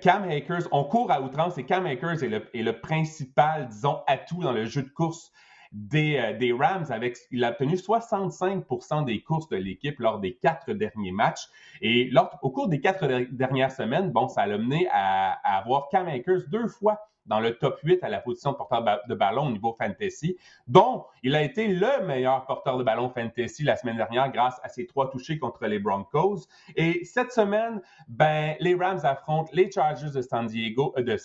Cam 0.00 0.24
Akers, 0.24 0.66
on 0.72 0.82
court 0.82 1.12
à 1.12 1.20
outrance 1.20 1.58
et 1.58 1.64
Cam 1.64 1.86
Akers 1.86 2.24
est 2.24 2.62
le, 2.62 2.80
principal, 2.80 3.68
disons, 3.68 4.00
atout 4.08 4.42
dans 4.42 4.50
le 4.50 4.64
jeu 4.64 4.82
de 4.82 4.88
course 4.88 5.30
euh, 5.94 6.36
des, 6.36 6.52
Rams. 6.52 6.86
Avec, 6.90 7.18
il 7.30 7.44
a 7.44 7.50
obtenu 7.50 7.76
65% 7.76 9.04
des 9.04 9.22
courses 9.22 9.48
de 9.48 9.56
l'équipe 9.56 10.00
lors 10.00 10.18
des 10.18 10.34
quatre 10.34 10.72
derniers 10.72 11.12
matchs. 11.12 11.46
Et 11.80 12.10
au 12.42 12.50
cours 12.50 12.68
des 12.68 12.80
quatre 12.80 13.06
dernières 13.30 13.70
semaines, 13.70 14.10
bon, 14.10 14.26
ça 14.26 14.44
l'a 14.44 14.58
mené 14.58 14.88
à, 14.90 15.38
à 15.44 15.58
avoir 15.58 15.88
Cam 15.88 16.08
Akers 16.08 16.48
deux 16.48 16.66
fois 16.66 16.98
dans 17.28 17.40
le 17.40 17.56
top 17.56 17.78
8 17.82 18.02
à 18.02 18.08
la 18.08 18.20
position 18.20 18.52
de 18.52 18.56
porteur 18.56 18.84
de 19.08 19.14
ballon 19.14 19.46
au 19.46 19.50
niveau 19.50 19.76
fantasy, 19.78 20.36
dont 20.66 21.04
il 21.22 21.34
a 21.34 21.42
été 21.42 21.68
le 21.68 22.04
meilleur 22.06 22.44
porteur 22.46 22.78
de 22.78 22.82
ballon 22.82 23.10
fantasy 23.10 23.62
la 23.62 23.76
semaine 23.76 23.96
dernière 23.96 24.30
grâce 24.32 24.58
à 24.62 24.68
ses 24.68 24.86
trois 24.86 25.10
touchés 25.10 25.38
contre 25.38 25.66
les 25.66 25.78
Broncos. 25.78 26.46
Et 26.76 27.04
cette 27.04 27.32
semaine, 27.32 27.80
ben, 28.08 28.56
les 28.60 28.74
Rams 28.74 29.00
affrontent 29.04 29.50
les 29.52 29.70
Chargers 29.70 30.10
de 30.14 30.22
San 30.22 30.46
Diego, 30.46 30.94
euh, 30.98 31.16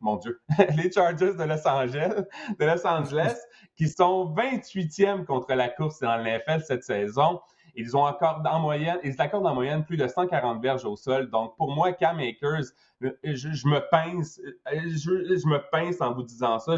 mon 0.00 0.16
Dieu, 0.16 0.40
les 0.76 0.92
Chargers 0.92 1.34
de 1.34 1.44
Los 1.44 1.66
Angeles, 1.66 2.24
de 2.58 2.64
Los 2.64 2.86
Angeles, 2.86 3.36
qui 3.76 3.88
sont 3.88 4.34
28e 4.34 5.24
contre 5.24 5.54
la 5.54 5.68
course 5.68 6.00
dans 6.00 6.16
l'NFL 6.16 6.62
cette 6.62 6.84
saison. 6.84 7.40
Ils 7.80 7.96
ont 7.96 8.04
en 8.04 8.58
moyenne, 8.58 8.98
ils 9.04 9.14
accordent 9.20 9.46
en 9.46 9.54
moyenne 9.54 9.84
plus 9.84 9.96
de 9.96 10.08
140 10.08 10.60
verges 10.60 10.84
au 10.84 10.96
sol. 10.96 11.30
Donc, 11.30 11.56
pour 11.56 11.70
moi, 11.70 11.92
Cam 11.92 12.18
Akers, 12.18 12.72
je, 13.00 13.68
me 13.68 13.88
pince, 13.88 14.40
je, 14.66 15.48
me 15.48 15.70
pince 15.70 16.00
en 16.00 16.12
vous 16.12 16.24
disant 16.24 16.58
ça. 16.58 16.74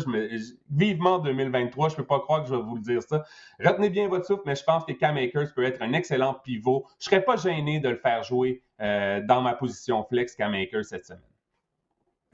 Vivement 0.71 1.19
2023, 1.19 1.89
je 1.89 1.95
ne 1.95 1.97
peux 1.97 2.07
pas 2.07 2.21
croire 2.21 2.43
que 2.43 2.51
je 2.51 2.55
vais 2.55 2.61
vous 2.61 2.75
le 2.75 2.83
dire 2.83 3.03
ça. 3.03 3.25
Retenez 3.65 3.89
bien 3.89 4.09
votre 4.09 4.27
souffle, 4.27 4.43
mais 4.45 4.55
je 4.55 4.63
pense 4.63 4.85
que 4.85 4.93
Cam 4.93 5.17
Akers 5.17 5.55
peut 5.55 5.65
être 5.65 5.81
un 5.81 5.95
excellent 5.95 6.35
pivot. 6.35 6.85
Je 6.99 7.07
ne 7.07 7.11
serais 7.13 7.25
pas 7.25 7.37
gêné 7.37 7.81
de 7.81 7.89
le 7.89 7.97
faire 7.97 8.23
jouer 8.23 8.63
euh, 8.83 9.23
dans 9.27 9.41
ma 9.41 9.55
position 9.55 10.05
flex 10.05 10.37
Cam 10.37 10.53
Akers 10.53 10.85
cette 10.85 11.07
semaine. 11.07 11.23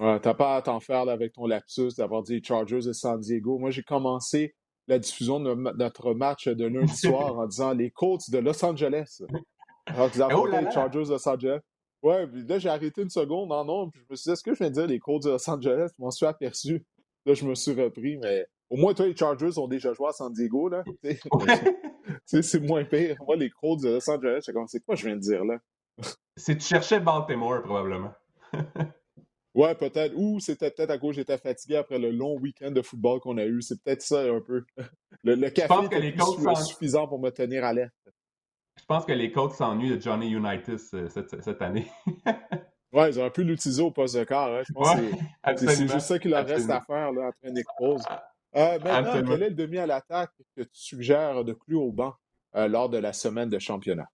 Ouais, 0.01 0.19
t'as 0.19 0.35
pas 0.35 0.57
à 0.57 0.63
t'en 0.63 0.81
faire 0.81 1.09
avec 1.09 1.35
ton 1.35 1.47
lapsus 1.47 1.95
d'avoir 1.97 2.25
dit 2.25 2.43
Chargers 2.43 2.85
de 2.85 2.93
San 2.93 3.21
Diego. 3.21 3.59
Moi, 3.59 3.71
j'ai 3.71 3.85
commencé 3.85 4.57
la 4.87 4.99
diffusion 4.99 5.41
de 5.41 5.55
notre 5.55 6.15
match 6.15 6.49
de 6.49 6.67
lundi 6.67 6.97
soir 6.97 7.39
en 7.39 7.47
disant 7.47 7.73
les 7.73 7.91
Colts 7.91 8.31
de 8.31 8.39
Los 8.39 8.65
Angeles. 8.65 9.23
Alors 9.87 10.11
qu'ils 10.11 10.23
oh 10.35 10.47
les 10.47 10.71
Chargers 10.71 11.05
de 11.05 11.11
Los 11.11 11.29
Angeles. 11.29 11.61
Ouais, 12.03 12.27
puis 12.27 12.47
là, 12.47 12.59
j'ai 12.59 12.69
arrêté 12.69 13.03
une 13.03 13.11
seconde 13.11 13.51
en 13.53 13.65
non, 13.65 13.91
puis 13.91 14.01
je 14.01 14.07
me 14.11 14.17
suis 14.17 14.29
dit, 14.29 14.33
est-ce 14.33 14.43
que 14.43 14.53
je 14.53 14.59
viens 14.59 14.69
de 14.69 14.75
dire 14.75 14.87
les 14.87 14.99
Colts 14.99 15.25
de 15.25 15.31
Los 15.31 15.51
Angeles? 15.51 15.91
Je 15.97 16.03
m'en 16.03 16.11
suis 16.11 16.27
aperçu. 16.27 16.85
Là, 17.25 17.35
je 17.35 17.45
me 17.45 17.55
suis 17.55 17.73
repris, 17.73 18.19
mais 18.19 18.47
au 18.71 18.77
moins, 18.77 18.95
toi, 18.95 19.07
les 19.07 19.17
Chargers 19.17 19.59
ont 19.59 19.67
déjà 19.67 19.93
joué 19.93 20.09
à 20.09 20.13
San 20.13 20.33
Diego, 20.33 20.69
là. 20.69 20.85
c'est 22.27 22.61
moins 22.61 22.85
pire. 22.85 23.17
Moi, 23.27 23.37
les 23.37 23.51
Colts 23.51 23.83
de 23.83 23.95
Los 23.95 24.11
Angeles, 24.11 24.49
c'est 24.67 24.85
quoi 24.85 24.95
je 24.95 25.07
viens 25.07 25.17
de 25.17 25.21
dire, 25.21 25.45
là? 25.45 25.59
c'est 26.37 26.57
tu 26.57 26.67
cherchais 26.67 27.01
Baltimore, 27.01 27.63
probablement. 27.63 28.13
Ouais, 29.57 29.75
peut-être. 29.75 30.13
Ou 30.15 30.39
c'était 30.39 30.71
peut-être 30.71 30.91
à 30.91 30.99
cause 30.99 31.17
que 31.17 31.23
j'étais 31.23 31.39
fatigué 31.39 31.77
après 31.77 31.99
le 31.99 32.11
long 32.11 32.39
week-end 32.39 32.71
de 32.71 32.83
football 32.83 33.21
qu'on 33.21 33.39
a 33.39 33.45
eu. 33.47 33.63
C'est 33.63 33.83
peut-être 33.83 34.03
ça 34.03 34.21
un 34.21 34.41
peu. 34.41 34.63
Le, 35.25 35.49
café 35.49 35.87
était 35.87 36.55
suffisant 36.55 37.09
pour 37.09 37.19
me 37.19 37.31
tenir 37.31 37.65
à 37.65 37.73
l'aise. 37.73 37.89
Je 38.79 38.85
pense 38.85 39.07
que 39.07 39.13
les 39.13 39.33
coachs 39.33 39.55
s'ennuient 39.55 39.97
de 39.97 40.01
Johnny 40.01 40.29
Unitas 40.29 40.91
euh, 40.93 41.09
cette, 41.09 41.63
année. 41.63 41.91
ouais, 42.93 43.11
ils 43.11 43.19
auraient 43.19 43.31
pu 43.31 43.43
l'utiliser 43.43 43.83
au 43.83 43.91
poste 43.91 44.17
de 44.17 44.25
quart. 44.25 44.53
Hein. 44.53 44.63
Je 44.69 44.73
pense 44.75 44.95
que 44.95 45.67
c'est 45.67 45.89
juste 45.89 46.01
ça 46.01 46.19
qu'il 46.19 46.33
leur 46.33 46.47
reste 46.47 46.69
à 46.69 46.83
faire 46.83 47.11
là, 47.13 47.29
après 47.29 47.51
Nick 47.51 47.67
Pose. 47.79 48.05
Euh, 48.57 48.79
maintenant, 48.79 49.23
quel 49.27 49.43
est 49.43 49.49
le 49.49 49.55
demi 49.55 49.79
à 49.79 49.87
l'attaque 49.87 50.33
que 50.55 50.63
tu 50.63 50.69
suggères 50.75 51.45
de 51.45 51.55
plus 51.55 51.77
au 51.77 51.91
banc 51.91 52.15
euh, 52.55 52.69
lors 52.69 52.91
de 52.91 52.99
la 52.99 53.15
semaine 53.15 53.49
de 53.49 53.59
championnat? 53.59 54.07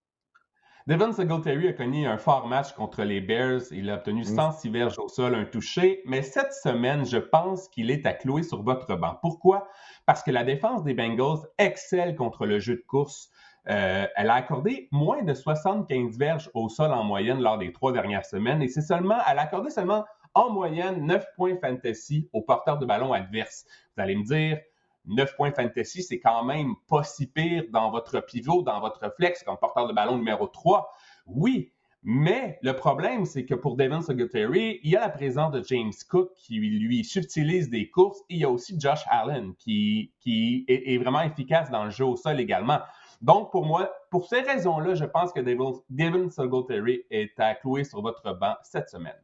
Devin 0.88 1.12
Singletary 1.12 1.68
a 1.68 1.72
connu 1.74 2.06
un 2.06 2.18
fort 2.18 2.48
match 2.48 2.72
contre 2.72 3.04
les 3.04 3.20
Bears. 3.20 3.62
Il 3.70 3.88
a 3.88 3.94
obtenu 3.94 4.24
106 4.24 4.68
mm. 4.68 4.72
verges 4.72 4.98
au 4.98 5.06
sol, 5.08 5.36
un 5.36 5.44
touché. 5.44 6.02
Mais 6.06 6.22
cette 6.22 6.52
semaine, 6.52 7.06
je 7.06 7.18
pense 7.18 7.68
qu'il 7.68 7.90
est 7.92 8.04
à 8.04 8.12
clouer 8.12 8.42
sur 8.42 8.64
votre 8.64 8.96
banc. 8.96 9.16
Pourquoi? 9.22 9.68
Parce 10.06 10.24
que 10.24 10.32
la 10.32 10.42
défense 10.42 10.82
des 10.82 10.92
Bengals 10.92 11.46
excelle 11.58 12.16
contre 12.16 12.46
le 12.46 12.58
jeu 12.58 12.74
de 12.74 12.82
course. 12.82 13.30
Euh, 13.68 14.06
elle 14.16 14.28
a 14.28 14.34
accordé 14.34 14.88
moins 14.90 15.22
de 15.22 15.34
75 15.34 16.18
verges 16.18 16.50
au 16.52 16.68
sol 16.68 16.90
en 16.90 17.04
moyenne 17.04 17.40
lors 17.40 17.58
des 17.58 17.72
trois 17.72 17.92
dernières 17.92 18.26
semaines. 18.26 18.60
Et 18.60 18.66
c'est 18.66 18.82
seulement, 18.82 19.18
elle 19.30 19.38
a 19.38 19.42
accordé 19.42 19.70
seulement 19.70 20.04
en 20.34 20.50
moyenne 20.50 21.06
9 21.06 21.24
points 21.36 21.56
fantasy 21.62 22.28
aux 22.32 22.42
porteurs 22.42 22.78
de 22.78 22.86
ballon 22.86 23.12
adverses. 23.12 23.66
Vous 23.96 24.02
allez 24.02 24.16
me 24.16 24.24
dire, 24.24 24.58
9 25.06 25.36
points 25.36 25.52
fantasy, 25.52 26.02
c'est 26.02 26.20
quand 26.20 26.44
même 26.44 26.74
pas 26.88 27.02
si 27.02 27.26
pire 27.26 27.64
dans 27.70 27.90
votre 27.90 28.20
pivot, 28.20 28.62
dans 28.62 28.80
votre 28.80 29.12
flex 29.16 29.42
comme 29.42 29.56
porteur 29.56 29.88
de 29.88 29.92
ballon 29.92 30.16
numéro 30.16 30.46
3. 30.46 30.90
Oui, 31.26 31.72
mais 32.04 32.58
le 32.62 32.74
problème, 32.74 33.26
c'est 33.26 33.44
que 33.44 33.54
pour 33.54 33.76
Devin 33.76 34.02
Singletary, 34.02 34.80
il 34.82 34.90
y 34.90 34.96
a 34.96 35.00
la 35.00 35.08
présence 35.08 35.52
de 35.52 35.62
James 35.62 35.92
Cook 36.10 36.32
qui 36.34 36.58
lui 36.58 37.04
subtilise 37.04 37.70
des 37.70 37.90
courses 37.90 38.18
et 38.28 38.34
il 38.34 38.40
y 38.40 38.44
a 38.44 38.50
aussi 38.50 38.78
Josh 38.78 39.04
Allen 39.08 39.54
qui, 39.54 40.12
est, 40.26 40.98
vraiment 40.98 41.22
efficace 41.22 41.70
dans 41.70 41.84
le 41.84 41.90
jeu 41.90 42.04
au 42.04 42.16
sol 42.16 42.40
également. 42.40 42.80
Donc, 43.20 43.52
pour 43.52 43.64
moi, 43.64 43.92
pour 44.10 44.26
ces 44.26 44.40
raisons-là, 44.40 44.96
je 44.96 45.04
pense 45.04 45.32
que 45.32 45.38
Devin, 45.38 45.74
Devin 45.90 46.28
Singletary 46.28 47.04
est 47.08 47.38
à 47.38 47.54
clouer 47.54 47.84
sur 47.84 48.02
votre 48.02 48.36
banc 48.36 48.54
cette 48.64 48.88
semaine. 48.88 49.14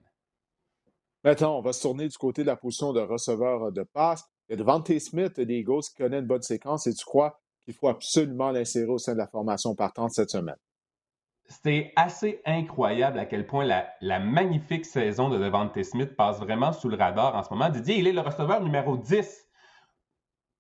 Maintenant, 1.25 1.59
on 1.59 1.63
va 1.63 1.73
se 1.73 1.83
tourner 1.83 2.07
du 2.07 2.17
côté 2.17 2.43
de 2.43 2.47
la 2.47 2.57
position 2.57 2.93
de 2.93 3.01
receveur 3.01 3.73
de 3.73 3.83
passe. 3.83 4.25
Il 4.51 5.01
Smith 5.01 5.39
des 5.41 5.59
Eagles 5.59 5.83
qui 5.83 6.03
connaît 6.03 6.21
une 6.21 6.27
bonne 6.27 6.43
séquence 6.43 6.87
et 6.87 6.95
tu 6.95 7.05
crois 7.05 7.39
qu'il 7.65 7.75
faut 7.75 7.89
absolument 7.89 8.51
l'insérer 8.51 8.89
au 8.89 8.99
sein 8.99 9.13
de 9.13 9.19
la 9.19 9.27
formation 9.27 9.75
partante 9.75 10.13
cette 10.13 10.31
semaine? 10.31 10.57
C'est 11.45 11.93
assez 11.97 12.41
incroyable 12.45 13.19
à 13.19 13.27
quel 13.27 13.47
point 13.47 13.65
la, 13.65 14.19
magnifique 14.21 14.85
saison 14.85 15.29
de 15.29 15.39
Devante 15.39 15.83
Smith 15.83 16.15
passe 16.17 16.39
vraiment 16.39 16.73
sous 16.73 16.89
le 16.89 16.97
radar 16.97 17.35
en 17.35 17.43
ce 17.43 17.51
moment. 17.51 17.69
Didier, 17.69 17.99
il 17.99 18.07
est 18.07 18.13
le 18.13 18.21
receveur 18.21 18.63
numéro 18.63 18.97
10 18.97 19.47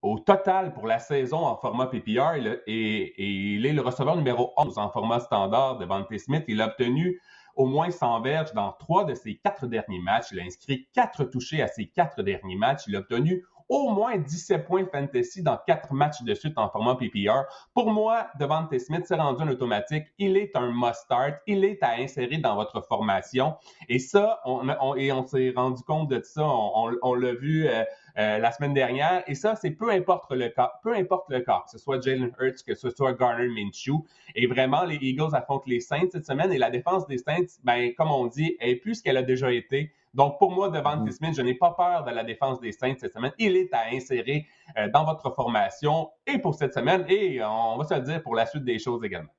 au 0.00 0.18
total 0.18 0.72
pour 0.74 0.86
la 0.86 0.98
saison 0.98 1.38
en 1.38 1.56
format 1.56 1.86
PPR 1.86 2.34
et, 2.66 3.14
il 3.54 3.66
est 3.66 3.72
le 3.72 3.82
receveur 3.82 4.16
numéro 4.16 4.52
11 4.56 4.78
en 4.78 4.90
format 4.90 5.20
standard 5.20 5.76
de 5.76 5.84
Devante 5.84 6.16
Smith. 6.18 6.44
Il 6.48 6.60
a 6.60 6.68
obtenu 6.68 7.20
au 7.56 7.66
moins 7.66 7.90
100 7.90 8.20
verges 8.20 8.52
dans 8.52 8.72
trois 8.72 9.04
de 9.04 9.14
ses 9.14 9.36
quatre 9.36 9.66
derniers 9.66 10.00
matchs. 10.00 10.28
Il 10.32 10.40
a 10.40 10.44
inscrit 10.44 10.88
quatre 10.94 11.24
touchés 11.24 11.60
à 11.60 11.68
ses 11.68 11.88
quatre 11.88 12.22
derniers 12.22 12.56
matchs. 12.56 12.84
Il 12.86 12.96
a 12.96 13.00
obtenu 13.00 13.44
au 13.68 13.90
moins 13.90 14.16
17 14.16 14.66
points 14.66 14.86
fantasy 14.90 15.42
dans 15.42 15.58
quatre 15.66 15.92
matchs 15.92 16.22
de 16.22 16.34
suite 16.34 16.56
en 16.56 16.68
format 16.70 16.96
PPR. 16.96 17.42
Pour 17.74 17.90
moi, 17.90 18.28
Devante 18.38 18.76
Smith 18.78 19.06
s'est 19.06 19.16
rendu 19.16 19.42
un 19.42 19.48
automatique. 19.48 20.06
Il 20.18 20.36
est 20.36 20.56
un 20.56 20.70
must-start. 20.72 21.36
Il 21.46 21.64
est 21.64 21.82
à 21.82 21.92
insérer 21.96 22.38
dans 22.38 22.54
votre 22.54 22.80
formation. 22.86 23.56
Et 23.88 23.98
ça, 23.98 24.40
on, 24.44 24.96
et 24.96 25.12
on 25.12 25.26
s'est 25.26 25.52
rendu 25.54 25.82
compte 25.82 26.08
de 26.08 26.20
ça. 26.22 26.42
On, 26.44 27.14
l'a 27.14 27.34
vu 27.34 27.66
euh, 27.66 27.84
euh, 28.18 28.38
la 28.38 28.52
semaine 28.52 28.74
dernière. 28.74 29.22
Et 29.26 29.34
ça, 29.34 29.54
c'est 29.54 29.70
peu 29.70 29.90
importe 29.90 30.32
le 30.32 30.48
cas, 30.48 30.72
peu 30.82 30.94
importe 30.94 31.28
le 31.30 31.40
cas, 31.40 31.62
que 31.64 31.70
ce 31.70 31.78
soit 31.78 32.00
Jalen 32.00 32.32
Hurts, 32.40 32.64
que 32.66 32.74
ce 32.74 32.90
soit 32.90 33.12
Garner 33.12 33.48
Minshew. 33.48 34.04
Et 34.34 34.46
vraiment, 34.46 34.84
les 34.84 34.96
Eagles 34.96 35.34
affrontent 35.34 35.64
les 35.66 35.80
Saints 35.80 36.08
cette 36.10 36.26
semaine. 36.26 36.52
Et 36.52 36.58
la 36.58 36.70
défense 36.70 37.06
des 37.06 37.18
Saints, 37.18 37.58
ben, 37.64 37.92
comme 37.96 38.10
on 38.10 38.26
dit, 38.26 38.56
est 38.60 38.76
plus 38.76 39.02
qu'elle 39.02 39.16
a 39.16 39.22
déjà 39.22 39.52
été. 39.52 39.92
Donc, 40.14 40.38
pour 40.38 40.50
moi, 40.50 40.68
devant 40.68 40.96
mm-hmm. 40.96 41.10
Smith, 41.10 41.34
je 41.36 41.42
n'ai 41.42 41.54
pas 41.54 41.72
peur 41.72 42.04
de 42.04 42.10
la 42.10 42.24
défense 42.24 42.60
des 42.60 42.72
Saints 42.72 42.94
cette 42.98 43.12
semaine. 43.12 43.32
Il 43.38 43.56
est 43.56 43.72
à 43.72 43.86
insérer 43.92 44.46
euh, 44.76 44.88
dans 44.88 45.04
votre 45.04 45.30
formation 45.34 46.10
et 46.26 46.38
pour 46.38 46.54
cette 46.54 46.74
semaine 46.74 47.04
et 47.08 47.42
on 47.42 47.76
va 47.76 47.84
se 47.84 47.94
le 47.94 48.00
dire 48.00 48.22
pour 48.22 48.34
la 48.34 48.46
suite 48.46 48.64
des 48.64 48.78
choses 48.78 49.04
également. 49.04 49.32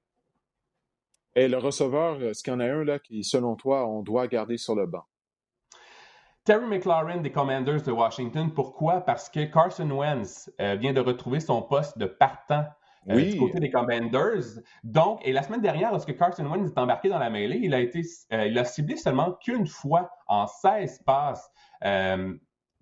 Et 1.35 1.47
le 1.47 1.57
receveur, 1.57 2.21
est-ce 2.23 2.43
qu'il 2.43 2.53
y 2.53 2.55
en 2.55 2.59
a 2.59 2.65
un 2.65 2.83
là 2.83 2.99
qui, 2.99 3.23
selon 3.23 3.55
toi, 3.55 3.87
on 3.87 4.01
doit 4.01 4.27
garder 4.27 4.57
sur 4.57 4.75
le 4.75 4.85
banc? 4.85 5.03
Terry 6.43 6.65
McLaurin 6.65 7.17
des 7.17 7.31
Commanders 7.31 7.83
de 7.83 7.91
Washington. 7.91 8.51
Pourquoi? 8.51 9.01
Parce 9.01 9.29
que 9.29 9.45
Carson 9.45 9.89
Wentz 9.91 10.51
euh, 10.59 10.75
vient 10.75 10.93
de 10.93 10.99
retrouver 10.99 11.39
son 11.39 11.61
poste 11.61 11.97
de 11.97 12.05
partant 12.05 12.65
euh, 13.09 13.21
du 13.21 13.37
côté 13.37 13.59
des 13.59 13.69
Commanders. 13.69 14.61
Donc, 14.83 15.21
et 15.25 15.31
la 15.31 15.43
semaine 15.43 15.61
dernière, 15.61 15.91
lorsque 15.91 16.15
Carson 16.17 16.45
Wentz 16.45 16.71
est 16.71 16.77
embarqué 16.79 17.09
dans 17.09 17.19
la 17.19 17.29
mêlée, 17.29 17.59
il 17.61 17.73
a 17.73 17.79
été, 17.79 18.01
euh, 18.33 18.47
il 18.47 18.57
a 18.57 18.65
ciblé 18.65 18.97
seulement 18.97 19.33
qu'une 19.33 19.67
fois 19.67 20.11
en 20.27 20.47
16 20.47 21.03
passes. 21.05 21.49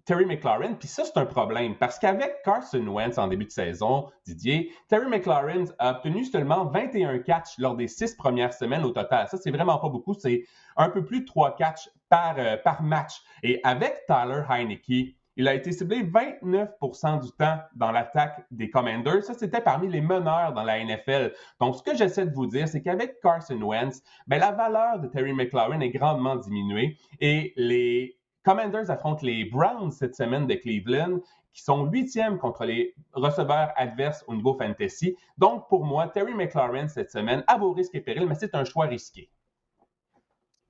Terry 0.08 0.26
McLaurin. 0.26 0.74
Puis 0.76 0.88
ça, 0.88 1.04
c'est 1.04 1.18
un 1.18 1.26
problème 1.26 1.76
parce 1.76 2.00
qu'avec 2.00 2.42
Carson 2.44 2.88
Wentz 2.88 3.18
en 3.18 3.28
début 3.28 3.44
de 3.44 3.52
saison, 3.52 4.10
Didier, 4.26 4.72
Terry 4.88 5.06
McLaurin 5.08 5.66
a 5.80 5.92
obtenu 5.92 6.24
seulement 6.24 6.66
21 6.66 7.20
catchs 7.20 7.60
lors 7.60 7.76
des 7.76 7.90
six 7.90 8.16
premières 8.16 8.54
semaines 8.54 8.86
au 8.86 8.92
total. 8.92 9.28
Ça, 9.28 9.38
c'est 9.38 9.52
vraiment 9.52 9.78
pas 9.78 9.90
beaucoup. 9.90 10.14
C'est 10.14 10.46
un 10.78 10.90
peu 10.90 11.04
plus 11.04 11.22
de 11.22 11.26
trois 11.26 11.56
catchs 11.58 11.90
par, 12.08 12.36
euh, 12.38 12.56
par 12.56 12.82
match. 12.82 13.22
Et 13.44 13.60
avec 13.66 14.06
Tyler 14.08 14.44
Heineke, 14.50 15.18
il 15.38 15.48
a 15.48 15.54
été 15.54 15.72
ciblé 15.72 16.04
29% 16.04 17.24
du 17.24 17.32
temps 17.32 17.60
dans 17.76 17.92
l'attaque 17.92 18.46
des 18.50 18.72
Commanders. 18.72 19.24
Ça, 19.24 19.36
c'était 19.36 19.62
parmi 19.62 19.88
les 19.88 20.02
meneurs 20.02 20.52
dans 20.52 20.64
la 20.64 20.84
NFL. 20.84 21.32
Donc, 21.62 21.76
ce 21.76 21.84
que 21.84 21.96
j'essaie 21.96 22.26
de 22.26 22.34
vous 22.34 22.48
dire, 22.48 22.68
c'est 22.68 22.82
qu'avec 22.82 23.22
Carson 23.22 23.62
Wentz, 23.62 24.02
ben, 24.26 24.40
la 24.40 24.52
valeur 24.52 25.00
de 25.00 25.08
Terry 25.08 25.34
McLaurin 25.34 25.80
est 25.80 25.92
grandement 25.92 26.36
diminuée 26.36 26.98
et 27.22 27.54
les 27.56 28.18
Commanders 28.44 28.90
affrontent 28.90 29.26
les 29.26 29.46
Browns 29.46 29.92
cette 29.92 30.16
semaine 30.16 30.48
de 30.48 30.56
Cleveland, 30.56 31.20
qui 31.54 31.62
sont 31.62 31.86
huitièmes 31.86 32.40
contre 32.40 32.66
les 32.66 32.96
receveurs 33.14 33.72
adverses 33.76 34.24
au 34.28 34.36
niveau 34.36 34.58
fantasy. 34.58 35.16
Donc, 35.38 35.68
pour 35.70 35.86
moi, 35.86 36.08
Terry 36.08 36.34
McLaurin 36.34 36.88
cette 36.88 37.12
semaine, 37.12 37.44
à 37.46 37.58
vos 37.58 37.74
risques 37.74 37.94
et 37.94 38.02
périls, 38.02 38.28
mais 38.28 38.36
c'est 38.36 38.56
un 38.56 38.64
choix 38.64 38.86
risqué. 38.86 39.30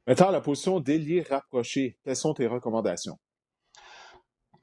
Maintenant, 0.06 0.32
la 0.32 0.42
position 0.42 0.82
d'ailier 0.82 1.22
rapproché, 1.22 1.98
quelles 2.04 2.16
sont 2.16 2.34
tes 2.34 2.48
recommandations? 2.48 3.18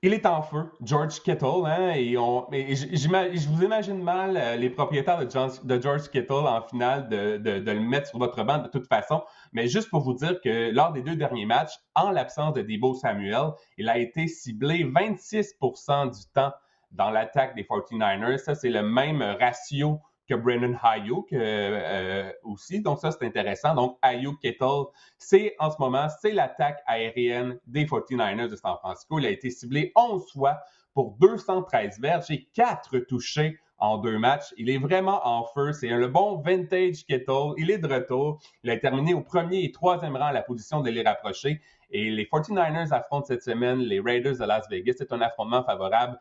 Il 0.05 0.13
est 0.13 0.27
en 0.27 0.43
feu, 0.43 0.71
George 0.83 1.23
Kittle, 1.23 1.65
hein, 1.65 1.93
et, 1.97 2.19
on, 2.19 2.47
je 2.53 3.49
vous 3.49 3.63
imagine 3.65 4.03
mal 4.03 4.37
euh, 4.37 4.55
les 4.55 4.69
propriétaires 4.69 5.19
de, 5.19 5.81
George 5.81 6.11
Kittle 6.11 6.47
en 6.47 6.61
finale 6.61 7.09
de, 7.09 7.41
le 7.41 7.81
mettre 7.81 8.09
sur 8.09 8.19
votre 8.19 8.45
banc 8.45 8.59
de 8.59 8.69
toute 8.69 8.87
façon. 8.87 9.23
Mais 9.55 9.67
juste 9.67 9.89
pour 9.89 10.03
vous 10.03 10.13
dire 10.13 10.39
que 10.43 10.71
lors 10.75 10.93
des 10.93 11.01
deux 11.01 11.17
derniers 11.17 11.47
matchs, 11.47 11.73
en 11.95 12.11
l'absence 12.11 12.53
de 12.53 12.61
Debo 12.61 12.93
Samuel, 12.93 13.53
il 13.79 13.89
a 13.89 13.97
été 13.97 14.29
ciblé 14.29 14.85
26% 14.85 16.15
du 16.15 16.31
temps 16.35 16.53
dans 16.93 17.09
l'attaque 17.09 17.57
des 17.57 17.63
49ers. 17.63 18.37
Ça, 18.37 18.55
c'est 18.55 18.69
le 18.69 18.83
même 18.83 19.23
ratio 19.23 20.01
que 20.29 20.35
Brennan 20.35 20.79
Hayuk 20.83 21.33
euh, 21.33 22.33
aussi. 22.43 22.81
Donc 22.81 22.99
ça, 23.01 23.11
c'est 23.11 23.25
intéressant. 23.25 23.75
Donc 23.75 23.99
Hayuk 24.03 24.41
Kettle, 24.41 24.87
c'est 25.18 25.55
en 25.59 25.70
ce 25.70 25.77
moment, 25.79 26.09
c'est 26.20 26.33
l'attaque 26.33 26.81
aérienne 26.87 27.59
des 27.66 27.85
49ers 27.85 28.49
de 28.49 28.57
San 28.57 28.77
Francisco. 28.79 29.18
Il 29.18 29.27
a 29.27 29.31
été 29.31 29.51
ciblé 29.51 29.93
11 29.95 30.33
fois 30.33 30.61
pour 30.95 31.16
213 31.20 32.01
verges 32.01 32.31
et 32.31 32.49
4 32.55 32.99
touchés 33.01 33.59
en 33.79 33.99
deux 33.99 34.18
matchs. 34.18 34.55
Il 34.57 34.70
est 34.70 34.79
vraiment 34.79 35.27
en 35.27 35.45
feu. 35.45 35.72
C'est 35.72 35.89
le 35.89 36.09
bon 36.09 36.39
vintage 36.39 37.05
Kettle. 37.07 37.53
Il 37.59 37.70
est 37.70 37.79
de 37.79 37.93
retour. 37.93 38.41
Il 38.62 38.70
a 38.70 38.77
terminé 38.79 39.14
au 39.14 39.20
premier 39.20 39.64
et 39.64 39.72
troisième 39.72 40.16
rang 40.16 40.27
à 40.27 40.33
la 40.33 40.43
position 40.43 40.81
de 40.81 40.91
les 40.91 41.03
rapprocher. 41.03 41.61
Et 41.91 42.11
les 42.11 42.25
49ers 42.25 42.93
affrontent 42.93 43.27
cette 43.27 43.43
semaine 43.43 43.79
les 43.79 44.01
Raiders 44.01 44.39
de 44.39 44.45
Las 44.45 44.68
Vegas. 44.70 44.95
C'est 44.99 45.12
un 45.12 45.20
affrontement 45.20 45.62
favorable 45.64 46.18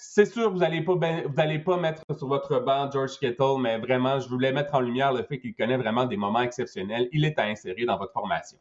c'est 0.00 0.26
sûr, 0.26 0.52
vous 0.52 0.58
n'allez 0.58 0.82
pas, 0.82 0.94
vous 0.94 1.62
pas 1.64 1.76
mettre 1.76 2.04
sur 2.16 2.28
votre 2.28 2.60
banc 2.60 2.88
George 2.88 3.18
Kittle, 3.18 3.60
mais 3.60 3.78
vraiment, 3.78 4.20
je 4.20 4.28
voulais 4.28 4.52
mettre 4.52 4.76
en 4.76 4.80
lumière 4.80 5.12
le 5.12 5.24
fait 5.24 5.40
qu'il 5.40 5.56
connaît 5.56 5.76
vraiment 5.76 6.06
des 6.06 6.16
moments 6.16 6.40
exceptionnels. 6.40 7.08
Il 7.10 7.24
est 7.24 7.36
à 7.40 7.46
insérer 7.46 7.84
dans 7.84 7.98
votre 7.98 8.12
formation. 8.12 8.58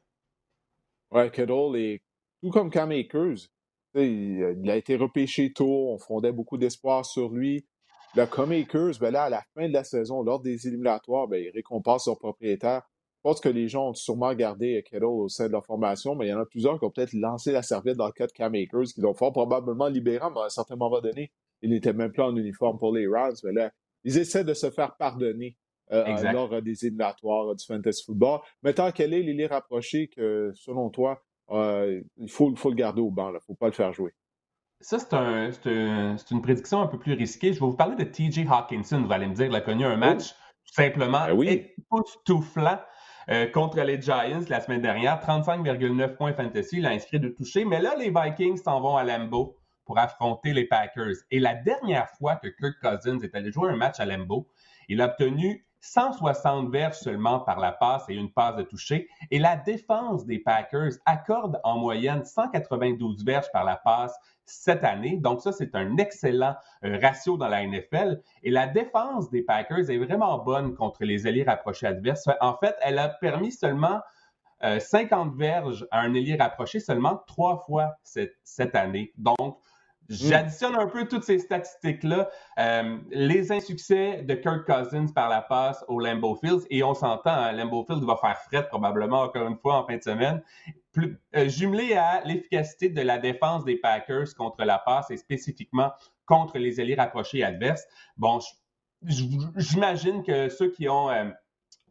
Ouais, 1.12 1.30
Kittle 1.30 1.76
est 1.76 2.02
tout 2.42 2.50
comme 2.50 2.72
Cam 2.72 2.90
Akers. 2.90 3.50
Il 3.94 4.68
a 4.68 4.76
été 4.76 4.96
repêché 4.96 5.54
tôt, 5.54 5.92
on 5.92 6.00
fondait 6.00 6.32
beaucoup 6.32 6.58
d'espoir 6.58 7.06
sur 7.06 7.30
lui. 7.30 7.68
Le 8.16 8.26
Cam 8.26 8.52
Akers, 8.52 8.98
ben 9.00 9.16
à 9.16 9.30
la 9.30 9.44
fin 9.54 9.68
de 9.68 9.74
la 9.74 9.84
saison, 9.84 10.24
lors 10.24 10.40
des 10.40 10.68
éliminatoires, 10.68 11.28
ben, 11.28 11.44
il 11.44 11.52
récompense 11.52 12.06
son 12.06 12.16
propriétaire. 12.16 12.82
Je 13.28 13.34
pense 13.34 13.42
que 13.42 13.50
les 13.50 13.68
gens 13.68 13.90
ont 13.90 13.94
sûrement 13.94 14.34
gardé 14.34 14.82
Kittle 14.90 15.04
au 15.04 15.28
sein 15.28 15.48
de 15.48 15.52
leur 15.52 15.66
formation, 15.66 16.16
mais 16.16 16.28
il 16.28 16.30
y 16.30 16.34
en 16.34 16.40
a 16.40 16.46
plusieurs 16.46 16.80
qui 16.80 16.86
ont 16.86 16.90
peut-être 16.90 17.12
lancé 17.12 17.52
la 17.52 17.62
serviette 17.62 17.98
dans 17.98 18.06
le 18.06 18.14
cas 18.14 18.26
de 18.26 18.32
Cam 18.32 18.56
Akers, 18.56 18.94
qui 18.96 19.02
l'ont 19.02 19.14
fort 19.14 19.34
probablement 19.34 19.90
libéré, 19.90 20.26
mais 20.34 20.40
à 20.40 20.46
un 20.46 20.50
certain 20.50 20.78
moment 20.78 21.02
donné, 21.02 21.34
il 21.62 21.72
n'était 21.72 21.92
même 21.92 22.14
plus 22.14 22.22
en 22.22 22.34
uniforme 22.38 22.78
pour 22.78 22.96
les 22.96 23.06
Rams. 23.06 23.36
Mais 23.44 23.52
là, 23.52 23.72
ils 24.06 24.18
essaient 24.18 24.46
de 24.46 24.54
se 24.54 24.70
faire 24.70 24.96
pardonner 24.96 25.58
euh, 25.92 26.32
lors 26.32 26.62
des 26.62 26.86
éliminatoires 26.86 27.54
du 27.54 27.66
fantasy 27.66 28.06
football. 28.06 28.40
Maintenant, 28.64 28.92
quel 28.94 29.14
est 29.14 29.22
l'île 29.22 29.46
rapproché 29.48 30.08
que, 30.08 30.54
selon 30.56 30.90
toi, 30.90 31.22
euh, 31.50 32.02
il 32.16 32.32
faut, 32.32 32.56
faut, 32.56 32.70
le 32.70 32.78
garder 32.78 33.02
au 33.02 33.12
banc, 33.12 33.32
il 33.32 33.34
ne 33.34 33.40
faut 33.40 33.56
pas 33.56 33.68
le 33.68 33.74
faire 33.74 33.92
jouer? 33.92 34.14
Ça, 34.80 35.00
c'est 35.00 35.14
un, 35.14 36.16
une 36.32 36.42
prédiction 36.42 36.80
un 36.82 36.88
peu 36.88 36.98
plus 36.98 37.12
risquée. 37.12 37.52
Je 37.52 37.60
vais 37.60 37.66
vous 37.66 37.76
parler 37.76 37.98
de 37.98 38.06
TJ 38.06 38.48
Hawkinson. 38.50 39.02
Vous 39.02 39.12
allez 39.12 39.28
me 39.28 39.34
dire, 39.34 39.48
il 39.48 39.56
a 39.56 39.60
connu 39.60 39.84
un 39.84 39.98
match 39.98 40.30
oh. 40.32 40.54
tout 40.66 40.74
simplement 40.76 41.26
ben 41.26 41.34
oui. 41.34 41.74
époustouflant. 41.78 42.80
Euh, 43.30 43.46
contre 43.46 43.82
les 43.82 44.02
Giants 44.02 44.46
la 44.48 44.62
semaine 44.62 44.82
dernière. 44.82 45.20
35,9 45.20 46.16
points 46.16 46.34
fantasy. 46.34 46.78
Il 46.78 46.86
a 46.86 46.92
inscrit 46.92 47.20
de 47.20 47.28
toucher. 47.28 47.66
Mais 47.66 47.82
là, 47.82 47.94
les 47.98 48.10
Vikings 48.10 48.58
s'en 48.58 48.80
vont 48.80 48.96
à 48.96 49.04
Lambeau 49.04 49.58
pour 49.84 49.98
affronter 49.98 50.54
les 50.54 50.66
Packers. 50.66 51.16
Et 51.30 51.40
la 51.40 51.54
dernière 51.54 52.10
fois 52.12 52.38
que 52.38 52.48
Kirk 52.48 52.76
Cousins 52.82 53.20
est 53.20 53.36
allé 53.36 53.52
jouer 53.52 53.70
un 53.70 53.76
match 53.76 54.00
à 54.00 54.06
Lambeau, 54.06 54.48
il 54.88 55.02
a 55.02 55.08
obtenu 55.08 55.67
160 55.80 56.70
verges 56.70 56.98
seulement 56.98 57.40
par 57.40 57.60
la 57.60 57.72
passe 57.72 58.06
et 58.10 58.16
une 58.16 58.32
passe 58.32 58.56
de 58.56 58.64
toucher. 58.64 59.08
Et 59.32 59.40
la 59.40 59.56
défense 59.56 60.26
des 60.26 60.40
Packers 60.40 60.94
accorde 61.06 61.60
en 61.64 61.78
moyenne 61.78 62.26
192 62.26 63.24
verges 63.24 63.52
par 63.52 63.64
la 63.64 63.78
passe 63.78 64.18
cette 64.46 64.84
année. 64.84 65.18
Donc 65.18 65.42
ça, 65.42 65.52
c'est 65.52 65.76
un 65.76 65.98
excellent 65.98 66.56
euh, 66.84 66.98
ratio 67.02 67.38
dans 67.38 67.48
la 67.48 67.66
NFL. 67.66 68.22
Et 68.44 68.52
la 68.52 68.68
défense 68.68 69.30
des 69.30 69.42
Packers 69.44 69.90
est 69.90 69.98
vraiment 69.98 70.38
bonne 70.40 70.76
contre 70.76 71.04
les 71.04 71.28
alliés 71.28 71.44
rapprochés 71.44 71.88
adverses. 71.88 72.28
En 72.42 72.56
fait, 72.56 72.76
elle 72.82 73.00
a 73.00 73.10
permis 73.10 73.52
seulement 73.52 74.02
50 74.62 75.28
euh, 75.28 75.38
verges 75.38 75.88
à 75.92 76.00
un 76.00 76.14
ailier 76.16 76.36
rapproché 76.36 76.80
seulement 76.80 77.22
trois 77.28 77.58
fois 77.58 77.96
cette, 78.04 78.38
cette 78.44 78.76
année. 78.76 79.14
Donc. 79.18 79.60
J'additionne 80.10 80.76
un 80.76 80.88
peu 80.88 81.08
toutes 81.08 81.24
ces 81.24 81.40
statistiques-là. 81.40 82.30
Euh, 82.60 82.98
les 83.10 83.52
insuccès 83.52 84.24
de 84.24 84.36
Kirk 84.36 84.66
Cousins 84.66 85.08
par 85.14 85.30
la 85.30 85.42
passe 85.42 85.84
au 85.88 86.00
Lambeau 86.00 86.36
Fields, 86.36 86.66
et 86.70 86.84
on 86.84 86.94
s'entend, 86.94 87.32
hein, 87.32 87.52
Lambeau 87.52 87.84
Fields 87.84 88.06
va 88.06 88.16
faire 88.16 88.38
fret 88.38 88.68
probablement 88.68 89.22
encore 89.22 89.48
une 89.48 89.58
fois 89.58 89.80
en 89.80 89.88
fin 89.88 89.98
de 89.98 90.04
semaine. 90.04 90.42
Plus, 90.92 91.20
euh, 91.36 91.48
jumelé 91.48 91.94
à 91.94 92.22
l'efficacité 92.24 92.90
de 92.90 93.02
la 93.02 93.18
défense 93.18 93.66
des 93.66 93.76
Packers 93.76 94.34
contre 94.38 94.64
la 94.64 94.80
passe 94.80 95.12
et 95.12 95.18
spécifiquement 95.18 95.92
contre 96.26 96.58
les 96.58 96.80
alliés 96.80 96.96
rapprochés 96.96 97.44
adverses. 97.44 97.86
Bon, 98.16 98.40
j'imagine 99.04 100.24
que 100.24 100.50
ceux 100.50 100.72
qui 100.72 100.90
ont 100.90 101.10
euh, 101.10 101.26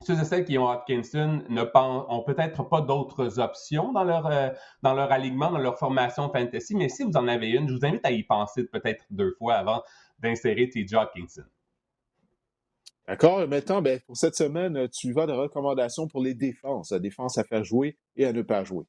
ceux 0.02 0.20
et 0.20 0.24
celles 0.24 0.44
qui 0.44 0.58
ont 0.58 0.68
Hopkinson 0.68 1.42
ne 1.48 1.62
ont 1.62 2.22
peut-être 2.22 2.62
pas 2.64 2.80
d'autres 2.80 3.40
options 3.40 3.92
dans 3.92 4.04
leur, 4.04 4.26
euh, 4.26 4.50
dans 4.82 4.94
leur 4.94 5.10
alignement, 5.10 5.50
dans 5.50 5.58
leur 5.58 5.78
formation 5.78 6.30
fantasy, 6.30 6.74
mais 6.76 6.88
si 6.88 7.02
vous 7.02 7.16
en 7.16 7.28
avez 7.28 7.50
une, 7.50 7.68
je 7.68 7.74
vous 7.74 7.84
invite 7.84 8.04
à 8.04 8.10
y 8.10 8.22
penser 8.22 8.64
peut-être 8.64 9.04
deux 9.10 9.34
fois 9.38 9.54
avant 9.54 9.82
d'insérer 10.18 10.68
TJ 10.68 10.94
Hopkinson. 10.94 11.44
D'accord. 13.06 13.46
Maintenant, 13.46 13.82
pour 14.06 14.16
cette 14.16 14.34
semaine, 14.34 14.88
tu 14.88 15.12
vas 15.12 15.26
de 15.26 15.32
recommandations 15.32 16.08
pour 16.08 16.22
les 16.22 16.34
défenses, 16.34 16.90
la 16.90 16.98
défense 16.98 17.38
à 17.38 17.44
faire 17.44 17.62
jouer 17.62 17.96
et 18.16 18.26
à 18.26 18.32
ne 18.32 18.42
pas 18.42 18.64
jouer. 18.64 18.84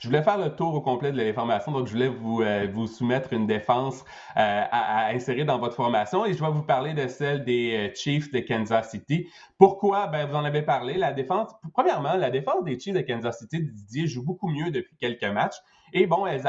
Je 0.00 0.08
voulais 0.08 0.22
faire 0.22 0.38
le 0.38 0.54
tour 0.54 0.74
au 0.74 0.80
complet 0.80 1.12
de 1.12 1.16
l'information, 1.16 1.72
donc 1.72 1.86
je 1.86 1.92
voulais 1.92 2.08
vous, 2.08 2.42
euh, 2.42 2.66
vous 2.72 2.86
soumettre 2.86 3.32
une 3.32 3.46
défense 3.46 4.04
euh, 4.36 4.62
à, 4.70 5.08
insérer 5.08 5.44
dans 5.44 5.58
votre 5.58 5.76
formation 5.76 6.26
et 6.26 6.34
je 6.34 6.42
vais 6.42 6.50
vous 6.50 6.62
parler 6.62 6.94
de 6.94 7.06
celle 7.06 7.44
des 7.44 7.90
euh, 7.90 7.94
Chiefs 7.94 8.30
de 8.32 8.40
Kansas 8.40 8.90
City. 8.90 9.28
Pourquoi? 9.58 10.08
Ben, 10.08 10.26
vous 10.26 10.34
en 10.34 10.44
avez 10.44 10.62
parlé. 10.62 10.94
La 10.94 11.12
défense, 11.12 11.50
premièrement, 11.72 12.14
la 12.16 12.30
défense 12.30 12.64
des 12.64 12.78
Chiefs 12.78 12.94
de 12.94 13.00
Kansas 13.00 13.38
City, 13.38 13.62
Didier, 13.62 14.06
joue 14.06 14.24
beaucoup 14.24 14.48
mieux 14.48 14.70
depuis 14.70 14.96
quelques 14.96 15.24
matchs. 15.24 15.56
Et 15.92 16.06
bon, 16.06 16.26
elles 16.26 16.42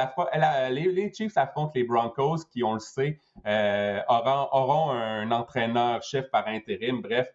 les, 0.72 0.92
les, 0.92 1.14
Chiefs 1.14 1.38
affrontent 1.38 1.74
les 1.76 1.84
Broncos 1.84 2.46
qui, 2.52 2.64
on 2.64 2.74
le 2.74 2.80
sait, 2.80 3.20
auront, 3.46 4.48
auront 4.52 4.92
un 4.92 5.30
entraîneur-chef 5.30 6.32
par 6.32 6.48
intérim. 6.48 7.02
Bref, 7.02 7.28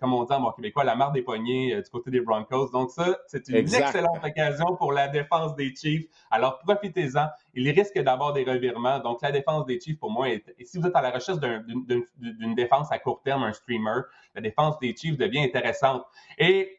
comme 0.00 0.14
on 0.14 0.24
dit 0.24 0.32
en 0.32 0.40
bon 0.40 0.50
québécois, 0.52 0.84
la 0.84 0.94
marre 0.94 1.12
des 1.12 1.22
poignets 1.22 1.80
du 1.80 1.90
côté 1.90 2.10
des 2.10 2.20
Broncos. 2.20 2.70
Donc 2.70 2.90
ça, 2.90 3.18
c'est 3.26 3.48
une 3.48 3.56
excellente 3.56 4.24
occasion 4.24 4.76
pour 4.76 4.92
la 4.92 5.08
défense 5.08 5.54
des 5.54 5.74
Chiefs. 5.74 6.06
Alors 6.30 6.58
profitez-en. 6.58 7.28
Il 7.54 7.70
risque 7.70 7.98
d'avoir 7.98 8.32
des 8.32 8.44
revirements. 8.44 8.98
Donc 8.98 9.22
la 9.22 9.32
défense 9.32 9.64
des 9.66 9.80
Chiefs, 9.80 9.98
pour 9.98 10.10
moi, 10.10 10.28
est, 10.28 10.54
et 10.58 10.64
si 10.64 10.78
vous 10.78 10.86
êtes 10.86 10.96
à 10.96 11.02
la 11.02 11.10
recherche 11.10 11.38
d'une 11.38 12.54
défense 12.54 12.90
à 12.90 12.98
court 12.98 13.22
terme, 13.22 13.44
un 13.44 13.52
streamer, 13.52 14.00
la 14.34 14.40
défense 14.40 14.78
des 14.78 14.94
Chiefs 14.96 15.16
devient 15.16 15.40
intéressante. 15.40 16.04
Et 16.38 16.76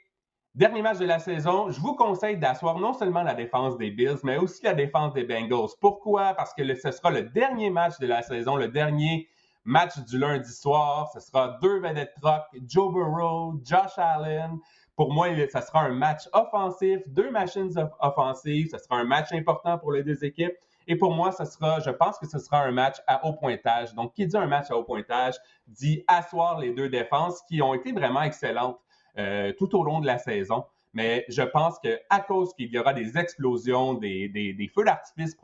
Dernier 0.58 0.82
match 0.82 0.98
de 0.98 1.06
la 1.06 1.20
saison, 1.20 1.70
je 1.70 1.80
vous 1.80 1.94
conseille 1.94 2.36
d'asseoir 2.36 2.80
non 2.80 2.92
seulement 2.92 3.22
la 3.22 3.36
défense 3.36 3.78
des 3.78 3.92
Bills, 3.92 4.18
mais 4.24 4.38
aussi 4.38 4.64
la 4.64 4.74
défense 4.74 5.14
des 5.14 5.24
Bengals. 5.24 5.70
Pourquoi? 5.80 6.34
Parce 6.34 6.52
que 6.56 6.64
ce 6.74 6.90
sera 6.90 7.12
le 7.12 7.22
dernier 7.22 7.70
match 7.70 8.00
de 8.00 8.08
la 8.08 8.24
saison, 8.24 8.56
le 8.56 8.68
dernier 8.68 9.30
match 9.68 10.00
du 10.00 10.18
lundi 10.18 10.52
soir. 10.52 11.12
Ce 11.14 11.20
sera 11.20 11.60
deux 11.62 11.80
vedettes 11.80 12.16
rock, 12.24 12.44
Joe 12.66 12.92
Burrow, 12.92 13.60
Josh 13.64 13.98
Allen. 13.98 14.58
Pour 14.96 15.14
moi, 15.14 15.28
ce 15.36 15.62
sera 15.62 15.82
un 15.82 15.94
match 15.94 16.28
offensif, 16.34 17.02
deux 17.08 17.30
machines 17.30 17.72
offensives. 18.00 18.70
Ce 18.72 18.78
sera 18.78 18.98
un 18.98 19.04
match 19.04 19.32
important 19.34 19.78
pour 19.78 19.92
les 19.92 20.04
deux 20.04 20.24
équipes. 20.24 20.56
Et 20.88 20.96
pour 20.96 21.14
moi, 21.14 21.34
ce 21.34 21.44
sera, 21.44 21.82
je 21.82 21.90
pense 21.90 22.18
que 22.18 22.26
ce 22.26 22.40
sera 22.40 22.62
un 22.64 22.72
match 22.72 22.96
à 23.08 23.26
haut 23.26 23.34
pointage. 23.34 23.94
Donc, 23.94 24.14
qui 24.14 24.26
dit 24.26 24.38
un 24.38 24.48
match 24.48 24.72
à 24.72 24.78
haut 24.78 24.86
pointage 24.86 25.36
dit 25.68 26.04
asseoir 26.08 26.60
les 26.60 26.72
deux 26.72 26.88
défenses 26.88 27.42
qui 27.50 27.62
ont 27.62 27.74
été 27.74 27.92
vraiment 27.92 28.22
excellentes 28.22 28.80
euh, 29.18 29.52
tout 29.58 29.78
au 29.78 29.84
long 29.84 30.00
de 30.00 30.08
la 30.08 30.18
saison. 30.18 30.64
Mais 30.94 31.26
je 31.28 31.42
pense 31.42 31.78
qu'à 31.80 32.20
cause 32.22 32.54
qu'il 32.54 32.72
y 32.72 32.80
aura 32.80 32.94
des 32.94 33.18
explosions, 33.18 33.96
des, 33.96 34.72
feux 34.74 34.86
d'artifice 34.86 35.38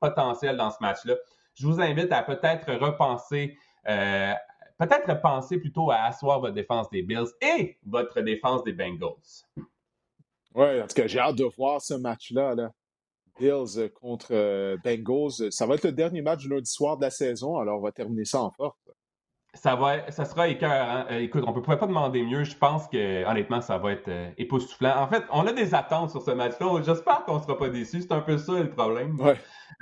potentiels 0.00 0.56
dans 0.56 0.70
ce 0.70 0.78
match-là, 0.80 1.14
je 1.54 1.66
vous 1.66 1.80
invite 1.80 2.12
à 2.12 2.22
peut-être 2.22 2.72
repenser, 2.74 3.56
peut-être 3.84 5.20
penser 5.20 5.58
plutôt 5.58 5.90
à 5.90 6.04
asseoir 6.04 6.40
votre 6.40 6.54
défense 6.54 6.90
des 6.90 7.02
Bills 7.02 7.28
et 7.40 7.78
votre 7.86 8.20
défense 8.20 8.64
des 8.64 8.72
Bengals. 8.72 9.14
Oui, 10.54 10.80
en 10.82 10.86
tout 10.86 10.94
cas, 10.94 11.06
j'ai 11.06 11.18
hâte 11.18 11.36
de 11.36 11.44
voir 11.44 11.80
ce 11.80 11.94
match-là. 11.94 12.54
Bills 13.38 13.90
contre 14.00 14.28
euh, 14.30 14.76
Bengals. 14.84 15.50
Ça 15.50 15.66
va 15.66 15.74
être 15.74 15.84
le 15.84 15.92
dernier 15.92 16.22
match 16.22 16.42
du 16.42 16.48
lundi 16.48 16.70
soir 16.70 16.96
de 16.96 17.02
la 17.02 17.10
saison, 17.10 17.58
alors 17.58 17.78
on 17.78 17.82
va 17.82 17.92
terminer 17.92 18.24
ça 18.24 18.40
en 18.42 18.50
force 18.50 18.78
ça 19.54 19.76
va, 19.76 20.10
ça 20.10 20.24
sera 20.24 20.48
écœurant. 20.48 21.04
Euh, 21.10 21.20
écoute, 21.20 21.44
on 21.46 21.54
ne 21.54 21.60
peut 21.60 21.76
pas 21.76 21.86
demander 21.86 22.22
mieux. 22.22 22.44
Je 22.44 22.56
pense 22.56 22.88
que, 22.88 23.24
honnêtement, 23.24 23.60
ça 23.60 23.78
va 23.78 23.92
être 23.92 24.08
euh, 24.08 24.30
époustouflant. 24.36 24.96
En 24.96 25.06
fait, 25.06 25.24
on 25.32 25.46
a 25.46 25.52
des 25.52 25.74
attentes 25.74 26.10
sur 26.10 26.22
ce 26.22 26.32
match-là. 26.32 26.82
J'espère 26.84 27.24
qu'on 27.24 27.36
ne 27.36 27.42
sera 27.42 27.56
pas 27.56 27.68
déçus. 27.68 28.02
C'est 28.02 28.12
un 28.12 28.20
peu 28.20 28.36
ça 28.36 28.52
le 28.52 28.70
problème. 28.70 29.18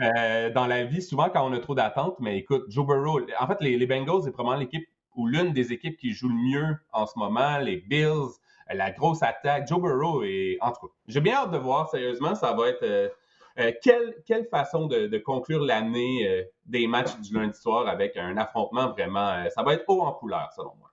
Euh, 0.01 0.51
dans 0.51 0.67
la 0.67 0.85
vie, 0.85 1.03
souvent, 1.03 1.29
quand 1.31 1.47
on 1.47 1.53
a 1.53 1.59
trop 1.59 1.75
d'attentes, 1.75 2.17
mais 2.21 2.39
écoute, 2.39 2.65
Joe 2.69 2.87
Burrow, 2.87 3.21
en 3.41 3.47
fait, 3.47 3.61
les, 3.61 3.87
Bengals, 3.87 4.23
c'est 4.25 4.31
probablement 4.31 4.61
l'équipe 4.61 4.87
ou 5.17 5.27
l'une 5.27 5.53
des 5.53 5.73
équipes 5.73 5.97
qui 5.99 6.13
joue 6.13 6.29
le 6.29 6.35
mieux 6.35 6.77
en 6.93 7.07
ce 7.07 7.19
moment. 7.19 7.59
Les 7.59 7.77
Bills, 7.77 8.31
la 8.73 8.91
grosse 8.91 9.23
attaque. 9.23 9.69
Joe 9.69 9.81
Burrow 9.81 10.23
et 10.23 10.59
en 10.61 10.71
tout 10.71 10.87
cas, 10.87 10.93
j'ai 11.09 11.21
bien 11.21 11.35
hâte 11.35 11.51
de 11.51 11.59
voir. 11.59 11.91
Sérieusement, 11.91 12.35
ça 12.35 12.53
va 12.53 12.69
être 12.69 13.13
euh, 13.59 13.73
quelle, 13.83 14.47
façon 14.51 14.87
de, 14.87 15.19
conclure 15.19 15.63
l'année 15.65 16.29
euh, 16.29 16.43
des 16.65 16.87
matchs 16.87 17.19
du 17.21 17.35
lundi 17.35 17.59
soir 17.59 17.87
avec 17.89 18.17
un 18.17 18.37
affrontement 18.37 18.91
vraiment. 18.91 19.29
Euh, 19.29 19.49
ça 19.51 19.63
va 19.63 19.75
être 19.75 19.85
haut 19.89 20.03
en 20.03 20.13
couleur, 20.13 20.51
selon 20.55 20.73
moi. 20.79 20.89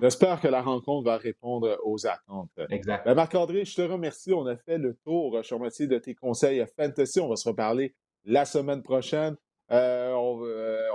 J'espère 0.00 0.40
que 0.40 0.48
la 0.48 0.62
rencontre 0.62 1.04
va 1.04 1.18
répondre 1.18 1.78
aux 1.84 2.06
attentes. 2.06 2.50
Exact. 2.70 3.04
Ben, 3.04 3.14
Marc-André, 3.14 3.66
je 3.66 3.74
te 3.74 3.82
remercie. 3.82 4.32
On 4.32 4.46
a 4.46 4.56
fait 4.56 4.78
le 4.78 4.94
tour, 5.04 5.42
je 5.42 5.54
remercie 5.54 5.86
de 5.86 5.98
tes 5.98 6.14
conseils 6.14 6.64
fantasy. 6.78 7.20
On 7.20 7.28
va 7.28 7.36
se 7.36 7.46
reparler 7.46 7.94
la 8.24 8.46
semaine 8.46 8.82
prochaine. 8.82 9.36
on, 9.68 10.40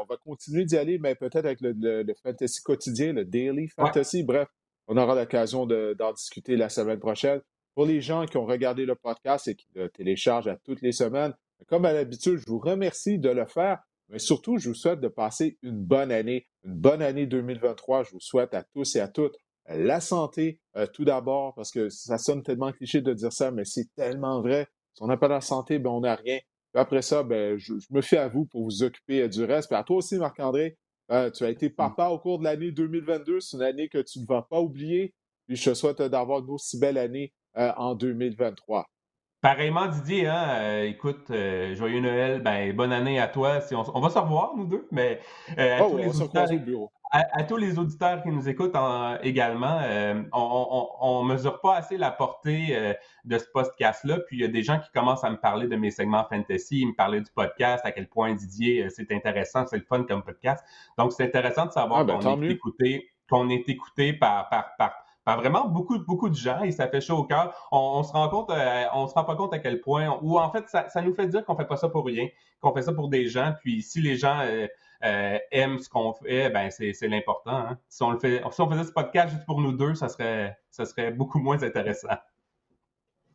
va 0.09 0.17
continuer 0.25 0.65
d'y 0.65 0.77
aller, 0.77 0.97
mais 0.97 1.13
peut-être 1.13 1.45
avec 1.45 1.59
le, 1.61 2.03
fantasy 2.23 2.63
quotidien, 2.63 3.13
le 3.13 3.23
daily 3.23 3.67
fantasy. 3.67 4.23
Bref, 4.23 4.47
on 4.87 4.97
aura 4.97 5.13
l'occasion 5.13 5.67
d'en 5.67 6.13
discuter 6.13 6.55
la 6.55 6.69
semaine 6.69 6.99
prochaine. 6.99 7.41
Pour 7.75 7.85
les 7.85 8.01
gens 8.01 8.25
qui 8.25 8.37
ont 8.37 8.45
regardé 8.45 8.85
le 8.85 8.95
podcast 8.95 9.47
et 9.47 9.55
qui 9.55 9.67
le 9.75 9.89
téléchargent 9.89 10.47
à 10.47 10.57
toutes 10.57 10.81
les 10.81 10.91
semaines, 10.91 11.33
comme 11.67 11.85
à 11.85 11.93
l'habitude, 11.93 12.37
je 12.37 12.45
vous 12.47 12.59
remercie 12.59 13.19
de 13.19 13.29
le 13.29 13.45
faire, 13.45 13.79
mais 14.09 14.19
surtout, 14.19 14.57
je 14.57 14.69
vous 14.69 14.75
souhaite 14.75 14.99
de 14.99 15.07
passer 15.07 15.57
une 15.61 15.83
bonne 15.83 16.11
année, 16.11 16.47
une 16.63 16.75
bonne 16.75 17.01
année 17.01 17.27
2023. 17.27 18.03
Je 18.03 18.11
vous 18.11 18.19
souhaite 18.19 18.53
à 18.53 18.63
tous 18.63 18.95
et 18.95 18.99
à 18.99 19.07
toutes 19.07 19.37
la 19.67 19.99
santé, 19.99 20.59
euh, 20.75 20.87
tout 20.87 21.05
d'abord, 21.05 21.53
parce 21.55 21.71
que 21.71 21.89
ça 21.89 22.17
sonne 22.17 22.43
tellement 22.43 22.71
cliché 22.71 23.01
de 23.01 23.13
dire 23.13 23.31
ça, 23.31 23.51
mais 23.51 23.65
c'est 23.65 23.93
tellement 23.95 24.41
vrai. 24.41 24.67
Si 24.93 25.03
on 25.03 25.07
n'a 25.07 25.17
pas 25.17 25.27
la 25.27 25.41
santé, 25.41 25.79
ben, 25.79 25.89
on 25.89 26.01
n'a 26.01 26.15
rien. 26.15 26.39
après 26.73 27.01
ça, 27.01 27.23
ben, 27.23 27.57
je, 27.57 27.73
me 27.89 28.01
fie 28.01 28.17
à 28.17 28.27
vous 28.27 28.45
pour 28.45 28.63
vous 28.63 28.83
occuper 28.83 29.21
euh, 29.21 29.27
du 29.27 29.43
reste. 29.43 29.69
Puis 29.69 29.77
à 29.77 29.83
toi 29.83 29.97
aussi, 29.97 30.17
Marc-André, 30.17 30.77
euh, 31.11 31.29
tu 31.29 31.43
as 31.43 31.49
été 31.49 31.69
papa 31.69 32.07
au 32.07 32.19
cours 32.19 32.39
de 32.39 32.45
l'année 32.45 32.71
2022. 32.71 33.39
C'est 33.39 33.57
une 33.57 33.63
année 33.63 33.89
que 33.89 33.99
tu 33.99 34.19
ne 34.19 34.25
vas 34.25 34.41
pas 34.41 34.59
oublier. 34.59 35.13
Puis 35.47 35.57
je 35.57 35.69
te 35.69 35.73
souhaite 35.73 36.01
d'avoir 36.01 36.39
une 36.39 36.49
aussi 36.49 36.79
belle 36.79 36.97
année 36.97 37.33
euh, 37.57 37.71
en 37.75 37.95
2023. 37.95 38.85
Pareillement, 39.41 39.87
Didier, 39.87 40.27
hein, 40.27 40.45
euh, 40.59 40.83
écoute, 40.85 41.31
euh, 41.31 41.75
joyeux 41.75 41.99
Noël, 41.99 42.41
ben, 42.41 42.73
bonne 42.73 42.93
année 42.93 43.19
à 43.19 43.27
toi. 43.27 43.59
Si 43.59 43.75
on, 43.75 43.83
va 43.83 44.09
se 44.09 44.19
revoir, 44.19 44.53
nous 44.55 44.65
deux, 44.65 44.87
mais 44.91 45.19
à, 45.57 45.79
tous 45.79 45.97
les 45.97 46.21
auditeurs, 46.21 46.47
à, 47.11 47.43
tous 47.43 47.57
les 47.57 47.77
auditeurs 47.77 48.23
qui 48.23 48.29
nous 48.29 48.47
écoutent 48.47 48.77
également, 49.23 49.81
on 50.31 51.23
ne 51.25 51.33
mesure 51.33 51.59
pas 51.59 51.75
assez 51.75 51.97
la 51.97 52.11
portée 52.11 52.95
de 53.25 53.37
ce 53.37 53.45
podcast-là. 53.51 54.19
Puis 54.27 54.37
il 54.37 54.41
y 54.43 54.45
a 54.45 54.47
des 54.47 54.63
gens 54.63 54.79
qui 54.79 54.91
commencent 54.91 55.23
à 55.25 55.31
me 55.31 55.37
parler 55.41 55.67
de 55.67 55.75
mes 55.75 55.91
segments 55.91 56.23
fantasy, 56.23 56.85
me 56.85 56.93
parler 56.93 57.19
du 57.19 57.31
podcast, 57.31 57.83
à 57.85 57.91
quel 57.91 58.07
point 58.07 58.33
Didier, 58.33 58.89
c'est 58.91 59.11
intéressant, 59.11 59.65
c'est 59.65 59.77
le 59.77 59.83
fun 59.83 60.03
comme 60.03 60.23
podcast. 60.23 60.63
Donc, 60.97 61.11
c'est 61.11 61.25
intéressant 61.25 61.65
de 61.65 61.71
savoir 61.71 62.01
ah, 62.01 62.03
ben, 62.05 62.19
qu'on 62.19 62.43
est, 62.43 62.51
écouté, 62.51 63.09
qu'on 63.29 63.49
est 63.49 63.67
écouté 63.67 64.13
par, 64.13 64.47
par, 64.47 64.75
par 64.77 64.93
vraiment 65.25 65.67
beaucoup, 65.67 65.99
beaucoup 65.99 66.29
de 66.29 66.35
gens 66.35 66.61
et 66.63 66.71
ça 66.71 66.87
fait 66.87 67.01
chaud 67.01 67.17
au 67.17 67.23
cœur. 67.23 67.67
On, 67.71 68.03
se 68.03 68.11
rend 68.11 68.29
compte, 68.29 68.49
euh, 68.49 68.85
on 68.93 69.07
se 69.07 69.13
rend 69.13 69.23
pas 69.23 69.35
compte 69.35 69.53
à 69.53 69.59
quel 69.59 69.79
point, 69.81 70.17
ou 70.21 70.37
en 70.39 70.51
fait, 70.51 70.65
ça, 70.67 71.01
nous 71.01 71.13
fait 71.13 71.27
dire 71.27 71.45
qu'on 71.45 71.55
fait 71.55 71.67
pas 71.67 71.77
ça 71.77 71.89
pour 71.89 72.05
rien, 72.05 72.27
qu'on 72.59 72.73
fait 72.73 72.81
ça 72.81 72.93
pour 72.93 73.09
des 73.09 73.27
gens. 73.27 73.53
Puis 73.61 73.81
si 73.81 74.01
les 74.01 74.17
gens 74.17 74.39
euh, 74.41 74.67
euh, 75.03 75.37
aiment 75.51 75.79
ce 75.79 75.89
qu'on 75.89 76.13
fait, 76.13 76.49
ben 76.49 76.69
c'est, 76.71 77.07
l'important. 77.07 77.57
Hein. 77.57 77.77
Si 77.87 78.03
on 78.03 78.17
si 78.19 78.61
on 78.61 78.69
faisait 78.69 78.83
ce 78.83 78.91
podcast 78.91 79.33
juste 79.33 79.45
pour 79.45 79.61
nous 79.61 79.73
deux, 79.73 79.95
ça 79.95 80.09
serait, 80.09 80.57
ça 80.69 80.85
serait 80.85 81.11
beaucoup 81.11 81.39
moins 81.39 81.61
intéressant. 81.61 82.09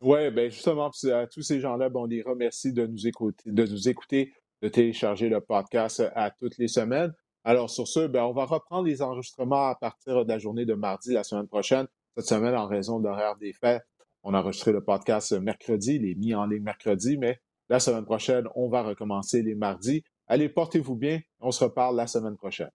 Oui, 0.01 0.29
ben 0.29 0.51
justement, 0.51 0.91
à 1.11 1.27
tous 1.27 1.41
ces 1.41 1.59
gens-là, 1.59 1.89
ben, 1.89 2.01
on 2.01 2.05
les 2.05 2.21
remercie 2.21 2.71
de 2.71 2.85
nous 2.85 3.07
écouter, 3.07 3.49
de 3.49 3.65
nous 3.65 3.89
écouter, 3.89 4.31
de 4.61 4.67
télécharger 4.67 5.27
le 5.27 5.41
podcast 5.41 6.03
à 6.15 6.29
toutes 6.29 6.57
les 6.57 6.67
semaines. 6.67 7.13
Alors, 7.47 7.69
sur 7.69 7.87
ce, 7.87 8.05
ben, 8.07 8.25
on 8.25 8.33
va 8.33 8.43
reprendre 8.43 8.85
les 8.85 9.01
enregistrements 9.01 9.69
à 9.69 9.75
partir 9.75 10.25
de 10.25 10.29
la 10.29 10.37
journée 10.37 10.65
de 10.65 10.73
mardi 10.73 11.13
la 11.13 11.23
semaine 11.23 11.47
prochaine. 11.47 11.87
Cette 12.17 12.25
semaine, 12.25 12.53
en 12.57 12.67
raison 12.67 12.99
de 12.99 13.07
l'horaire 13.07 13.37
des 13.37 13.53
fêtes, 13.53 13.87
on 14.21 14.33
a 14.33 14.41
enregistré 14.41 14.73
le 14.73 14.83
podcast 14.83 15.31
mercredi, 15.31 15.95
il 15.95 16.05
est 16.09 16.15
mis 16.15 16.35
en 16.35 16.45
ligne 16.45 16.63
mercredi, 16.63 17.17
mais 17.17 17.39
la 17.69 17.79
semaine 17.79 18.03
prochaine, 18.03 18.49
on 18.55 18.67
va 18.67 18.83
recommencer 18.83 19.43
les 19.43 19.55
mardis. 19.55 20.03
Allez, 20.27 20.49
portez-vous 20.49 20.97
bien. 20.97 21.21
On 21.39 21.51
se 21.51 21.63
reparle 21.63 21.95
la 21.95 22.05
semaine 22.05 22.35
prochaine. 22.35 22.69